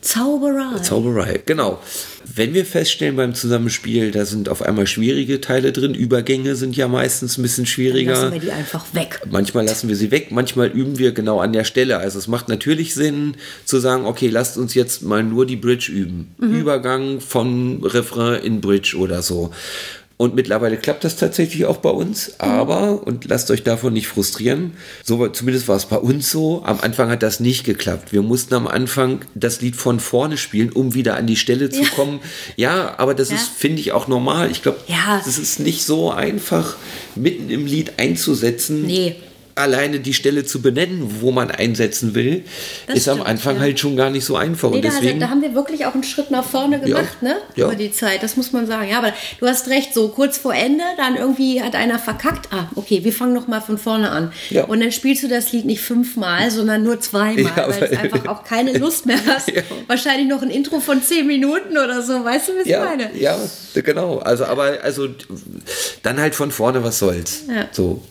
Zauberei. 0.00 0.78
Zauberei, 0.78 1.40
genau. 1.44 1.78
Wenn 2.24 2.54
wir 2.54 2.64
feststellen 2.64 3.16
beim 3.16 3.34
Zusammenspiel, 3.34 4.12
da 4.12 4.24
sind 4.24 4.48
auf 4.48 4.62
einmal 4.62 4.86
schwierige 4.86 5.40
Teile 5.40 5.72
drin, 5.72 5.94
Übergänge 5.94 6.56
sind 6.56 6.76
ja 6.76 6.88
meistens 6.88 7.36
ein 7.36 7.42
bisschen 7.42 7.66
schwieriger. 7.66 8.12
Lassen 8.12 8.32
wir 8.32 8.40
die 8.40 8.52
einfach 8.52 8.84
weg. 8.94 9.20
Manchmal 9.30 9.66
lassen 9.66 9.88
wir 9.88 9.96
sie 9.96 10.10
weg, 10.10 10.28
manchmal 10.30 10.68
üben 10.68 10.98
wir 10.98 11.12
genau 11.12 11.40
an 11.40 11.52
der 11.52 11.64
Stelle. 11.64 11.98
Also 11.98 12.18
es 12.18 12.28
macht 12.28 12.48
natürlich 12.48 12.94
Sinn 12.94 13.36
zu 13.64 13.78
sagen, 13.78 14.06
okay, 14.06 14.28
lasst 14.28 14.56
uns 14.56 14.74
jetzt 14.74 15.02
mal 15.02 15.22
nur 15.22 15.44
die 15.44 15.56
Bridge 15.56 15.92
üben. 15.92 16.34
Übergang 16.38 17.20
von 17.20 17.84
Refrain 17.84 18.42
in 18.42 18.60
Bridge 18.60 18.96
oder 18.96 19.20
so. 19.22 19.50
Und 20.20 20.34
mittlerweile 20.34 20.76
klappt 20.76 21.02
das 21.04 21.16
tatsächlich 21.16 21.64
auch 21.64 21.78
bei 21.78 21.88
uns, 21.88 22.34
aber, 22.36 23.06
und 23.06 23.24
lasst 23.24 23.50
euch 23.50 23.62
davon 23.62 23.94
nicht 23.94 24.06
frustrieren, 24.06 24.74
so, 25.02 25.26
zumindest 25.28 25.66
war 25.66 25.76
es 25.76 25.86
bei 25.86 25.96
uns 25.96 26.30
so, 26.30 26.62
am 26.62 26.78
Anfang 26.82 27.08
hat 27.08 27.22
das 27.22 27.40
nicht 27.40 27.64
geklappt. 27.64 28.12
Wir 28.12 28.20
mussten 28.20 28.52
am 28.52 28.66
Anfang 28.66 29.20
das 29.34 29.62
Lied 29.62 29.76
von 29.76 29.98
vorne 29.98 30.36
spielen, 30.36 30.72
um 30.72 30.92
wieder 30.92 31.16
an 31.16 31.26
die 31.26 31.36
Stelle 31.36 31.70
zu 31.70 31.80
Ja. 31.84 31.88
kommen. 31.88 32.20
Ja, 32.56 32.96
aber 32.98 33.14
das 33.14 33.30
Ja. 33.30 33.36
ist, 33.36 33.48
finde 33.48 33.80
ich, 33.80 33.92
auch 33.92 34.08
normal. 34.08 34.50
Ich 34.50 34.60
glaube, 34.62 34.80
Ja. 34.88 35.22
das 35.24 35.38
ist 35.38 35.58
nicht 35.58 35.84
so 35.84 36.10
einfach, 36.10 36.76
mitten 37.14 37.48
im 37.48 37.64
Lied 37.64 37.92
einzusetzen 37.98 38.82
Nee. 38.82 39.16
Alleine 39.54 40.00
die 40.00 40.14
Stelle 40.14 40.44
zu 40.44 40.62
benennen, 40.62 41.20
wo 41.20 41.30
man 41.30 41.50
einsetzen 41.50 42.14
will, 42.14 42.44
Das 42.86 42.96
ist 42.96 43.08
am 43.08 43.16
stimmt, 43.16 43.28
Anfang 43.28 43.56
ja. 43.56 43.62
halt 43.62 43.80
schon 43.80 43.96
gar 43.96 44.10
nicht 44.10 44.24
so 44.24 44.36
einfach. 44.36 44.70
Nee, 44.70 44.76
und 44.76 44.84
da, 44.84 44.90
deswegen, 44.90 45.20
da 45.20 45.30
haben 45.30 45.42
wir 45.42 45.54
wirklich 45.54 45.86
auch 45.86 45.94
einen 45.94 46.04
Schritt 46.04 46.30
nach 46.30 46.44
vorne 46.44 46.80
gemacht, 46.80 47.22
ne? 47.22 47.36
ja. 47.56 47.66
Über 47.66 47.74
die 47.74 47.92
Zeit, 47.92 48.22
das 48.22 48.36
muss 48.36 48.52
man 48.52 48.66
sagen. 48.66 48.88
Ja, 48.90 48.98
aber 48.98 49.12
du 49.38 49.46
hast 49.46 49.68
recht, 49.68 49.94
so 49.94 50.08
kurz 50.08 50.38
vor 50.38 50.54
Ende, 50.54 50.84
dann 50.96 51.16
irgendwie 51.16 51.62
hat 51.62 51.74
einer 51.74 51.98
verkackt. 51.98 52.48
Ah, 52.52 52.68
okay, 52.74 53.04
wir 53.04 53.12
fangen 53.12 53.34
noch 53.34 53.48
mal 53.48 53.60
von 53.60 53.78
vorne 53.78 54.10
an. 54.10 54.32
Ja. 54.50 54.64
Und 54.64 54.80
dann 54.80 54.92
spielst 54.92 55.22
du 55.22 55.28
das 55.28 55.52
Lied 55.52 55.64
nicht 55.64 55.80
fünfmal, 55.80 56.50
sondern 56.50 56.82
nur 56.82 57.00
zweimal, 57.00 57.52
Ja, 57.56 57.68
weil 57.68 57.88
du 57.88 57.98
einfach 57.98 58.26
auch 58.28 58.44
keine 58.44 58.76
Lust 58.78 59.06
mehr 59.06 59.18
hast. 59.26 59.48
Ja. 59.48 59.62
Wahrscheinlich 59.86 60.28
noch 60.28 60.42
ein 60.42 60.50
Intro 60.50 60.80
von 60.80 61.02
zehn 61.02 61.26
Minuten 61.26 61.72
oder 61.72 62.02
so, 62.02 62.24
weißt 62.24 62.48
du, 62.48 62.52
was 62.56 62.64
ich 62.64 62.72
ja, 62.72 62.84
meine? 62.84 63.10
ja, 63.18 63.36
genau. 63.74 64.18
Also, 64.18 64.44
aber 64.44 64.78
also 64.82 65.08
dann 66.02 66.20
halt 66.20 66.34
von 66.34 66.50
vorne, 66.50 66.82
was 66.84 66.98
soll's. 66.98 67.44
Ja. 67.48 67.66
So, 67.72 68.02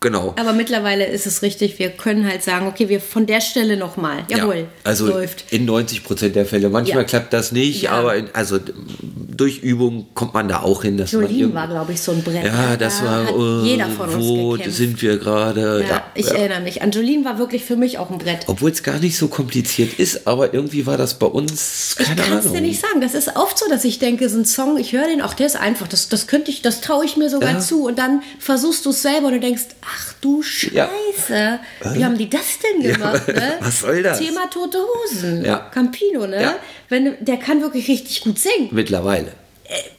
genau. 0.00 0.34
Aber 0.38 0.52
mittlerweile 0.52 1.06
ist 1.06 1.26
es 1.26 1.42
richtig, 1.42 1.78
wir 1.78 1.90
können 1.90 2.26
halt 2.26 2.42
sagen, 2.42 2.66
okay, 2.66 2.88
wir 2.88 3.00
von 3.00 3.26
der 3.26 3.40
Stelle 3.40 3.76
noch 3.76 3.96
mal. 3.96 4.24
Jawohl, 4.28 4.56
Ja, 4.56 4.64
also 4.84 5.06
läuft. 5.06 5.44
in 5.52 5.64
90 5.64 6.04
Prozent 6.04 6.36
der 6.36 6.46
Fälle. 6.46 6.68
Manchmal 6.70 6.98
Ja. 7.02 7.04
klappt 7.04 7.32
das 7.32 7.52
nicht, 7.52 7.82
Ja. 7.82 7.92
aber 7.92 8.16
in, 8.16 8.28
also 8.32 8.58
durch 9.02 9.58
Übung 9.58 10.06
kommt 10.14 10.34
man 10.34 10.48
da 10.48 10.60
auch 10.62 10.82
hin. 10.82 10.96
Dass 10.96 11.12
irgend- 11.12 11.54
war, 11.54 11.68
glaube 11.68 11.92
ich, 11.92 12.00
so 12.00 12.12
ein 12.12 12.22
Brett. 12.22 12.44
Ja, 12.44 12.70
Da 12.70 12.76
das 12.76 13.02
war, 13.02 13.26
hat 13.26 13.34
äh, 13.34 13.62
jeder 13.64 13.86
von 13.86 14.08
uns 14.08 14.24
wo 14.24 14.50
gekämpft. 14.52 14.76
sind 14.76 15.02
wir 15.02 15.18
gerade? 15.18 15.84
Ja, 15.88 16.04
ich 16.14 16.28
erinnere 16.28 16.60
mich. 16.60 16.82
Angeline 16.82 17.24
war 17.24 17.38
wirklich 17.38 17.64
für 17.64 17.76
mich 17.76 17.98
auch 17.98 18.10
ein 18.10 18.18
Brett. 18.18 18.40
Obwohl 18.46 18.70
es 18.70 18.82
gar 18.82 18.98
nicht 18.98 19.16
so 19.16 19.28
kompliziert 19.28 19.98
ist, 19.98 20.26
aber 20.26 20.54
irgendwie 20.54 20.86
war 20.86 20.96
das 20.96 21.14
bei 21.18 21.26
uns, 21.26 21.96
Ich 21.98 22.06
keine 22.06 22.20
kann 22.22 22.38
es 22.38 22.50
dir 22.52 22.60
nicht 22.60 22.80
sagen. 22.80 23.00
Das 23.00 23.14
ist 23.14 23.36
oft 23.36 23.58
so, 23.58 23.68
dass 23.68 23.84
ich 23.84 23.98
denke, 23.98 24.28
so 24.28 24.38
ein 24.38 24.44
Song, 24.44 24.76
ich 24.78 24.92
höre 24.92 25.06
den, 25.06 25.22
auch 25.22 25.34
der 25.34 25.46
ist 25.46 25.56
einfach, 25.56 25.86
das, 25.88 26.08
das 26.08 26.26
könnte 26.26 26.50
ich, 26.50 26.62
das 26.62 26.80
traue 26.80 27.04
ich 27.04 27.16
mir 27.16 27.30
sogar 27.30 27.60
zu. 27.60 27.84
Und 27.86 27.98
dann 27.98 28.22
versuchst 28.38 28.84
du 28.86 28.90
es 28.90 29.02
selber 29.02 29.28
und 29.28 29.34
du 29.34 29.40
denkst, 29.40 29.62
ach 29.88 30.14
du 30.20 30.42
Ja. 30.72 30.88
Scheiße, 31.16 31.60
wie 31.94 32.04
haben 32.04 32.18
die 32.18 32.28
das 32.28 32.58
denn 32.58 32.92
gemacht? 32.92 33.28
Ne? 33.28 33.54
was 33.60 33.80
soll 33.80 34.02
das? 34.02 34.18
Thema 34.18 34.48
Tote 34.50 34.78
Hosen. 34.78 35.44
Ja. 35.44 35.70
Campino, 35.72 36.26
ne? 36.26 36.42
Ja. 36.42 36.56
Wenn, 36.88 37.16
der 37.24 37.36
kann 37.36 37.60
wirklich 37.60 37.88
richtig 37.88 38.20
gut 38.22 38.38
singen. 38.38 38.68
Mittlerweile. 38.70 39.32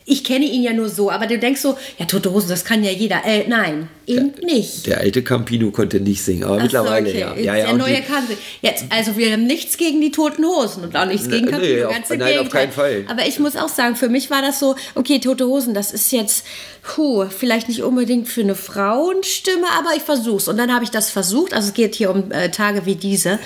Ich 0.06 0.24
kenne 0.24 0.46
ihn 0.46 0.64
ja 0.64 0.74
nur 0.74 0.90
so, 0.90 1.12
aber 1.12 1.28
du 1.28 1.38
denkst 1.38 1.62
so, 1.62 1.78
ja, 2.00 2.06
Tote 2.06 2.32
Hosen, 2.34 2.50
das 2.50 2.66
kann 2.66 2.84
ja 2.84 2.90
jeder. 2.90 3.24
Äh, 3.24 3.48
nein, 3.48 3.88
eben 4.08 4.32
nicht. 4.44 4.88
Der 4.88 5.00
alte 5.00 5.24
Campino 5.24 5.70
konnte 5.70 6.00
nicht 6.00 6.24
singen, 6.24 6.44
aber 6.46 6.54
Ach 6.56 6.58
so, 6.58 6.64
mittlerweile 6.64 7.10
okay. 7.10 7.20
ja. 7.20 7.36
Ja, 7.36 7.56
ja 7.56 7.64
der 7.66 7.74
und 7.74 7.78
neue 7.80 8.02
kann 8.02 8.26
singen. 8.26 8.40
Jetzt, 8.64 8.86
also 8.90 9.16
wir 9.16 9.32
haben 9.32 9.46
nichts 9.46 9.78
gegen 9.78 10.02
die 10.02 10.10
Toten 10.12 10.44
Hosen 10.44 10.84
und 10.84 10.96
auch 10.98 11.06
nichts 11.06 11.30
gegen 11.30 11.46
Nee, 11.46 11.52
Campino. 11.52 11.88
auf- 11.88 11.94
ganz 11.94 12.10
im 12.10 12.18
nein, 12.18 12.28
auf 12.30 12.36
Gegenteil. 12.50 12.62
keinen 12.62 12.72
Fall. 12.72 13.06
Aber 13.08 13.28
ich 13.28 13.38
muss 13.38 13.56
auch 13.56 13.70
sagen, 13.70 13.96
für 13.96 14.10
mich 14.10 14.32
war 14.32 14.42
das 14.42 14.60
so, 14.60 14.76
okay, 14.96 15.20
Tote 15.20 15.46
Hosen, 15.46 15.76
das 15.76 15.92
ist 15.92 16.12
jetzt, 16.12 16.46
puh, 16.82 17.26
vielleicht 17.30 17.68
nicht 17.70 17.84
unbedingt 17.84 18.28
für 18.28 18.42
eine 18.42 18.56
Frauenstimme, 18.56 19.68
aber 19.78 19.96
ich 19.96 20.02
versuch's. 20.02 20.48
Und 20.48 20.58
dann 20.58 20.74
habe 20.74 20.84
ich 20.84 20.90
das 20.90 21.12
versucht, 21.12 21.54
also 21.54 21.68
es 21.68 21.74
geht 21.76 21.94
hier 21.94 22.10
um 22.10 22.32
äh, 22.32 22.50
Tage 22.50 22.88
wie 22.88 22.96
diese. 22.96 23.38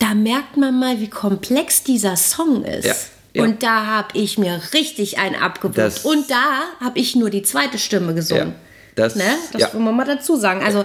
Da 0.00 0.14
merkt 0.14 0.56
man 0.56 0.78
mal, 0.80 1.00
wie 1.00 1.08
komplex 1.08 1.84
dieser 1.84 2.16
Song 2.16 2.64
ist. 2.64 2.86
Ja. 2.86 2.94
Ja. 3.32 3.44
Und 3.44 3.62
da 3.62 3.86
habe 3.86 4.18
ich 4.18 4.38
mir 4.38 4.60
richtig 4.74 5.18
einen 5.18 5.36
abgewürgt. 5.36 6.04
Und 6.04 6.30
da 6.30 6.62
habe 6.80 6.98
ich 6.98 7.14
nur 7.14 7.30
die 7.30 7.42
zweite 7.42 7.78
Stimme 7.78 8.14
gesungen. 8.14 8.48
Ja. 8.48 8.54
Das, 8.96 9.14
Ne? 9.14 9.24
Das 9.52 9.62
ja. 9.62 9.68
muss 9.72 9.82
man 9.82 9.96
mal 9.96 10.04
dazu 10.04 10.36
sagen. 10.36 10.62
Also 10.62 10.84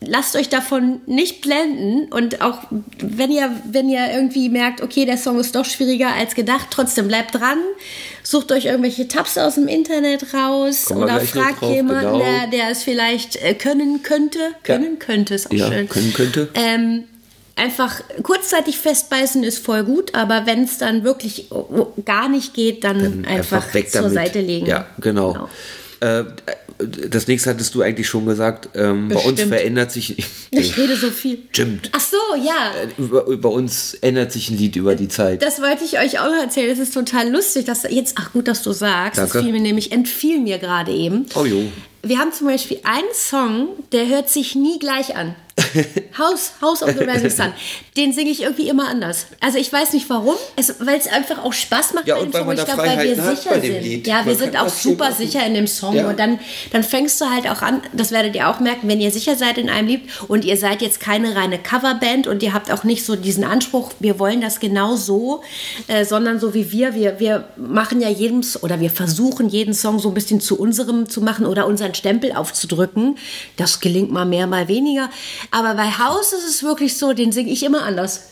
lasst 0.00 0.36
euch 0.36 0.48
davon 0.48 1.00
nicht 1.06 1.40
blenden 1.40 2.12
und 2.12 2.40
auch 2.42 2.58
wenn 2.98 3.30
ihr, 3.30 3.50
wenn 3.70 3.88
ihr 3.88 4.10
irgendwie 4.12 4.48
merkt, 4.48 4.82
okay, 4.82 5.04
der 5.06 5.16
Song 5.16 5.38
ist 5.40 5.54
doch 5.54 5.64
schwieriger 5.64 6.12
als 6.12 6.34
gedacht, 6.34 6.68
trotzdem 6.70 7.08
bleibt 7.08 7.34
dran, 7.34 7.58
sucht 8.22 8.52
euch 8.52 8.66
irgendwelche 8.66 9.08
Tabs 9.08 9.38
aus 9.38 9.54
dem 9.54 9.68
Internet 9.68 10.34
raus 10.34 10.86
Kommen 10.86 11.04
oder 11.04 11.20
fragt 11.20 11.62
drauf, 11.62 11.72
jemanden, 11.74 12.12
genau. 12.12 12.18
der, 12.18 12.46
der 12.48 12.70
es 12.70 12.82
vielleicht 12.82 13.36
äh, 13.36 13.54
können 13.54 14.02
könnte. 14.02 14.38
Können 14.62 14.98
könnte 14.98 15.34
ist 15.34 15.46
auch 15.50 15.54
Ja, 15.54 15.68
schön. 15.68 15.88
können 15.88 16.12
könnte. 16.12 16.48
Ähm, 16.54 17.04
einfach 17.56 18.02
kurzzeitig 18.22 18.78
festbeißen 18.78 19.42
ist 19.42 19.64
voll 19.64 19.84
gut, 19.84 20.14
aber 20.14 20.46
wenn 20.46 20.62
es 20.64 20.78
dann 20.78 21.02
wirklich 21.02 21.48
gar 22.04 22.28
nicht 22.28 22.54
geht, 22.54 22.84
dann, 22.84 23.24
einfach, 23.24 23.74
weg 23.74 23.90
zur. 23.90 24.10
Seite 24.10 24.40
legen. 24.40 24.66
Ja, 24.66 24.86
genau. 25.00 25.48
Äh, 26.00 26.24
das 26.78 27.26
nächste 27.26 27.50
hattest 27.50 27.74
du 27.74 27.80
eigentlich 27.80 28.06
schon 28.06 28.26
gesagt. 28.26 28.68
Ähm, 28.74 29.08
bei 29.08 29.20
uns 29.20 29.40
verändert 29.40 29.90
sich. 29.90 30.16
Ich 30.50 30.76
rede 30.78 30.96
so 30.96 31.10
viel. 31.10 31.38
Stimmt. 31.50 31.90
Ach 31.92 32.00
so, 32.00 32.16
ja. 32.42 32.72
Über, 32.96 33.24
bei 33.36 33.48
uns 33.48 33.94
ändert 33.94 34.32
sich 34.32 34.50
ein 34.50 34.56
Lied 34.56 34.76
über 34.76 34.94
die 34.94 35.08
Zeit. 35.08 35.42
Das 35.42 35.60
wollte 35.60 35.84
ich 35.84 35.98
euch 35.98 36.18
auch 36.18 36.32
erzählen. 36.32 36.70
Das 36.70 36.78
ist 36.78 36.94
total 36.94 37.30
lustig, 37.30 37.66
dass 37.66 37.82
jetzt, 37.82 38.14
ach 38.18 38.32
gut, 38.32 38.48
dass 38.48 38.62
du 38.62 38.72
sagst. 38.72 39.18
Danke. 39.18 39.34
Das 39.34 39.42
fiel 39.42 39.52
mir 39.52 39.60
nämlich, 39.60 39.92
entfiel 39.92 40.40
mir 40.40 40.58
gerade 40.58 40.92
eben. 40.92 41.26
Oh 41.34 41.44
jo. 41.44 41.70
Wir 42.02 42.18
haben 42.18 42.32
zum 42.32 42.46
Beispiel 42.46 42.78
einen 42.84 43.12
Song, 43.12 43.68
der 43.92 44.06
hört 44.06 44.30
sich 44.30 44.54
nie 44.54 44.78
gleich 44.78 45.14
an. 45.14 45.34
House, 46.18 46.52
House 46.60 46.82
of 46.82 46.90
the 46.90 47.04
Rising 47.04 47.30
Sun. 47.30 47.52
Den 47.96 48.12
singe 48.12 48.30
ich 48.30 48.42
irgendwie 48.42 48.68
immer 48.68 48.88
anders. 48.88 49.26
Also 49.40 49.56
ich 49.56 49.72
weiß 49.72 49.94
nicht 49.94 50.08
warum, 50.10 50.34
weil 50.80 50.98
es 50.98 51.06
einfach 51.06 51.42
auch 51.42 51.52
Spaß 51.52 51.94
macht 51.94 52.06
Ja, 52.06 52.16
bei 52.16 52.20
und 52.20 52.34
dem 52.34 52.40
Song. 52.42 52.52
Ich 52.52 52.64
glaube, 52.64 52.82
weil 52.82 53.08
wir 53.08 53.14
sicher 53.14 53.60
sind. 53.60 53.82
Lied. 53.82 54.06
Ja, 54.06 54.18
wir 54.18 54.32
Man 54.32 54.36
sind 54.36 54.60
auch 54.60 54.68
super 54.68 55.12
sicher 55.12 55.46
in 55.46 55.54
dem 55.54 55.66
Song. 55.66 55.94
Ja. 55.94 56.08
Und 56.08 56.18
dann, 56.18 56.38
dann 56.72 56.82
fängst 56.82 57.18
du 57.20 57.30
halt 57.30 57.48
auch 57.48 57.62
an, 57.62 57.80
das 57.94 58.10
werdet 58.10 58.34
ihr 58.34 58.48
auch 58.50 58.60
merken, 58.60 58.86
wenn 58.88 59.00
ihr 59.00 59.10
sicher 59.10 59.34
seid 59.34 59.56
in 59.56 59.70
einem 59.70 59.88
Lied 59.88 60.02
und 60.28 60.44
ihr 60.44 60.58
seid 60.58 60.82
jetzt 60.82 61.00
keine 61.00 61.34
reine 61.34 61.58
Coverband 61.58 62.26
und 62.26 62.42
ihr 62.42 62.52
habt 62.52 62.70
auch 62.70 62.84
nicht 62.84 63.04
so 63.04 63.16
diesen 63.16 63.44
Anspruch, 63.44 63.92
wir 63.98 64.18
wollen 64.18 64.42
das 64.42 64.60
genau 64.60 64.96
so, 64.96 65.42
äh, 65.88 66.04
sondern 66.04 66.38
so 66.38 66.52
wie 66.52 66.70
wir. 66.70 66.94
wir. 66.94 67.18
Wir 67.18 67.48
machen 67.56 68.02
ja 68.02 68.10
jedem, 68.10 68.42
oder 68.60 68.80
wir 68.80 68.90
versuchen 68.90 69.48
jeden 69.48 69.72
Song 69.72 69.98
so 70.00 70.08
ein 70.08 70.14
bisschen 70.14 70.40
zu 70.40 70.58
unserem 70.58 71.08
zu 71.08 71.22
machen 71.22 71.46
oder 71.46 71.66
unseren 71.66 71.94
Stempel 71.94 72.32
aufzudrücken. 72.32 73.16
Das 73.56 73.80
gelingt 73.80 74.12
mal 74.12 74.26
mehr, 74.26 74.46
mal 74.46 74.68
weniger. 74.68 75.08
Aber 75.50 75.74
bei 75.74 75.90
House 75.90 76.32
ist 76.32 76.46
es 76.48 76.62
wirklich 76.62 76.96
so, 76.98 77.12
den 77.12 77.32
singe 77.32 77.50
ich 77.50 77.62
immer 77.62 77.82
anders. 77.84 78.24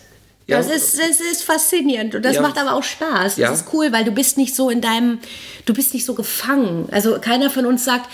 Ja. 0.47 0.59
Das, 0.59 0.67
ist, 0.67 0.99
das 0.99 1.21
ist 1.21 1.43
faszinierend 1.43 2.15
und 2.15 2.23
das 2.23 2.37
Ja. 2.37 2.43
macht 2.43 2.59
aber 2.59 2.75
auch 2.75 2.83
Spaß. 2.83 3.39
Ja. 3.39 3.49
Das 3.51 3.61
ist 3.63 3.69
cool, 3.73 3.93
weil 3.93 4.05
du 4.05 4.11
bist 4.11 4.37
nicht 4.37 4.55
so 4.55 4.69
in 4.69 4.83
deinem, 4.83 5.19
du 5.65 5.73
bist 5.73 5.95
nicht 5.95 6.05
so 6.05 6.13
gefangen. 6.15 6.87
Also 6.91 7.19
keiner 7.19 7.49
von 7.49 7.65
uns 7.65 7.85
sagt, 7.85 8.11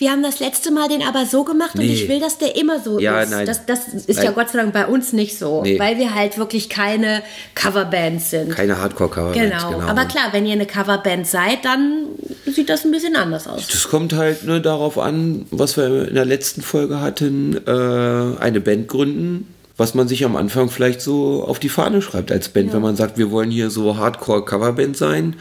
wir 0.00 0.10
haben 0.10 0.22
das 0.22 0.40
letzte 0.40 0.70
Mal 0.70 0.88
den 0.88 1.02
aber 1.02 1.26
so 1.26 1.44
gemacht 1.44 1.74
und 1.74 1.80
Nee. 1.82 1.92
ich 1.92 2.08
will, 2.08 2.18
dass 2.20 2.38
der 2.38 2.56
immer 2.56 2.80
so 2.80 2.98
Ja, 2.98 3.20
ist. 3.22 3.30
nein. 3.30 3.46
Das, 3.46 3.66
das 3.66 3.88
ist 3.88 4.16
ja 4.18 4.24
Nein. 4.24 4.34
Gott 4.34 4.48
sei 4.50 4.58
Dank 4.58 4.72
bei 4.72 4.86
uns 4.86 5.12
nicht 5.12 5.38
so, 5.38 5.62
Nee. 5.62 5.78
weil 5.78 5.98
wir 5.98 6.14
halt 6.14 6.38
wirklich 6.38 6.68
keine 6.68 7.22
Coverbands 7.54 8.30
sind. 8.30 8.50
Keine 8.50 8.78
Hardcore-Cover. 8.80 9.32
Genau. 9.32 9.80
aber 9.80 10.06
klar, 10.06 10.28
wenn 10.32 10.46
ihr 10.46 10.52
eine 10.54 10.66
Coverband 10.66 11.26
seid, 11.26 11.64
dann 11.64 12.06
sieht 12.46 12.68
das 12.68 12.84
ein 12.84 12.90
bisschen 12.90 13.14
anders 13.16 13.46
aus. 13.46 13.66
Das 13.68 13.88
kommt 13.88 14.12
halt 14.14 14.44
ne, 14.44 14.60
darauf 14.60 14.98
an, 14.98 15.46
was 15.50 15.76
wir 15.76 16.08
in 16.08 16.14
der 16.14 16.24
letzten 16.24 16.62
Folge 16.62 17.00
hatten, 17.00 17.56
äh, 17.66 18.40
eine 18.40 18.60
Band 18.60 18.88
gründen, 18.88 19.54
was 19.80 19.94
man 19.94 20.08
sich 20.08 20.26
am 20.26 20.36
Anfang 20.36 20.68
vielleicht 20.68 21.00
so 21.00 21.42
auf 21.42 21.58
die 21.58 21.70
Fahne 21.70 22.02
schreibt 22.02 22.30
als 22.30 22.50
Band. 22.50 22.74
Wenn 22.74 22.82
man 22.82 22.96
sagt, 22.96 23.16
wir 23.16 23.30
wollen 23.30 23.50
hier 23.50 23.70
so 23.70 23.96
Hardcore-Coverband 23.96 24.94
sein, 24.94 25.36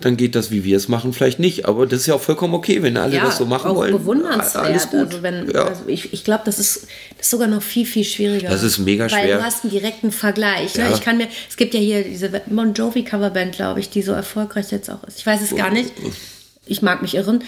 dann 0.00 0.16
geht 0.16 0.34
das, 0.34 0.50
wie 0.50 0.64
wir 0.64 0.76
es 0.76 0.88
machen, 0.88 1.12
vielleicht 1.12 1.38
nicht. 1.38 1.66
Aber 1.66 1.86
das 1.86 2.00
ist 2.00 2.06
ja 2.06 2.14
auch 2.14 2.20
vollkommen 2.20 2.54
okay, 2.54 2.82
wenn 2.82 2.96
alle 2.96 3.20
das 3.20 3.38
so 3.38 3.46
machen 3.46 3.70
auch 3.70 3.76
wollen. 3.76 3.92
bewundernswert. 3.92 4.64
Alles 4.64 4.90
gut. 4.90 4.98
Also 4.98 5.22
wenn, 5.22 5.48
ja. 5.48 5.66
also 5.66 5.82
ich 5.86 6.12
ich 6.12 6.24
glaube, 6.24 6.42
das 6.44 6.58
ist, 6.58 6.88
das 7.16 7.26
ist 7.26 7.30
sogar 7.30 7.46
noch 7.46 7.62
viel, 7.62 7.86
viel 7.86 8.02
schwieriger. 8.02 8.50
Das 8.50 8.64
ist 8.64 8.78
mega 8.78 9.04
Weil 9.04 9.10
schwer. 9.10 9.38
du 9.38 9.44
hast 9.44 9.62
einen 9.62 9.70
direkten 9.70 10.10
Vergleich. 10.10 10.74
Ne? 10.74 10.88
Ja. 10.88 10.92
Ich 10.92 11.00
kann 11.00 11.16
mir, 11.16 11.28
es 11.48 11.56
gibt 11.56 11.72
ja 11.72 11.78
hier 11.78 12.02
diese 12.02 12.30
Bon 12.46 12.74
Jovi 12.74 13.04
Coverband, 13.04 13.54
glaube 13.54 13.78
ich, 13.78 13.90
die 13.90 14.02
so 14.02 14.10
erfolgreich 14.10 14.72
jetzt 14.72 14.90
auch 14.90 15.04
ist. 15.04 15.20
Ich 15.20 15.26
weiß 15.26 15.40
es 15.40 15.54
gar 15.54 15.70
nicht. 15.70 15.92
Ich 16.66 16.82
mag 16.82 17.00
mich 17.00 17.14
irren. 17.14 17.44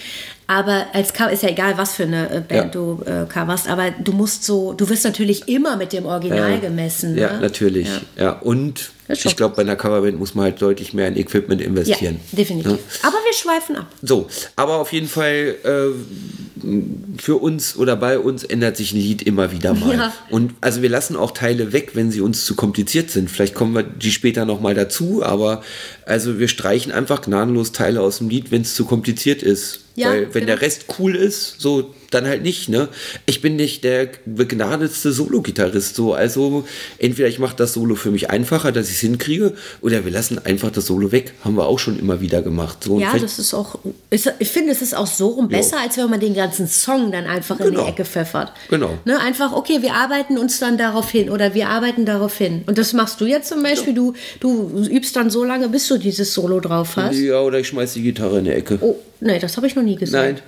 Aber 0.49 0.85
als 0.93 1.13
Cover 1.13 1.31
ist 1.31 1.43
ja 1.43 1.49
egal, 1.49 1.77
was 1.77 1.93
für 1.95 2.03
eine 2.03 2.29
äh, 2.29 2.39
Band 2.39 2.51
Ja. 2.51 2.65
du 2.65 3.01
äh, 3.05 3.25
coverst, 3.27 3.67
aber 3.69 3.91
du 3.91 4.13
musst 4.13 4.45
so, 4.45 4.71
du 4.73 4.87
wirst 4.87 5.03
natürlich 5.03 5.47
immer 5.49 5.75
mit 5.75 5.91
dem 5.91 6.05
Original 6.05 6.59
gemessen. 6.61 7.17
Ja, 7.17 7.33
ne? 7.33 7.41
natürlich. 7.41 7.87
Ja. 8.15 8.23
Ja, 8.23 8.31
und 8.39 8.91
ich 9.09 9.35
glaube, 9.35 9.55
bei 9.55 9.61
einer 9.61 9.75
Coverband 9.75 10.17
muss 10.19 10.35
man 10.35 10.45
halt 10.45 10.61
deutlich 10.61 10.93
mehr 10.93 11.07
in 11.07 11.17
Equipment 11.17 11.61
Ja, 11.61 11.67
investieren. 11.67 12.19
definitiv. 12.31 12.71
Ne? 12.71 12.79
Aber 13.03 13.15
wir 13.25 13.33
schweifen 13.33 13.75
ab. 13.77 13.87
So, 14.01 14.27
aber 14.55 14.75
auf 14.77 14.91
jeden 14.93 15.07
Fall 15.07 15.55
äh, 15.63 17.21
für 17.21 17.35
uns 17.35 17.75
oder 17.77 17.95
bei 17.95 18.19
uns 18.19 18.43
ändert 18.43 18.77
sich 18.77 18.93
ein 18.93 18.97
Lied 18.99 19.21
immer 19.21 19.51
wieder 19.51 19.73
mal. 19.73 19.95
Ja. 19.95 20.13
Und 20.29 20.53
also 20.61 20.81
wir 20.81 20.89
lassen 20.89 21.15
auch 21.15 21.31
Teile 21.31 21.71
weg, 21.73 21.91
wenn 21.93 22.11
sie 22.11 22.21
uns 22.21 22.45
zu 22.45 22.55
kompliziert 22.55 23.09
sind. 23.09 23.29
Vielleicht 23.29 23.53
kommen 23.55 23.73
wir 23.75 23.83
die 23.83 24.11
später 24.11 24.45
nochmal 24.45 24.75
dazu, 24.75 25.23
aber 25.23 25.61
also 26.05 26.39
wir 26.39 26.47
streichen 26.47 26.91
einfach 26.91 27.21
gnadenlos 27.21 27.71
Teile 27.73 28.01
aus 28.01 28.17
dem 28.19 28.29
Lied, 28.29 28.51
wenn 28.51 28.61
es 28.61 28.75
zu 28.75 28.85
kompliziert 28.85 29.41
ist. 29.43 29.81
Ja, 29.97 30.11
Weil 30.11 30.33
wenn 30.33 30.45
genau. 30.45 30.45
der 30.45 30.61
Rest 30.61 30.85
cool 30.99 31.15
ist, 31.15 31.59
so 31.59 31.93
dann 32.11 32.25
halt 32.25 32.43
nicht, 32.43 32.69
ne? 32.69 32.87
Ich 33.25 33.41
bin 33.41 33.55
nicht 33.55 33.83
der 33.83 34.09
begnadetste 34.25 35.11
Solo-Gitarrist, 35.11 35.95
so. 35.95 36.13
Also 36.13 36.65
entweder 36.99 37.27
ich 37.27 37.39
mache 37.39 37.55
das 37.55 37.73
Solo 37.73 37.95
für 37.95 38.11
mich 38.11 38.29
einfacher, 38.29 38.71
dass 38.71 38.87
ich 38.89 38.95
es 38.95 38.99
hinkriege, 39.01 39.53
oder 39.81 40.05
wir 40.05 40.11
lassen 40.11 40.39
einfach 40.45 40.71
das 40.71 40.85
Solo 40.85 41.11
weg. 41.11 41.33
Haben 41.43 41.55
wir 41.55 41.65
auch 41.65 41.79
schon 41.79 41.99
immer 41.99 42.21
wieder 42.21 42.41
gemacht. 42.41 42.83
So, 42.83 42.99
Ja, 42.99 43.17
das 43.17 43.39
ist 43.39 43.53
auch, 43.53 43.79
ich 44.09 44.49
finde, 44.49 44.71
es 44.71 44.81
ist 44.81 44.95
auch 44.95 45.07
so 45.07 45.27
rum 45.29 45.49
besser, 45.49 45.79
als 45.79 45.97
wenn 45.97 46.09
man 46.09 46.19
den 46.19 46.33
ganzen 46.33 46.67
Song 46.67 47.11
dann 47.11 47.25
einfach 47.25 47.59
in 47.59 47.67
Genau. 47.67 47.83
die 47.83 47.89
Ecke 47.89 48.05
pfeffert. 48.05 48.51
Genau. 48.69 48.97
Ne, 49.05 49.19
einfach, 49.19 49.51
okay, 49.53 49.81
wir 49.81 49.93
arbeiten 49.93 50.37
uns 50.37 50.59
dann 50.59 50.77
darauf 50.77 51.09
hin 51.11 51.29
oder 51.29 51.53
wir 51.53 51.69
arbeiten 51.69 52.05
darauf 52.05 52.37
hin. 52.37 52.63
Und 52.67 52.77
das 52.77 52.93
machst 52.93 53.19
du 53.21 53.25
jetzt 53.25 53.49
zum 53.49 53.61
Beispiel, 53.63 53.93
du, 53.93 54.13
du 54.39 54.69
übst 54.89 55.15
dann 55.15 55.29
so 55.29 55.43
lange, 55.43 55.67
bis 55.69 55.87
du 55.87 55.97
dieses 55.97 56.33
Solo 56.33 56.59
drauf 56.59 56.95
hast. 56.95 57.17
Ja, 57.17 57.41
oder 57.41 57.59
ich 57.59 57.67
schmeiß 57.67 57.93
die 57.93 58.03
Gitarre 58.03 58.39
in 58.39 58.45
die 58.45 58.51
Ecke. 58.51 58.77
Oh, 58.81 58.95
nee, 59.19 59.39
das 59.39 59.57
habe 59.57 59.67
ich 59.67 59.75
noch 59.75 59.83
nie 59.83 59.95
gesehen. 59.95 60.19
Nein. 60.19 60.39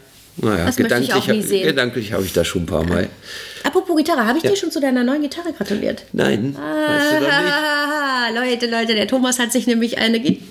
Naja, 0.42 0.66
Das 0.66 0.80
möchte 0.80 0.82
ich 0.82 1.08
gedanklich, 1.08 1.14
auch 1.16 1.28
nie 1.28 1.42
sehen. 1.42 1.64
gedanklich 1.68 2.14
habe 2.14 2.24
ich 2.26 2.34
das 2.34 2.48
schon 2.48 2.64
ein 2.64 2.66
paar 2.66 2.84
Mal. 2.84 3.10
Apropos 3.64 3.96
Gitarre, 3.98 4.26
habe 4.26 4.38
ich 4.38 4.44
dir 4.44 4.56
schon 4.56 4.72
zu 4.72 4.80
deiner 4.80 5.04
neuen 5.04 5.22
Gitarre 5.22 5.52
gratuliert? 5.54 6.04
Nein? 6.14 6.56
Ah, 6.60 8.30
Leute, 8.34 8.68
Leute, 8.68 8.96
der 8.96 9.08
Thomas 9.08 9.40
hat 9.40 9.52
sich 9.52 9.68
nämlich 9.68 9.98
eine 9.98 10.20
Gitarre 10.20 10.46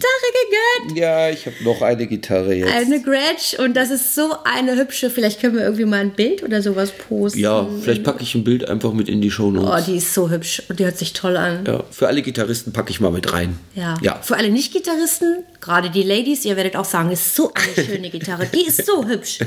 gegönnt. 0.84 0.98
Ja, 0.98 1.30
ich 1.30 1.46
habe 1.46 1.56
noch 1.64 1.82
eine 1.82 2.06
Gitarre 2.06 2.54
jetzt. 2.54 2.72
Eine 2.72 3.00
Gretsch 3.00 3.54
und 3.59 3.74
das 3.76 3.90
ist 3.90 4.14
so 4.14 4.34
eine 4.44 4.76
hübsche. 4.76 5.11
Vielleicht 5.11 5.40
können 5.40 5.54
wir 5.54 5.62
irgendwie 5.62 5.84
mal 5.84 6.00
ein 6.00 6.11
Bild 6.12 6.42
oder 6.42 6.62
sowas 6.62 6.92
posten. 6.92 7.38
ja, 7.40 7.66
vielleicht 7.82 8.04
packe 8.04 8.22
ich 8.22 8.34
ein 8.34 8.44
Bild 8.44 8.68
einfach 8.68 8.92
mit 8.92 9.09
in 9.09 9.20
die 9.20 9.30
Show 9.30 9.48
Oh, 9.48 9.50
Notes. 9.50 9.86
die 9.86 9.96
ist 9.96 10.12
so 10.12 10.28
hübsch 10.30 10.62
und 10.68 10.78
die 10.78 10.84
hört 10.84 10.98
sich 10.98 11.12
toll 11.12 11.36
an. 11.36 11.64
ja, 11.66 11.84
für 11.90 12.06
alle 12.09 12.22
Gitarristen 12.22 12.72
packe 12.72 12.90
ich 12.90 13.00
mal 13.00 13.11
mit 13.11 13.32
rein. 13.32 13.59
Ja. 13.74 13.96
Ja. 14.02 14.20
Für 14.22 14.36
alle 14.36 14.50
Nicht-Gitarristen, 14.50 15.44
gerade 15.61 15.90
die 15.90 16.02
Ladies, 16.02 16.44
ihr 16.44 16.56
werdet 16.56 16.76
auch 16.76 16.84
sagen, 16.84 17.11
ist 17.11 17.34
so 17.34 17.52
eine 17.54 17.86
schöne 17.86 18.11
Gitarre. 18.11 18.46
Die 18.52 18.66
ist 18.66 18.84
so 18.84 19.06
hübsch. 19.06 19.38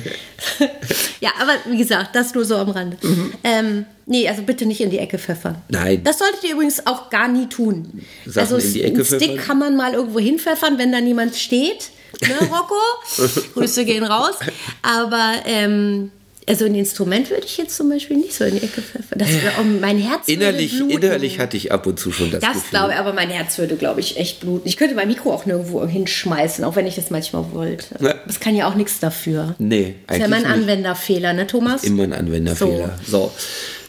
ja, 1.19 1.29
aber 1.39 1.53
wie 1.69 1.77
gesagt, 1.77 2.15
das 2.15 2.33
nur 2.33 2.45
so 2.45 2.55
am 2.55 2.69
Rande. 2.69 2.97
Ähm, 3.51 3.85
nee, 4.05 4.27
also 4.27 4.43
bitte 4.43 4.65
nicht 4.65 4.81
in 4.81 4.89
die 4.89 4.99
Ecke 4.99 5.17
pfeffern. 5.17 5.57
Nein. 5.69 6.03
Das 6.03 6.19
solltet 6.19 6.43
ihr 6.43 6.53
übrigens 6.53 6.85
auch 6.87 7.09
gar 7.09 7.27
nie 7.27 7.47
tun. 7.47 8.01
Sachen 8.25 8.55
also 8.55 8.67
in 8.67 8.73
die 8.73 8.83
Ecke 8.83 8.95
einen 8.95 9.05
Stick 9.05 9.19
pfeffern? 9.19 9.37
kann 9.37 9.59
man 9.59 9.75
mal 9.75 9.93
irgendwo 9.93 10.19
hinpfeffern, 10.19 10.77
wenn 10.77 10.91
da 10.91 11.01
niemand 11.01 11.35
steht. 11.35 11.89
Ne, 12.21 12.35
Rocco? 12.51 12.75
Grüße 13.53 13.85
gehen 13.85 14.03
raus. 14.03 14.35
Aber 14.81 15.33
ähm, 15.45 16.11
also 16.47 16.65
ein 16.65 16.75
Instrument 16.75 17.29
würde 17.29 17.45
ich 17.45 17.57
jetzt 17.57 17.75
zum 17.77 17.89
Beispiel 17.89 18.17
nicht 18.17 18.33
so 18.33 18.43
in 18.43 18.55
die 18.55 18.63
Ecke 18.63 18.81
pfeffern. 18.81 19.19
Das 19.19 19.29
würde 19.29 19.49
auch 19.59 19.63
mein 19.79 19.97
Herz 19.99 20.27
würde 20.27 20.41
Innerlich, 20.43 20.75
bluten. 20.77 20.91
innerlich 20.97 21.39
hatte 21.39 21.55
ich 21.57 21.71
ab 21.71 21.85
und 21.87 21.99
zu 21.99 22.11
schon 22.11 22.31
das, 22.31 22.41
Das 22.41 22.53
Gefühl. 22.53 22.69
glaube 22.71 22.91
ich, 22.93 22.99
aber 22.99 23.13
mein 23.13 23.29
Herz 23.29 23.57
würde, 23.57 23.75
glaube 23.75 23.99
ich, 23.99 24.17
echt 24.17 24.39
bluten. 24.41 24.67
Ich 24.67 24.77
könnte 24.77 24.95
mein 24.95 25.07
Mikro 25.07 25.31
auch 25.33 25.45
nirgendwo 25.45 25.85
hinschmeißen, 25.87 26.63
auch 26.65 26.75
wenn 26.75 26.87
ich 26.87 26.95
das 26.95 27.09
manchmal 27.09 27.51
wollte. 27.53 27.95
Das 28.25 28.39
kann 28.39 28.55
ja 28.55 28.67
auch 28.67 28.75
nichts 28.75 28.99
dafür. 28.99 29.55
Nee, 29.59 29.95
Das 30.07 30.17
ist 30.17 30.19
ja 30.21 30.25
eigentlich 30.27 30.43
mein. 30.43 30.51
Anwenderfehler, 30.51 31.33
ne, 31.33 31.47
Thomas? 31.47 31.83
Immer 31.83 32.03
ein 32.03 32.13
Anwenderfehler. 32.13 32.97
So, 33.07 33.31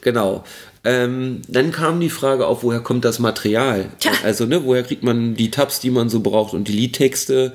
genau. 0.02 0.44
Ähm, 0.84 1.42
dann 1.48 1.70
kam 1.70 2.00
die 2.00 2.10
Frage 2.10 2.46
auf, 2.46 2.64
woher 2.64 2.80
kommt 2.80 3.04
das 3.04 3.18
Material? 3.20 3.86
Tja. 4.00 4.10
Also, 4.24 4.46
ne, 4.46 4.64
woher 4.64 4.82
kriegt 4.82 5.04
man 5.04 5.34
die 5.36 5.50
Tabs, 5.50 5.78
die 5.80 5.90
man 5.90 6.08
so 6.08 6.20
braucht 6.20 6.54
und 6.54 6.66
die 6.68 6.72
Liedtexte? 6.72 7.52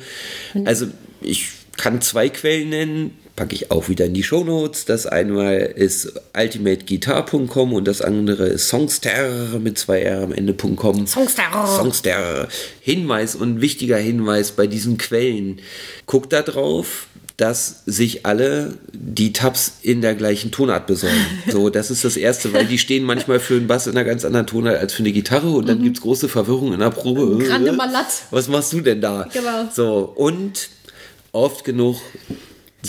Also, 0.66 0.88
ich 1.22 1.50
kann 1.76 2.02
zwei 2.02 2.30
Quellen 2.30 2.70
nennen, 2.70 3.18
packe 3.38 3.56
ich 3.56 3.72
auch 3.72 3.88
wieder 3.88 4.06
in 4.06 4.14
die 4.14 4.24
Shownotes. 4.24 4.84
Das 4.84 5.06
einmal 5.06 5.60
ist 5.60 6.12
ultimateguitar.com 6.36 7.72
und 7.72 7.88
das 7.88 8.02
andere 8.02 8.48
ist 8.48 8.68
Songster 8.68 9.60
mit 9.60 9.78
zwei 9.78 10.02
R 10.02 10.24
am 10.24 10.34
Ende.com. 10.34 11.08
Songster. 11.08 11.44
Songster. 11.66 12.50
Hinweis 12.82 13.36
und 13.36 13.62
wichtiger 13.62 13.98
Hinweis 13.98 14.52
bei 14.52 14.68
diesen 14.68 14.98
Quellen. 14.98 15.62
Guckt 16.08 16.34
da 16.34 16.42
drauf, 16.42 17.08
dass 17.38 17.84
sich 17.86 18.26
alle 18.26 18.74
die 18.92 19.32
Tabs 19.34 19.74
in 19.84 20.02
der 20.02 20.16
gleichen 20.16 20.52
Tonart 20.52 20.88
besorgen. 20.88 21.16
So, 21.52 21.70
das 21.70 21.92
ist 21.92 22.04
das 22.04 22.18
Erste, 22.18 22.52
weil 22.54 22.66
die 22.66 22.80
stehen 22.80 23.04
manchmal 23.04 23.40
für 23.40 23.54
einen 23.54 23.68
Bass 23.68 23.86
in 23.86 23.96
einer 23.96 24.04
ganz 24.04 24.26
anderen 24.26 24.48
Tonart 24.48 24.78
als 24.78 24.94
für 24.94 25.04
eine 25.04 25.12
Gitarre 25.12 25.52
und 25.52 25.70
dann 25.70 25.80
mhm. 25.80 25.84
gibt 25.84 25.98
es 25.98 26.04
große 26.04 26.28
Verwirrung 26.28 26.74
in 26.74 26.80
der 26.80 26.90
Probe. 26.90 27.38
Grande 27.46 27.72
Malat. 27.72 28.08
Was 28.32 28.48
machst 28.48 28.74
du 28.74 28.82
denn 28.82 29.00
da? 29.00 29.30
Genau. 29.32 29.70
So, 29.72 30.12
und 30.16 30.70
oft 31.32 31.64
genug 31.64 31.98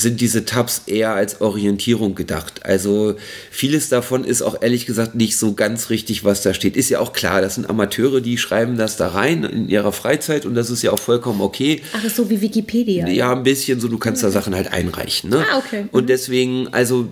sind 0.00 0.20
diese 0.20 0.44
Tabs 0.44 0.82
eher 0.86 1.14
als 1.14 1.40
Orientierung 1.40 2.14
gedacht. 2.14 2.64
Also 2.64 3.16
vieles 3.50 3.88
davon 3.88 4.24
ist 4.24 4.42
auch 4.42 4.62
ehrlich 4.62 4.86
gesagt 4.86 5.14
nicht 5.14 5.36
so 5.36 5.54
ganz 5.54 5.90
richtig, 5.90 6.24
was 6.24 6.42
da 6.42 6.54
steht. 6.54 6.76
Ist 6.76 6.88
ja 6.88 7.00
auch 7.00 7.12
klar, 7.12 7.40
das 7.40 7.56
sind 7.56 7.68
Amateure, 7.68 8.20
die 8.20 8.38
schreiben 8.38 8.76
das 8.76 8.96
da 8.96 9.08
rein 9.08 9.44
in 9.44 9.68
ihrer 9.68 9.92
Freizeit 9.92 10.46
und 10.46 10.54
das 10.54 10.70
ist 10.70 10.82
ja 10.82 10.92
auch 10.92 10.98
vollkommen 10.98 11.40
okay. 11.40 11.82
Ach, 11.92 12.04
ist 12.04 12.16
so 12.16 12.28
wie 12.30 12.40
Wikipedia. 12.40 13.08
Ja, 13.08 13.32
ein 13.32 13.42
bisschen 13.42 13.80
so, 13.80 13.88
du 13.88 13.98
kannst 13.98 14.22
da 14.22 14.30
Sachen 14.30 14.54
halt 14.54 14.72
einreichen. 14.72 15.30
Ne? 15.30 15.44
Ah, 15.50 15.58
okay. 15.58 15.86
Und 15.92 16.08
deswegen, 16.08 16.68
also 16.68 17.08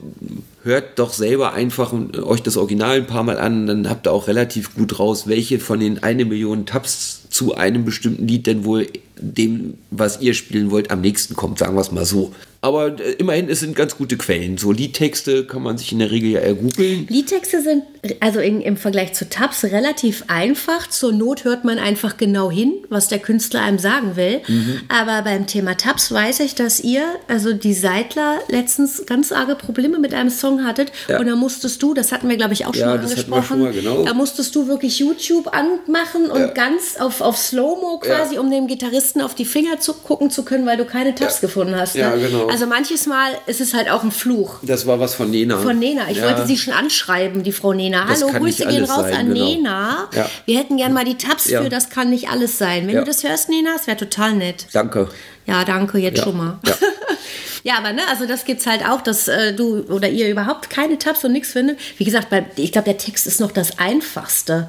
hört 0.63 0.99
doch 0.99 1.13
selber 1.13 1.55
einfach 1.55 1.93
euch 1.93 2.43
das 2.43 2.57
Original 2.57 2.97
ein 2.97 3.07
paar 3.07 3.23
Mal 3.23 3.39
an, 3.39 3.67
dann 3.67 3.89
habt 3.89 4.07
ihr 4.07 4.13
auch 4.13 4.27
relativ 4.27 4.75
gut 4.75 4.99
raus, 4.99 5.29
welche 5.29 5.61
von 5.61 5.81
den 5.81 6.03
eine 6.03 6.25
Million 6.25 6.67
Tabs 6.67 7.23
zu 7.31 7.55
einem 7.55 7.85
bestimmten 7.85 8.27
Lied 8.27 8.47
denn 8.47 8.65
wohl 8.65 8.89
dem, 9.19 9.75
was 9.91 10.21
ihr 10.21 10.35
spielen 10.35 10.71
wollt, 10.71 10.91
am 10.91 11.01
nächsten 11.01 11.37
kommt, 11.37 11.59
sagen 11.59 11.75
wir 11.77 11.81
es 11.81 11.93
mal 11.93 12.05
so. 12.05 12.35
Aber 12.67 12.99
äh, 12.99 13.13
immerhin, 13.13 13.49
es 13.49 13.61
sind 13.61 13.77
ganz 13.77 13.97
gute 13.97 14.17
Quellen. 14.17 14.59
So 14.59 14.73
Liedtexte 14.73 15.47
kann 15.47 15.63
man 15.63 15.79
sich 15.79 15.93
in 15.93 16.01
der 16.01 16.11
Regel 16.11 16.31
ja 16.31 16.41
ergoogeln. 16.41 17.07
Liedtexte 17.09 17.63
sind 17.63 17.85
also 18.21 18.41
in, 18.41 18.61
im 18.61 18.77
Vergleich 18.77 19.13
zu 19.15 19.29
Tabs 19.29 19.65
relativ 19.65 20.25
einfach. 20.29 20.89
Zur 20.89 21.13
Not 21.13 21.45
hört 21.45 21.65
man 21.65 21.79
einfach 21.79 22.17
genau 22.17 22.51
hin, 22.51 22.75
was 22.89 23.09
der 23.09 23.19
Künstler 23.19 23.63
einem 23.63 23.79
sagen 23.79 24.17
will. 24.17 24.41
Mhm. 24.47 24.81
Aber 24.89 25.23
beim 25.23 25.47
Thema 25.47 25.77
Tabs 25.77 26.13
weiß 26.13 26.41
ich, 26.41 26.55
dass 26.55 26.81
ihr, 26.81 27.05
also 27.29 27.53
die 27.53 27.75
Seidler, 27.75 28.39
letztens 28.49 29.05
ganz 29.07 29.33
arge 29.33 29.55
Probleme 29.55 29.99
mit 29.99 30.15
einem 30.15 30.31
Song 30.31 30.65
hattet. 30.65 30.93
Ja. 31.09 31.19
Und 31.19 31.27
da 31.27 31.37
musstest 31.37 31.83
du, 31.83 31.95
das 31.95 32.13
hatten 32.13 32.29
wir 32.29 32.37
glaube 32.37 32.55
ich 32.55 32.67
auch 32.67 32.75
schon 32.75 32.81
ja, 32.81 32.87
mal 32.89 33.01
angesprochen, 33.01 33.45
schon 33.45 33.63
mal, 33.63 33.73
genau. 33.73 34.05
da 34.05 34.15
musstest 34.15 34.55
du 34.55 34.69
wirklich 34.69 34.99
YouTube 34.99 35.49
anmachen 35.55 36.31
und 36.31 36.41
ja. 36.41 36.47
ganz 36.49 36.97
auf, 36.99 37.21
auf 37.21 37.37
Slow-Mo 37.37 37.99
quasi, 37.99 38.39
um 38.39 38.51
dem 38.51 38.67
Gitarristen 38.67 39.21
auf 39.21 39.35
die 39.35 39.45
Finger 39.45 39.81
zu 39.81 39.95
gucken 39.95 40.31
zu 40.31 40.45
können, 40.45 40.67
weil 40.67 40.77
du 40.77 40.85
keine 40.85 41.15
Tabs 41.15 41.41
gefunden 41.41 41.75
hast. 41.77 41.95
Ne? 41.95 42.03
Ja, 42.03 42.17
genau. 42.17 42.47
Also 42.47 42.67
manches 42.67 43.07
Mal 43.07 43.31
ist 43.47 43.61
es 43.61 43.75
halt 43.75 43.91
auch 43.91 44.03
ein 44.03 44.11
Fluch. 44.11 44.59
Das 44.63 44.87
war 44.87 45.01
was 45.01 45.15
von 45.15 45.31
Nena. 45.31 45.59
Von 45.59 45.79
Nena. 45.79 46.11
Ich 46.11 46.23
wollte 46.23 46.47
sie 46.47 46.57
schon 46.57 46.75
anschreiben, 46.75 47.43
die 47.43 47.53
Frau 47.53 47.73
Nena. 47.73 47.96
Das 48.05 48.23
Hallo, 48.23 48.33
Grüße 48.33 48.67
gehen 48.67 48.85
raus 48.85 49.03
sein, 49.03 49.15
an 49.15 49.35
genau. 49.35 49.47
Nena. 49.47 50.09
Ja. 50.15 50.31
Wir 50.45 50.59
hätten 50.59 50.77
gern 50.77 50.93
mal 50.93 51.05
die 51.05 51.17
Tabs 51.17 51.49
ja. 51.49 51.63
für 51.63 51.69
Das 51.69 51.91
kann 51.91 52.11
nicht 52.11 52.29
alles 52.29 52.59
sein. 52.59 52.87
Wenn 52.87 52.97
du 52.97 53.05
das 53.05 53.23
hörst, 53.25 53.49
Nena, 53.49 53.77
es 53.77 53.87
wäre 53.87 53.97
total 53.97 54.35
nett. 54.35 54.67
Danke. 54.73 55.09
Ja, 55.47 55.65
danke, 55.65 55.99
jetzt 55.99 56.23
schon 56.23 56.37
mal. 56.37 56.59
Ja. 56.67 56.75
ja, 57.63 57.79
aber 57.79 57.93
ne, 57.93 58.03
also 58.09 58.27
das 58.27 58.45
gibt 58.45 58.61
es 58.61 58.67
halt 58.67 58.85
auch, 58.85 59.01
dass 59.01 59.29
äh, 59.29 59.55
du 59.55 59.85
oder 59.89 60.09
ihr 60.09 60.29
überhaupt 60.29 60.71
keine 60.71 60.99
Tabs 60.99 61.25
und 61.25 61.33
nichts 61.33 61.53
findet. 61.53 61.79
Wie 61.99 62.05
gesagt, 62.05 62.31
bei, 62.31 62.45
ich 62.57 62.73
glaube, 62.73 62.87
der 62.87 62.99
Text 62.99 63.27
ist 63.27 63.41
noch 63.41 63.53
das 63.53 63.79
Einfachste. 63.79 64.69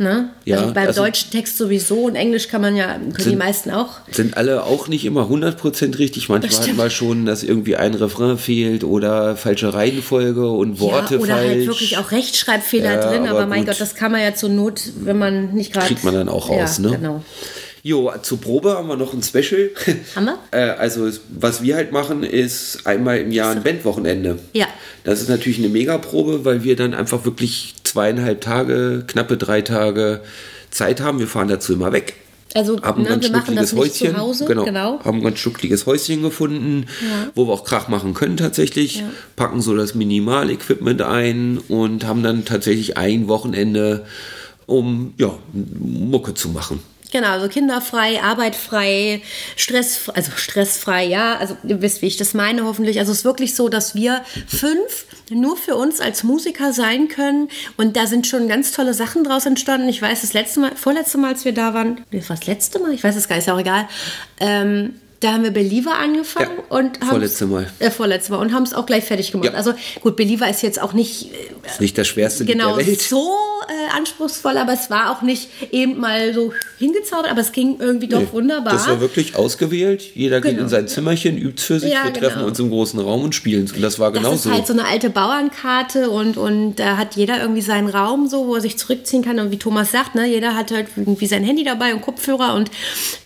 Ne? 0.00 0.30
Ja, 0.44 0.58
also 0.58 0.74
beim 0.74 0.86
also 0.86 1.02
deutschen 1.02 1.32
Text 1.32 1.58
sowieso 1.58 2.04
und 2.04 2.14
Englisch 2.14 2.46
kann 2.46 2.60
man 2.60 2.76
ja, 2.76 2.94
können 2.94 3.14
sind, 3.18 3.32
die 3.32 3.36
meisten 3.36 3.72
auch. 3.72 3.94
Sind 4.12 4.36
alle 4.36 4.62
auch 4.62 4.86
nicht 4.86 5.04
immer 5.04 5.22
100% 5.22 5.98
richtig. 5.98 6.28
Manchmal 6.28 6.68
hat 6.68 6.76
man 6.76 6.90
schon, 6.90 7.26
dass 7.26 7.42
irgendwie 7.42 7.74
ein 7.74 7.94
Refrain 7.94 8.38
fehlt 8.38 8.84
oder 8.84 9.34
falsche 9.34 9.74
Reihenfolge 9.74 10.48
und 10.48 10.78
Worte 10.78 11.16
ja, 11.16 11.20
oder 11.20 11.34
halt 11.34 11.42
falsch. 11.42 11.50
Oder 11.50 11.58
halt 11.58 11.66
wirklich 11.66 11.98
auch 11.98 12.12
Rechtschreibfehler 12.12 12.92
ja, 12.92 13.08
drin, 13.10 13.22
aber, 13.26 13.40
aber 13.40 13.46
mein 13.48 13.66
Gott, 13.66 13.80
das 13.80 13.96
kann 13.96 14.12
man 14.12 14.20
ja 14.20 14.32
zur 14.34 14.50
Not, 14.50 14.82
wenn 15.00 15.18
man 15.18 15.54
nicht 15.54 15.72
gerade. 15.72 15.86
Kriegt 15.86 16.04
man 16.04 16.14
dann 16.14 16.28
auch 16.28 16.48
raus, 16.48 16.78
ja, 16.78 16.90
ne? 16.90 16.96
Genau. 16.96 17.24
Jo, 17.82 18.12
zur 18.22 18.40
Probe 18.40 18.72
haben 18.72 18.88
wir 18.88 18.96
noch 18.96 19.12
ein 19.12 19.22
Special. 19.22 19.70
Haben 20.14 20.26
wir? 20.26 20.38
äh, 20.50 20.70
also, 20.70 21.08
was 21.28 21.62
wir 21.62 21.76
halt 21.76 21.92
machen, 21.92 22.22
ist 22.22 22.86
einmal 22.86 23.18
im 23.18 23.32
Jahr 23.32 23.52
ein 23.52 23.62
Bandwochenende. 23.62 24.38
Ja. 24.52 24.66
Das 25.04 25.20
ist 25.20 25.28
natürlich 25.28 25.58
eine 25.58 25.68
Megaprobe, 25.68 26.44
weil 26.44 26.64
wir 26.64 26.76
dann 26.76 26.94
einfach 26.94 27.24
wirklich 27.24 27.74
zweieinhalb 27.84 28.40
Tage, 28.40 29.04
knappe 29.06 29.36
drei 29.36 29.62
Tage 29.62 30.20
Zeit 30.70 31.00
haben. 31.00 31.18
Wir 31.18 31.28
fahren 31.28 31.48
dazu 31.48 31.72
immer 31.72 31.92
weg. 31.92 32.14
Also 32.54 32.80
haben 32.80 33.02
ne, 33.02 33.10
ganz 33.10 33.26
schnuckliges 33.26 33.74
Häuschen, 33.74 34.14
genau, 34.46 34.64
genau, 34.64 35.00
haben 35.04 35.18
ein 35.18 35.22
ganz 35.22 35.38
schnuckliges 35.38 35.84
Häuschen 35.84 36.22
gefunden, 36.22 36.86
ja. 37.02 37.30
wo 37.34 37.46
wir 37.46 37.52
auch 37.52 37.64
Krach 37.64 37.88
machen 37.88 38.14
können 38.14 38.38
tatsächlich, 38.38 39.00
ja. 39.00 39.10
packen 39.36 39.60
so 39.60 39.76
das 39.76 39.94
Minimalequipment 39.94 41.02
ein 41.02 41.58
und 41.68 42.06
haben 42.06 42.22
dann 42.22 42.46
tatsächlich 42.46 42.96
ein 42.96 43.28
Wochenende, 43.28 44.06
um 44.66 45.12
ja 45.18 45.36
Mucke 45.52 46.32
zu 46.32 46.48
machen. 46.48 46.80
Genau, 47.10 47.28
also 47.28 47.48
kinderfrei, 47.48 48.22
arbeitfrei, 48.22 49.22
stress, 49.56 50.10
also 50.14 50.32
stressfrei, 50.36 51.04
ja. 51.06 51.38
Also 51.38 51.56
ihr 51.66 51.80
wisst, 51.80 52.02
wie 52.02 52.06
ich 52.06 52.16
das 52.16 52.34
meine, 52.34 52.64
hoffentlich. 52.64 52.98
Also 52.98 53.12
es 53.12 53.18
ist 53.18 53.24
wirklich 53.24 53.54
so, 53.54 53.68
dass 53.68 53.94
wir 53.94 54.22
fünf 54.46 55.06
nur 55.30 55.56
für 55.56 55.76
uns 55.76 56.00
als 56.00 56.22
Musiker 56.22 56.72
sein 56.72 57.08
können. 57.08 57.48
Und 57.76 57.96
da 57.96 58.06
sind 58.06 58.26
schon 58.26 58.48
ganz 58.48 58.72
tolle 58.72 58.94
Sachen 58.94 59.24
draus 59.24 59.46
entstanden. 59.46 59.88
Ich 59.88 60.02
weiß, 60.02 60.20
das 60.20 60.32
letzte 60.32 60.60
Mal, 60.60 60.76
vorletzte 60.76 61.18
Mal, 61.18 61.32
als 61.32 61.44
wir 61.44 61.52
da 61.52 61.74
waren, 61.74 62.00
das 62.10 62.28
war 62.28 62.36
das 62.36 62.46
letzte 62.46 62.78
Mal, 62.78 62.92
ich 62.92 63.02
weiß 63.02 63.16
es 63.16 63.28
gar 63.28 63.36
nicht, 63.36 63.46
ist 63.46 63.52
auch 63.52 63.60
egal. 63.60 63.88
Ähm, 64.40 64.94
da 65.20 65.32
haben 65.32 65.42
wir 65.42 65.50
Believer 65.50 65.98
angefangen 65.98 66.58
ja, 66.58 66.76
und 66.76 67.00
haben 67.00 67.08
vorletzte 67.08 67.46
Mal. 67.46 67.68
Äh, 67.80 67.90
vorletzte 67.90 68.32
Mal 68.32 68.38
und 68.38 68.52
haben 68.52 68.62
es 68.62 68.72
auch 68.72 68.86
gleich 68.86 69.04
fertig 69.04 69.32
gemacht. 69.32 69.50
Ja. 69.50 69.54
Also 69.54 69.74
gut, 70.00 70.16
Believer 70.16 70.48
ist 70.48 70.62
jetzt 70.62 70.80
auch 70.80 70.92
nicht 70.92 71.32
äh, 71.32 71.66
ist 71.66 71.80
nicht 71.80 71.98
das 71.98 72.06
schwerste 72.06 72.44
genau, 72.44 72.76
der 72.76 72.86
Welt. 72.86 73.00
so 73.00 73.34
äh, 73.68 73.96
anspruchsvoll, 73.96 74.56
aber 74.56 74.74
es 74.74 74.90
war 74.90 75.10
auch 75.10 75.22
nicht 75.22 75.48
eben 75.72 75.98
mal 75.98 76.32
so 76.34 76.52
hingezaubert, 76.78 77.30
aber 77.30 77.40
es 77.40 77.52
ging 77.52 77.76
irgendwie 77.80 78.06
doch 78.06 78.20
nee, 78.20 78.28
wunderbar. 78.30 78.72
Das 78.72 78.86
war 78.86 79.00
wirklich 79.00 79.34
ausgewählt. 79.34 80.14
Jeder 80.14 80.40
genau. 80.40 80.54
geht 80.54 80.62
in 80.62 80.68
sein 80.68 80.88
Zimmerchen, 80.88 81.36
übt 81.36 81.60
für 81.60 81.80
sich. 81.80 81.92
Ja, 81.92 82.04
wir 82.04 82.12
treffen 82.12 82.36
genau. 82.36 82.46
uns 82.46 82.58
im 82.60 82.70
großen 82.70 83.00
Raum 83.00 83.24
und 83.24 83.34
spielen. 83.34 83.68
Und 83.74 83.82
das 83.82 83.98
war 83.98 84.12
genau 84.12 84.30
das 84.30 84.44
so. 84.44 84.50
Das 84.50 84.58
ist 84.58 84.68
halt 84.68 84.78
so 84.78 84.84
eine 84.84 84.90
alte 84.90 85.10
Bauernkarte 85.10 86.10
und 86.10 86.36
und 86.36 86.76
da 86.76 86.96
hat 86.96 87.16
jeder 87.16 87.40
irgendwie 87.40 87.62
seinen 87.62 87.88
Raum 87.88 88.28
so, 88.28 88.46
wo 88.46 88.54
er 88.54 88.60
sich 88.60 88.78
zurückziehen 88.78 89.24
kann 89.24 89.40
und 89.40 89.50
wie 89.50 89.58
Thomas 89.58 89.90
sagt, 89.90 90.14
ne, 90.14 90.26
jeder 90.26 90.54
hat 90.54 90.70
halt 90.70 90.86
irgendwie 90.94 91.26
sein 91.26 91.42
Handy 91.42 91.64
dabei 91.64 91.92
und 91.92 92.02
Kopfhörer 92.02 92.54
und 92.54 92.70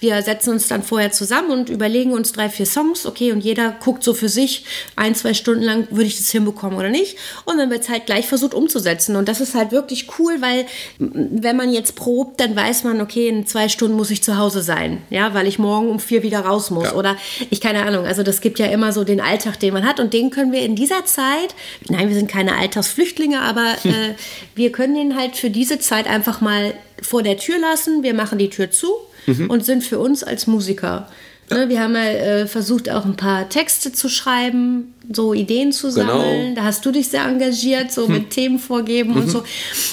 wir 0.01 0.23
setzen 0.23 0.51
uns 0.51 0.69
dann 0.69 0.83
vorher 0.83 1.13
zusammen 1.13 1.51
und 1.51 1.69
überlegen 1.69 2.13
uns 2.13 2.33
drei 2.33 2.49
vier 2.49 2.63
vier 2.63 2.67
Songs, 2.67 3.07
okay, 3.07 3.33
und 3.33 3.41
jeder 3.41 3.73
guckt 3.81 4.05
so 4.05 4.15
für 4.15 4.29
sich, 4.29 4.65
ein, 4.97 5.15
zwei 5.15 5.35
Stunden 5.35 5.63
lang, 5.63 5.89
würde 5.91 6.07
ich 6.07 6.17
das 6.17 6.31
hinbekommen 6.31 6.79
oder 6.79 6.91
nicht. 6.91 7.17
Und 7.45 7.59
dann 7.59 7.71
wird 7.71 7.83
es 7.83 7.89
halt 7.89 8.07
gleich 8.07 8.29
versucht 8.29 8.55
umzusetzen. 8.55 9.17
Und 9.17 9.29
das 9.29 9.41
ist 9.41 9.55
halt 9.55 9.73
wirklich 9.73 10.09
cool, 10.19 10.37
weil 10.41 10.67
wenn 10.99 11.57
man 11.57 11.73
jetzt 11.73 11.97
probt, 11.97 12.41
dann 12.41 12.55
weiß 12.55 12.85
man, 12.85 13.01
okay, 13.01 13.29
in 13.29 13.42
zwei 13.47 13.69
Stunden 13.69 13.97
muss 13.97 14.11
ich 14.11 14.23
zu 14.23 14.37
Hause 14.37 14.63
sein, 14.63 15.03
ja, 15.11 15.35
weil 15.35 15.47
ich 15.47 15.59
morgen 15.59 15.89
um 15.89 16.01
vier 16.01 16.23
wieder 16.23 16.41
raus 16.41 16.71
muss. 16.71 16.85
Ja. 16.85 16.95
Oder 16.95 17.17
ich 17.51 17.61
keine 17.61 17.85
Ahnung. 17.85 18.07
Also 18.07 18.23
das 18.23 18.41
gibt 18.41 18.59
ja 18.59 18.67
immer 18.67 18.93
so 18.93 19.05
den 19.05 19.21
Alltag, 19.21 19.59
den 19.61 19.73
man 19.75 19.87
hat. 19.87 20.01
Und 20.01 20.13
den 20.13 20.31
können 20.31 20.53
wir 20.53 20.63
in 20.63 20.77
dieser 20.77 21.05
Zeit, 21.05 21.55
nein, 21.89 22.09
wir 22.09 22.15
sind 22.15 22.31
keine 22.31 22.57
Alltagsflüchtlinge, 22.57 23.41
aber 23.41 23.77
hm. 23.83 23.91
äh, 23.93 24.15
wir 24.55 24.73
können 24.73 24.95
den 24.95 25.17
halt 25.17 25.37
für 25.37 25.51
diese 25.51 25.79
Zeit 25.79 26.07
einfach 26.07 26.41
mal 26.41 26.75
vor 27.01 27.23
der 27.23 27.37
Tür 27.37 27.59
lassen. 27.59 28.03
Wir 28.03 28.15
machen 28.15 28.39
die 28.39 28.51
Tür 28.51 28.71
zu 28.71 28.93
mhm. 29.27 29.51
und 29.51 29.65
sind 29.65 29.83
für 29.83 29.99
uns 29.99 30.23
als 30.23 30.47
Musiker 30.47 31.09
Ne, 31.55 31.69
wir 31.69 31.81
haben 31.81 31.95
ja 31.95 32.03
äh, 32.03 32.47
versucht, 32.47 32.91
auch 32.91 33.05
ein 33.05 33.17
paar 33.17 33.49
Texte 33.49 33.93
zu 33.93 34.09
schreiben, 34.09 34.95
so 35.11 35.35
Ideen 35.35 35.73
zu 35.73 35.93
genau. 35.93 36.07
sammeln. 36.07 36.41
Genau. 36.41 36.55
Da 36.57 36.65
hast 36.65 36.85
du 36.85 36.93
dich 36.93 37.09
sehr 37.09 37.25
engagiert, 37.25 37.93
so 37.93 38.07
hm. 38.07 38.15
mit 38.15 38.31
Themen 38.31 38.59
vorgeben 38.59 39.11
mhm. 39.11 39.17
und 39.17 39.31
so. 39.31 39.45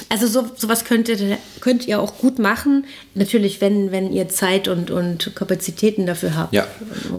Also 0.09 0.27
so, 0.27 0.49
sowas 0.55 0.85
könnt 0.85 1.09
ihr, 1.09 1.37
könnt 1.59 1.87
ihr 1.87 1.99
auch 1.99 2.17
gut 2.17 2.39
machen. 2.39 2.85
Natürlich, 3.15 3.61
wenn, 3.61 3.91
wenn 3.91 4.11
ihr 4.11 4.29
Zeit 4.29 4.67
und, 4.67 4.91
und 4.91 5.35
Kapazitäten 5.35 6.05
dafür 6.05 6.35
habt. 6.35 6.53
Ja, 6.53 6.67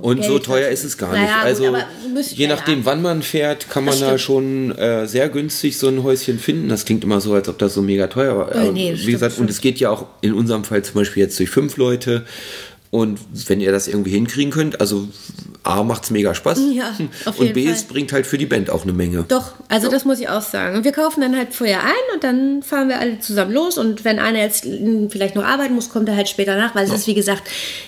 und 0.01 0.20
Geld 0.20 0.26
so 0.30 0.38
teuer 0.38 0.66
hat. 0.66 0.72
ist 0.72 0.84
es 0.84 0.97
gar 0.97 1.12
nicht. 1.12 1.22
Naja, 1.22 1.43
also 1.43 1.64
gut, 1.64 1.86
müsst, 2.12 2.32
je 2.32 2.47
nachdem, 2.47 2.80
ja. 2.80 2.84
wann 2.86 3.03
man 3.03 3.22
fährt, 3.22 3.68
kann 3.68 3.84
man 3.84 3.99
da 3.99 4.18
schon 4.18 4.76
äh, 4.76 5.07
sehr 5.07 5.28
günstig 5.28 5.78
so 5.78 5.88
ein 5.88 6.03
Häuschen 6.03 6.38
finden. 6.38 6.68
Das 6.68 6.84
klingt 6.84 7.05
immer 7.05 7.20
so, 7.20 7.34
als 7.34 7.49
ob 7.49 7.59
das 7.59 7.74
so 7.74 7.82
mega 7.82 8.07
teuer 8.07 8.36
war. 8.36 8.51
Oh, 8.55 8.72
nee, 8.72 8.95
Wie 8.97 9.12
gesagt, 9.12 9.38
und 9.38 9.51
es 9.51 9.61
geht 9.61 9.78
ja 9.80 9.91
auch 9.91 10.07
in 10.20 10.32
unserem 10.32 10.64
Fall 10.64 10.82
zum 10.82 10.95
Beispiel 10.95 11.22
jetzt 11.22 11.38
durch 11.38 11.51
fünf 11.51 11.76
Leute. 11.76 12.24
Und 12.91 13.20
wenn 13.49 13.61
ihr 13.61 13.70
das 13.70 13.86
irgendwie 13.86 14.11
hinkriegen 14.11 14.51
könnt, 14.53 14.80
also 14.80 15.09
A 15.63 15.83
macht 15.83 16.05
es 16.05 16.11
mega 16.11 16.35
Spaß 16.35 16.59
ja, 16.73 16.97
und 17.37 17.53
B, 17.53 17.65
Fall. 17.65 17.75
es 17.75 17.85
bringt 17.85 18.13
halt 18.13 18.27
für 18.27 18.39
die 18.39 18.47
Band 18.47 18.71
auch 18.71 18.85
eine 18.85 18.93
Menge. 18.93 19.25
Doch, 19.29 19.53
also 19.69 19.89
ja. 19.89 19.93
das 19.93 20.05
muss 20.05 20.19
ich 20.19 20.29
auch 20.29 20.41
sagen. 20.41 20.77
Und 20.77 20.85
wir 20.85 20.93
kaufen 20.93 21.21
dann 21.21 21.37
halt 21.37 21.55
vorher 21.55 21.83
ein 21.83 22.15
und 22.15 22.25
dann 22.25 22.63
fahren 22.63 22.89
wir 22.89 22.99
alle 22.99 23.21
zusammen 23.21 23.53
los 23.53 23.77
und 23.77 24.05
wenn 24.05 24.19
einer 24.19 24.39
jetzt 24.39 24.67
vielleicht 25.11 25.35
noch 25.35 25.45
arbeiten 25.45 25.75
muss, 25.75 25.91
kommt 25.91 26.09
er 26.09 26.17
halt 26.17 26.29
später 26.29 26.57
nach, 26.57 26.75
weil 26.75 26.85
es 26.85 26.91
ja. 26.91 26.97
ist 26.97 27.07
wie 27.07 27.15
gesagt 27.15 27.43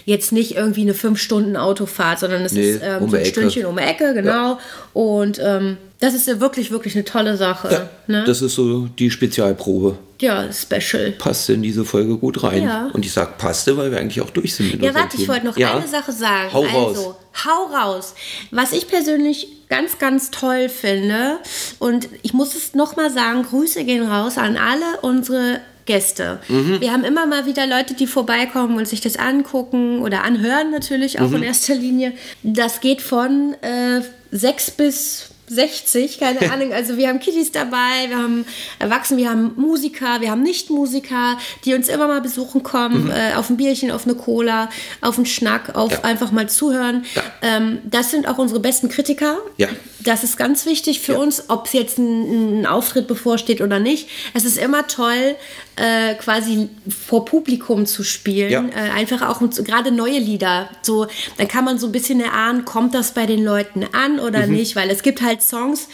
jetzt 0.04 0.32
nicht 0.32 0.54
irgendwie 0.54 0.82
eine 0.82 0.94
fünf 0.94 1.18
Stunden 1.18 1.56
Autofahrt, 1.56 2.18
sondern 2.18 2.42
es 2.42 2.52
nee, 2.52 2.72
ist 2.72 2.82
ähm, 2.82 3.04
um 3.04 3.10
so 3.10 3.16
ein 3.16 3.24
Stündchen 3.24 3.64
um 3.64 3.76
die 3.76 3.82
Ecke, 3.82 4.12
genau. 4.12 4.58
Und 4.92 5.40
ähm, 5.42 5.78
das 6.02 6.14
ist 6.14 6.26
ja 6.26 6.40
wirklich, 6.40 6.72
wirklich 6.72 6.96
eine 6.96 7.04
tolle 7.04 7.36
Sache. 7.36 7.88
Ne? 8.08 8.24
Das 8.26 8.42
ist 8.42 8.56
so 8.56 8.88
die 8.98 9.08
Spezialprobe. 9.08 9.96
Ja, 10.20 10.48
special. 10.52 11.12
Passte 11.12 11.52
in 11.52 11.62
diese 11.62 11.84
Folge 11.84 12.16
gut 12.16 12.42
rein. 12.42 12.64
Ja. 12.64 12.90
Und 12.92 13.04
ich 13.04 13.12
sage 13.12 13.32
passte, 13.38 13.76
weil 13.76 13.92
wir 13.92 13.98
eigentlich 13.98 14.20
auch 14.20 14.30
durch 14.30 14.54
sind. 14.54 14.72
Mit 14.72 14.82
ja, 14.82 14.94
warte, 14.94 15.16
ich 15.16 15.28
wollte 15.28 15.46
noch 15.46 15.56
ja. 15.56 15.76
eine 15.76 15.86
Sache 15.86 16.12
sagen. 16.12 16.52
Hau 16.52 16.64
raus. 16.64 17.14
Hau 17.44 17.64
raus. 17.74 18.14
Was 18.50 18.72
ich 18.72 18.88
persönlich 18.88 19.48
ganz, 19.68 19.98
ganz 19.98 20.30
toll 20.30 20.68
finde, 20.68 21.38
und 21.78 22.08
ich 22.22 22.34
muss 22.34 22.54
es 22.54 22.74
nochmal 22.74 23.10
sagen, 23.10 23.42
Grüße 23.44 23.84
gehen 23.84 24.06
raus 24.06 24.38
an 24.38 24.56
alle 24.56 25.00
unsere 25.00 25.60
Gäste. 25.84 26.40
Wir 26.80 26.92
haben 26.92 27.04
immer 27.04 27.26
mal 27.26 27.46
wieder 27.46 27.66
Leute, 27.66 27.94
die 27.94 28.06
vorbeikommen 28.06 28.76
und 28.76 28.86
sich 28.86 29.00
das 29.00 29.16
angucken 29.16 30.00
oder 30.00 30.22
anhören 30.22 30.70
natürlich 30.70 31.20
auch 31.20 31.32
in 31.32 31.42
erster 31.42 31.74
Linie. 31.74 32.12
Das 32.42 32.80
geht 32.80 33.02
von 33.02 33.54
äh, 33.62 34.02
sechs 34.30 34.70
bis 34.70 35.31
60, 35.54 36.18
keine 36.18 36.40
Ahnung. 36.52 36.72
Also 36.72 36.96
wir 36.96 37.08
haben 37.08 37.20
Kiddies 37.20 37.52
dabei, 37.52 38.08
wir 38.08 38.16
haben 38.18 38.44
Erwachsene, 38.78 39.20
wir 39.20 39.30
haben 39.30 39.52
Musiker, 39.56 40.20
wir 40.20 40.30
haben 40.30 40.42
Nicht-Musiker, 40.42 41.38
die 41.64 41.74
uns 41.74 41.88
immer 41.88 42.08
mal 42.08 42.20
besuchen 42.20 42.62
kommen, 42.62 43.10
äh, 43.10 43.34
auf 43.36 43.50
ein 43.50 43.56
Bierchen, 43.56 43.90
auf 43.90 44.04
eine 44.06 44.14
Cola, 44.14 44.68
auf 45.00 45.16
einen 45.16 45.26
Schnack, 45.26 45.74
auf 45.74 45.92
Ja. 45.92 46.00
einfach 46.04 46.32
mal 46.32 46.48
zuhören. 46.48 47.04
Ja. 47.14 47.22
Ähm, 47.42 47.78
das 47.84 48.10
sind 48.10 48.26
auch 48.28 48.38
unsere 48.38 48.60
besten 48.60 48.88
Kritiker. 48.88 49.38
Ja. 49.56 49.68
Das 50.04 50.24
ist 50.24 50.36
ganz 50.36 50.64
wichtig 50.66 51.00
für 51.00 51.12
Ja. 51.12 51.18
uns, 51.18 51.44
ob 51.48 51.66
es 51.66 51.72
jetzt 51.72 51.98
ein, 51.98 52.60
ein 52.62 52.66
Auftritt 52.66 53.06
bevorsteht 53.06 53.60
oder 53.60 53.78
nicht. 53.78 54.08
Es 54.34 54.44
ist 54.44 54.56
immer 54.58 54.86
toll, 54.86 55.36
äh, 55.76 56.14
quasi 56.14 56.68
vor 56.88 57.24
Publikum 57.24 57.86
zu 57.86 58.02
spielen. 58.02 58.50
Ja. 58.50 58.64
Äh, 58.74 58.90
einfach 58.90 59.22
auch 59.28 59.40
gerade 59.64 59.90
neue 59.92 60.18
Lieder. 60.18 60.68
So, 60.82 61.06
dann 61.38 61.48
kann 61.48 61.64
man 61.64 61.78
so 61.78 61.86
ein 61.86 61.92
bisschen 61.92 62.20
erahnen, 62.20 62.64
kommt 62.64 62.94
das 62.94 63.12
bei 63.12 63.26
den 63.26 63.44
Leuten 63.44 63.84
an 63.92 64.18
oder 64.18 64.46
Mhm. 64.46 64.54
nicht, 64.54 64.76
weil 64.76 64.90
es 64.90 65.02
gibt 65.02 65.22
halt 65.22 65.42
Songs. 65.42 65.88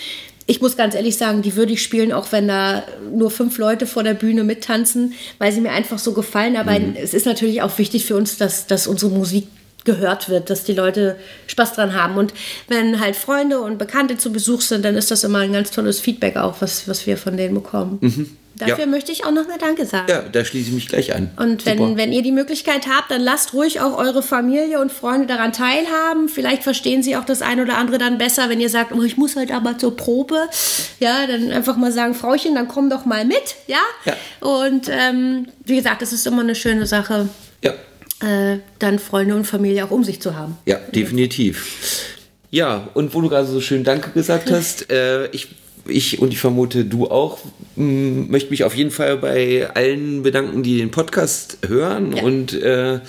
Ich 0.50 0.62
muss 0.62 0.78
ganz 0.78 0.94
ehrlich 0.94 1.18
sagen, 1.18 1.42
die 1.42 1.56
würde 1.56 1.74
ich 1.74 1.82
spielen, 1.82 2.11
auch 2.11 2.32
wenn 2.32 2.48
da 2.48 2.82
nur 3.12 3.30
fünf 3.30 3.59
Leute 3.59 3.86
vor 3.86 4.02
der 4.02 4.14
Bühne 4.14 4.44
mittanzen, 4.44 5.12
weil 5.36 5.52
sie 5.52 5.61
mir 5.61 5.72
einfach 5.72 5.98
so 5.98 6.12
gefallen. 6.14 6.56
Aber 6.56 6.78
Mhm. 6.78 6.94
es 6.96 7.12
ist 7.12 7.26
natürlich 7.26 7.61
auch 7.61 7.76
wichtig 7.78 8.06
für 8.06 8.16
uns, 8.16 8.38
dass, 8.38 8.66
dass 8.66 8.86
unsere 8.86 9.11
Musik 9.12 9.46
gehört 9.89 10.28
wird, 10.28 10.51
dass 10.51 10.64
die 10.64 10.74
Leute 10.74 11.16
Spaß 11.47 11.72
dran 11.72 11.95
haben. 11.95 12.16
Und 12.18 12.34
wenn 12.68 13.01
halt 13.01 13.16
Freunde 13.16 13.61
und 13.61 13.78
Bekannte 13.78 14.18
zu 14.18 14.30
Besuch 14.32 14.61
sind, 14.61 14.84
dann 14.84 14.97
ist 14.97 15.11
das 15.11 15.24
immer 15.24 15.39
ein 15.39 15.53
ganz 15.53 15.70
tolles 15.70 15.99
Feedback 16.01 16.36
auch, 16.36 16.57
was, 16.61 16.86
was 16.86 17.07
wir 17.07 17.16
von 17.16 17.36
denen 17.39 17.55
bekommen. 17.55 17.99
Dafür 18.59 18.74
Mhm. 18.74 18.80
Ja. 18.80 18.86
möchte 18.86 19.12
ich 19.12 19.24
auch 19.24 19.30
noch 19.30 19.47
mal 19.47 19.57
Danke 19.57 19.86
sagen. 19.86 20.07
Ja, 20.11 20.20
da 20.20 20.45
schließe 20.45 20.68
ich 20.68 20.74
mich 20.74 20.89
gleich 20.89 21.14
an. 21.14 21.30
Und 21.36 21.64
wenn, 21.64 21.78
Super. 21.78 21.97
wenn 21.97 22.12
ihr 22.12 22.22
die 22.22 22.32
Möglichkeit 22.32 22.89
habt, 22.89 23.09
dann 23.11 23.20
lasst 23.22 23.55
ruhig 23.55 23.80
auch 23.80 23.97
eure 23.97 24.20
Familie 24.22 24.80
und 24.80 24.91
Freunde 24.93 25.26
daran 25.28 25.53
teilhaben. 25.53 26.28
Vielleicht 26.28 26.64
verstehen 26.64 27.03
sie 27.05 27.16
auch 27.16 27.24
das 27.24 27.41
ein 27.41 27.61
oder 27.61 27.76
andere 27.78 27.99
dann 27.99 28.18
besser, 28.18 28.49
wenn 28.51 28.61
ihr 28.61 28.68
sagt, 28.68 28.91
oh, 28.93 29.03
ich 29.03 29.16
muss 29.16 29.36
halt 29.36 29.53
aber 29.53 29.78
zur 29.78 29.97
Probe. 29.97 30.36
Ja, 30.99 31.26
dann 31.28 31.53
einfach 31.53 31.76
mal 31.76 31.93
sagen, 31.93 32.14
Frauchen, 32.14 32.55
dann 32.57 32.66
komm 32.68 32.91
doch 32.91 33.05
mal 33.07 33.24
mit. 33.24 33.55
Ja. 33.68 33.76
Ja. 34.05 34.14
Und 34.47 34.89
ähm, 34.91 35.47
wie 35.64 35.76
gesagt, 35.76 36.03
es 36.03 36.12
ist 36.12 36.26
immer 36.26 36.43
eine 36.43 36.57
schöne 36.57 36.84
Sache, 36.86 37.28
Ja, 37.62 37.72
äh, 38.20 38.58
dann 38.78 38.98
Freunde 38.98 39.34
und 39.34 39.44
Familie 39.46 39.84
auch 39.84 39.90
um 39.90 40.04
sich 40.04 40.20
zu 40.20 40.34
haben. 40.36 40.56
ja, 40.66 40.76
definitiv. 40.94 42.14
Ja, 42.50 42.88
und 42.94 43.14
wo 43.14 43.20
du 43.20 43.28
gerade 43.28 43.46
so 43.46 43.60
schön 43.60 43.84
Danke 43.84 44.10
gesagt 44.10 44.50
hast, 44.50 44.90
äh, 44.90 45.26
ich, 45.32 45.48
ich 45.86 46.18
und 46.20 46.32
ich 46.32 46.38
vermute 46.38 46.86
du 46.86 47.06
auch, 47.10 47.38
möchte 47.76 48.48
mich 48.50 48.64
auf 48.64 48.74
jeden 48.74 48.90
Fall 48.90 49.18
bei 49.18 49.68
allen 49.74 50.22
bedanken, 50.22 50.62
die 50.62 50.78
den 50.78 50.90
Podcast 50.90 51.58
hören 51.66 52.16
Ja. 52.16 52.22
und 52.22 52.54
äh, 52.54 53.00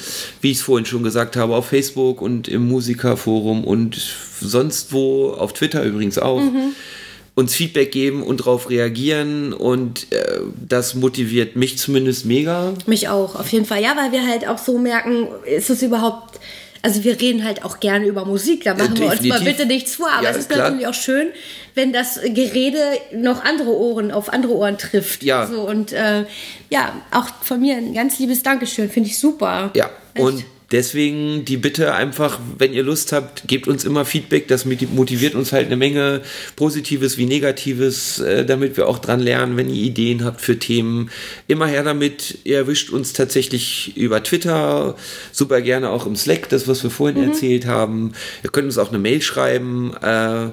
wie 0.42 0.52
ich 0.52 0.58
es 0.58 0.64
vorhin 0.64 0.86
schon 0.86 1.04
gesagt 1.04 1.38
habe, 1.38 1.56
auf 1.56 1.68
Facebook 1.68 2.22
und 2.22 2.50
im 2.50 2.68
Musikerforum 2.68 3.64
und 3.64 3.96
sonst 4.42 4.92
wo, 4.92 5.30
auf 5.32 5.54
Twitter 5.54 5.84
übrigens 5.84 6.18
auch. 6.18 6.42
Uns 7.40 7.56
Feedback 7.56 7.92
geben 7.92 8.22
und 8.22 8.42
darauf 8.42 8.70
reagieren 8.70 9.54
und 9.54 10.12
äh, 10.12 10.40
das 10.68 10.94
motiviert 10.96 11.56
mich 11.56 11.78
zumindest 11.78 12.26
mega. 12.26 12.74
Mich 12.86 13.08
auch, 13.08 13.36
auf 13.36 13.48
jeden 13.52 13.66
Fall. 13.66 13.82
Ja, 13.82 13.96
weil 13.98 14.12
wir 14.12 14.28
halt 14.28 14.48
auch 14.48 14.58
so 14.58 14.78
merken, 14.78 15.28
ist 15.46 15.70
es 15.70 15.82
überhaupt. 15.82 16.40
Also 16.82 17.04
wir 17.04 17.20
reden 17.20 17.44
halt 17.44 17.66
auch 17.66 17.80
gerne 17.82 18.06
über 18.08 18.24
Musik, 18.26 18.64
da 18.64 18.74
machen 18.74 18.98
wir 18.98 19.06
uns 19.08 19.16
mal 19.16 19.38
definitiv. 19.40 19.46
bitte 19.58 19.66
nichts 19.66 19.96
vor. 19.96 20.10
Aber 20.12 20.24
Ja, 20.24 20.30
es 20.30 20.38
ist 20.38 20.44
ist 20.44 20.50
klar. 20.52 20.70
natürlich 20.70 20.88
auch 20.88 20.94
schön, 20.94 21.28
wenn 21.76 21.92
das 21.94 22.20
Gerede 22.24 22.80
noch 23.14 23.44
andere 23.44 23.72
Ohren 23.72 24.12
auf 24.12 24.32
andere 24.32 24.54
Ohren 24.54 24.78
trifft. 24.78 25.24
Ja. 25.24 25.46
So, 25.48 25.68
und 25.68 25.92
äh, 25.92 26.24
ja, 26.70 26.94
auch 27.12 27.28
von 27.44 27.60
mir 27.60 27.76
ein 27.78 27.94
ganz 27.94 28.18
liebes 28.20 28.44
Dankeschön, 28.44 28.90
finde 28.90 29.10
ich 29.10 29.18
super. 29.20 29.72
Ja, 29.76 29.90
Echt. 30.14 30.26
und 30.26 30.46
deswegen 30.72 31.46
die 31.46 31.58
Bitte 31.58 31.94
einfach, 31.94 32.40
wenn 32.58 32.74
ihr 32.74 32.84
Lust 32.84 33.12
habt, 33.12 33.48
gebt 33.48 33.68
uns 33.68 33.86
immer 33.86 34.06
Feedback. 34.06 34.48
Das 34.48 34.66
motiviert 34.66 35.36
uns 35.36 35.52
halt 35.52 35.68
eine 35.68 35.78
Menge 35.78 36.22
Positives 36.56 37.18
wie 37.18 37.26
Negatives, 37.26 38.20
äh, 38.20 38.46
damit 38.46 38.78
wir 38.78 38.88
auch 38.88 39.00
dran 39.00 39.20
lernen, 39.20 39.58
wenn 39.58 39.70
ihr 39.70 39.84
Ideen 39.84 40.24
habt 40.24 40.42
für 40.42 40.60
Themen. 40.60 41.10
Immer 41.48 41.68
her 41.68 41.84
damit. 41.84 42.40
Ihr 42.44 42.58
erwischt 42.58 42.90
uns 42.92 43.14
tatsächlich 43.14 43.96
über 43.98 44.24
Twitter, 44.24 44.96
super 45.32 45.62
gerne 45.62 45.90
auch 45.90 46.06
im 46.06 46.16
Slack, 46.16 46.50
das, 46.50 46.68
was 46.68 46.84
wir 46.84 46.90
vorhin 46.90 47.24
erzählt 47.24 47.66
haben. 47.66 48.14
Ihr 48.44 48.50
könnt 48.50 48.66
uns 48.66 48.78
auch 48.78 48.90
eine 48.90 49.00
Mail 49.00 49.22
schreiben. 49.22 49.94
Äh, 50.02 50.50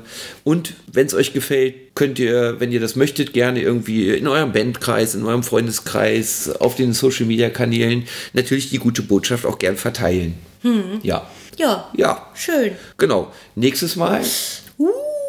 und 0.47 0.75
wenn 0.87 1.07
es 1.09 1.15
euch 1.15 1.33
gefällt, 1.33 1.75
könnt 1.97 2.21
ihr, 2.21 2.61
wenn 2.61 2.71
ihr 2.71 2.79
das 2.79 2.95
möchtet, 2.95 3.33
gerne 3.33 3.61
irgendwie 3.61 4.11
in 4.11 4.29
eurem 4.29 4.53
Bandkreis, 4.53 5.17
in 5.17 5.25
eurem 5.25 5.43
Freundeskreis, 5.43 6.49
auf 6.61 6.77
den 6.77 6.93
Social 6.93 7.27
Media 7.27 7.51
Kanälen 7.51 8.05
natürlich 8.33 8.71
die 8.71 8.79
gute 8.79 9.03
Botschaft 9.03 9.45
auch 9.45 9.59
gern 9.59 9.77
verteilen. 9.77 10.35
Ja. 11.03 11.29
Ja, 11.57 11.91
Ja, 11.97 12.31
schön. 12.35 12.73
genau. 12.97 13.33
Nächstes 13.57 13.97
Mal 13.97 14.23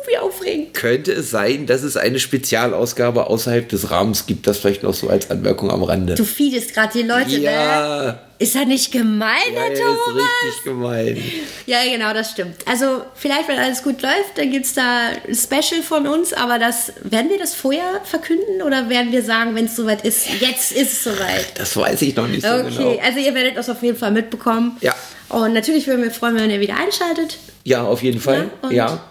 Uh, 0.07 0.11
wie 0.11 0.17
aufregend. 0.17 0.73
könnte 0.73 1.11
es 1.11 1.29
sein, 1.31 1.65
dass 1.65 1.83
es 1.83 1.97
eine 1.97 2.19
Spezialausgabe 2.19 3.27
außerhalb 3.27 3.67
des 3.69 3.91
Rahmens 3.91 4.25
gibt. 4.25 4.47
Das 4.47 4.57
vielleicht 4.57 4.83
noch 4.83 4.93
so 4.93 5.09
als 5.09 5.29
Anmerkung 5.29 5.71
am 5.71 5.83
Rande. 5.83 6.15
Du 6.15 6.23
feedest 6.25 6.73
gerade 6.73 6.93
die 6.93 7.03
Leute, 7.03 7.31
ne? 7.31 7.43
ja, 7.43 8.19
Ist 8.39 8.55
er 8.55 8.65
nicht 8.65 8.91
gemein, 8.91 9.37
ja, 9.53 9.65
ist 9.65 9.81
Thomas? 9.81 10.23
richtig 10.23 10.63
gemein. 10.63 11.23
Ja, 11.65 11.79
genau, 11.83 12.13
das 12.13 12.31
stimmt. 12.31 12.55
Also 12.65 13.01
vielleicht, 13.15 13.47
wenn 13.47 13.57
alles 13.57 13.83
gut 13.83 14.01
läuft, 14.01 14.37
dann 14.37 14.51
gibt 14.51 14.65
es 14.65 14.73
da 14.73 15.09
ein 15.27 15.35
Special 15.35 15.81
von 15.81 16.07
uns, 16.07 16.33
aber 16.33 16.59
das 16.59 16.93
werden 17.03 17.29
wir 17.29 17.39
das 17.39 17.55
vorher 17.55 18.01
verkünden 18.03 18.61
oder 18.65 18.89
werden 18.89 19.11
wir 19.11 19.23
sagen, 19.23 19.55
wenn 19.55 19.65
es 19.65 19.75
soweit 19.75 20.05
ist, 20.05 20.27
jetzt 20.39 20.71
ist 20.71 20.93
es 20.93 21.03
soweit? 21.03 21.47
Das 21.55 21.75
weiß 21.75 22.01
ich 22.03 22.15
noch 22.15 22.27
nicht 22.27 22.43
so 22.45 22.53
Okay, 22.53 22.69
genau. 22.77 22.99
also 23.03 23.19
ihr 23.19 23.33
werdet 23.33 23.57
das 23.57 23.69
auf 23.69 23.81
jeden 23.81 23.97
Fall 23.97 24.11
mitbekommen. 24.11 24.77
Ja. 24.81 24.95
Und 25.29 25.53
natürlich 25.53 25.87
würden 25.87 26.03
wir 26.03 26.11
freuen, 26.11 26.35
wenn 26.35 26.49
ihr 26.49 26.59
wieder 26.61 26.77
einschaltet. 26.77 27.37
Ja, 27.63 27.83
auf 27.83 28.01
jeden 28.01 28.21
Fall. 28.21 28.49
Ja, 28.63 28.71
ja. 28.71 29.03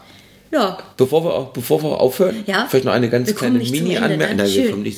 Ja, 0.52 0.78
Bevor 0.96 1.24
wir, 1.24 1.50
bevor 1.52 1.82
wir 1.82 2.00
aufhören, 2.00 2.44
Ja. 2.46 2.66
vielleicht 2.68 2.84
noch 2.86 2.92
eine 2.92 3.08
ganz 3.10 3.28
Wir 3.28 3.34
kleine 3.34 3.58
Mini-Anmerkung. 3.58 4.84
Wir. 4.84 4.92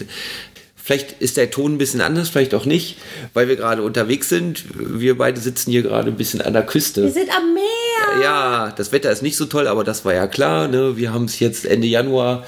Vielleicht 0.76 1.20
ist 1.20 1.36
der 1.36 1.50
Ton 1.50 1.74
ein 1.74 1.78
bisschen 1.78 2.00
anders, 2.00 2.30
vielleicht 2.30 2.54
auch 2.54 2.64
nicht, 2.64 2.96
weil 3.34 3.46
wir 3.48 3.56
gerade 3.56 3.82
unterwegs 3.82 4.28
sind. 4.30 4.64
Wir 4.74 5.18
beide 5.18 5.38
sitzen 5.38 5.70
hier 5.70 5.82
gerade 5.82 6.10
ein 6.10 6.16
bisschen 6.16 6.40
an 6.40 6.54
der 6.54 6.62
wir 6.62 6.66
Küste. 6.68 7.10
sind 7.10 7.28
am 7.30 7.52
Meer. 7.52 8.22
Ja, 8.22 8.72
das 8.74 8.90
Wetter 8.90 9.10
ist 9.12 9.22
nicht 9.22 9.36
so 9.36 9.44
toll, 9.46 9.68
aber 9.68 9.84
das 9.84 10.04
war 10.06 10.14
ja 10.14 10.26
klar. 10.26 10.66
Ne? 10.68 10.96
Wir 10.96 11.12
haben 11.12 11.26
es 11.26 11.40
jetzt 11.40 11.66
Ende 11.66 11.86
Januar. 11.86 12.46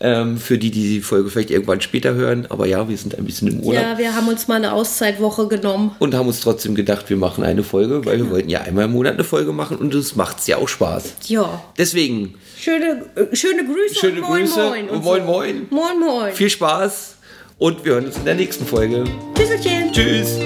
Ähm, 0.00 0.36
für 0.38 0.58
die, 0.58 0.70
die 0.70 0.82
die 0.88 1.00
Folge 1.00 1.30
vielleicht 1.30 1.50
irgendwann 1.50 1.80
später 1.80 2.14
hören. 2.14 2.46
Aber 2.50 2.66
ja, 2.66 2.88
wir 2.88 2.96
sind 2.96 3.16
ein 3.18 3.24
bisschen 3.24 3.48
im 3.48 3.60
Urlaub. 3.60 3.82
Ja, 3.82 3.98
wir 3.98 4.14
haben 4.14 4.28
uns 4.28 4.46
mal 4.48 4.56
eine 4.56 4.72
Auszeitwoche 4.72 5.48
genommen. 5.48 5.94
Und 5.98 6.14
haben 6.14 6.26
uns 6.28 6.40
trotzdem 6.40 6.74
gedacht, 6.74 7.08
wir 7.08 7.16
machen 7.16 7.44
eine 7.44 7.62
Folge, 7.62 8.04
weil 8.04 8.16
Genau. 8.18 8.28
wir 8.28 8.34
wollten 8.36 8.48
ja 8.50 8.60
einmal 8.62 8.84
im 8.86 8.92
Monat 8.92 9.14
eine 9.14 9.24
Folge 9.24 9.52
machen 9.52 9.78
und 9.78 9.94
es 9.94 10.14
macht 10.16 10.46
ja 10.48 10.58
auch 10.58 10.68
Spaß. 10.68 11.14
Ja. 11.28 11.62
Deswegen 11.78 12.34
Schöne, 12.58 13.04
äh, 13.14 13.34
schöne 13.36 13.64
Grüße 13.64 13.94
Schöne 13.94 14.20
und 14.22 14.28
moin 14.28 14.40
Grüße 14.44 14.60
moin. 14.60 14.88
und 14.88 14.96
und 14.96 15.04
moin 15.04 15.20
so. 15.22 15.26
moin. 15.32 15.66
Moin 15.70 16.00
moin. 16.00 16.32
viel 16.34 16.50
Spaß 16.50 17.16
und 17.58 17.84
wir 17.84 17.92
hören 17.94 18.06
uns 18.06 18.16
in 18.16 18.24
der 18.24 18.34
nächsten 18.34 18.66
Folge. 18.66 19.04
Tschüsselchen. 19.34 19.92
Tschüss. 19.92 20.38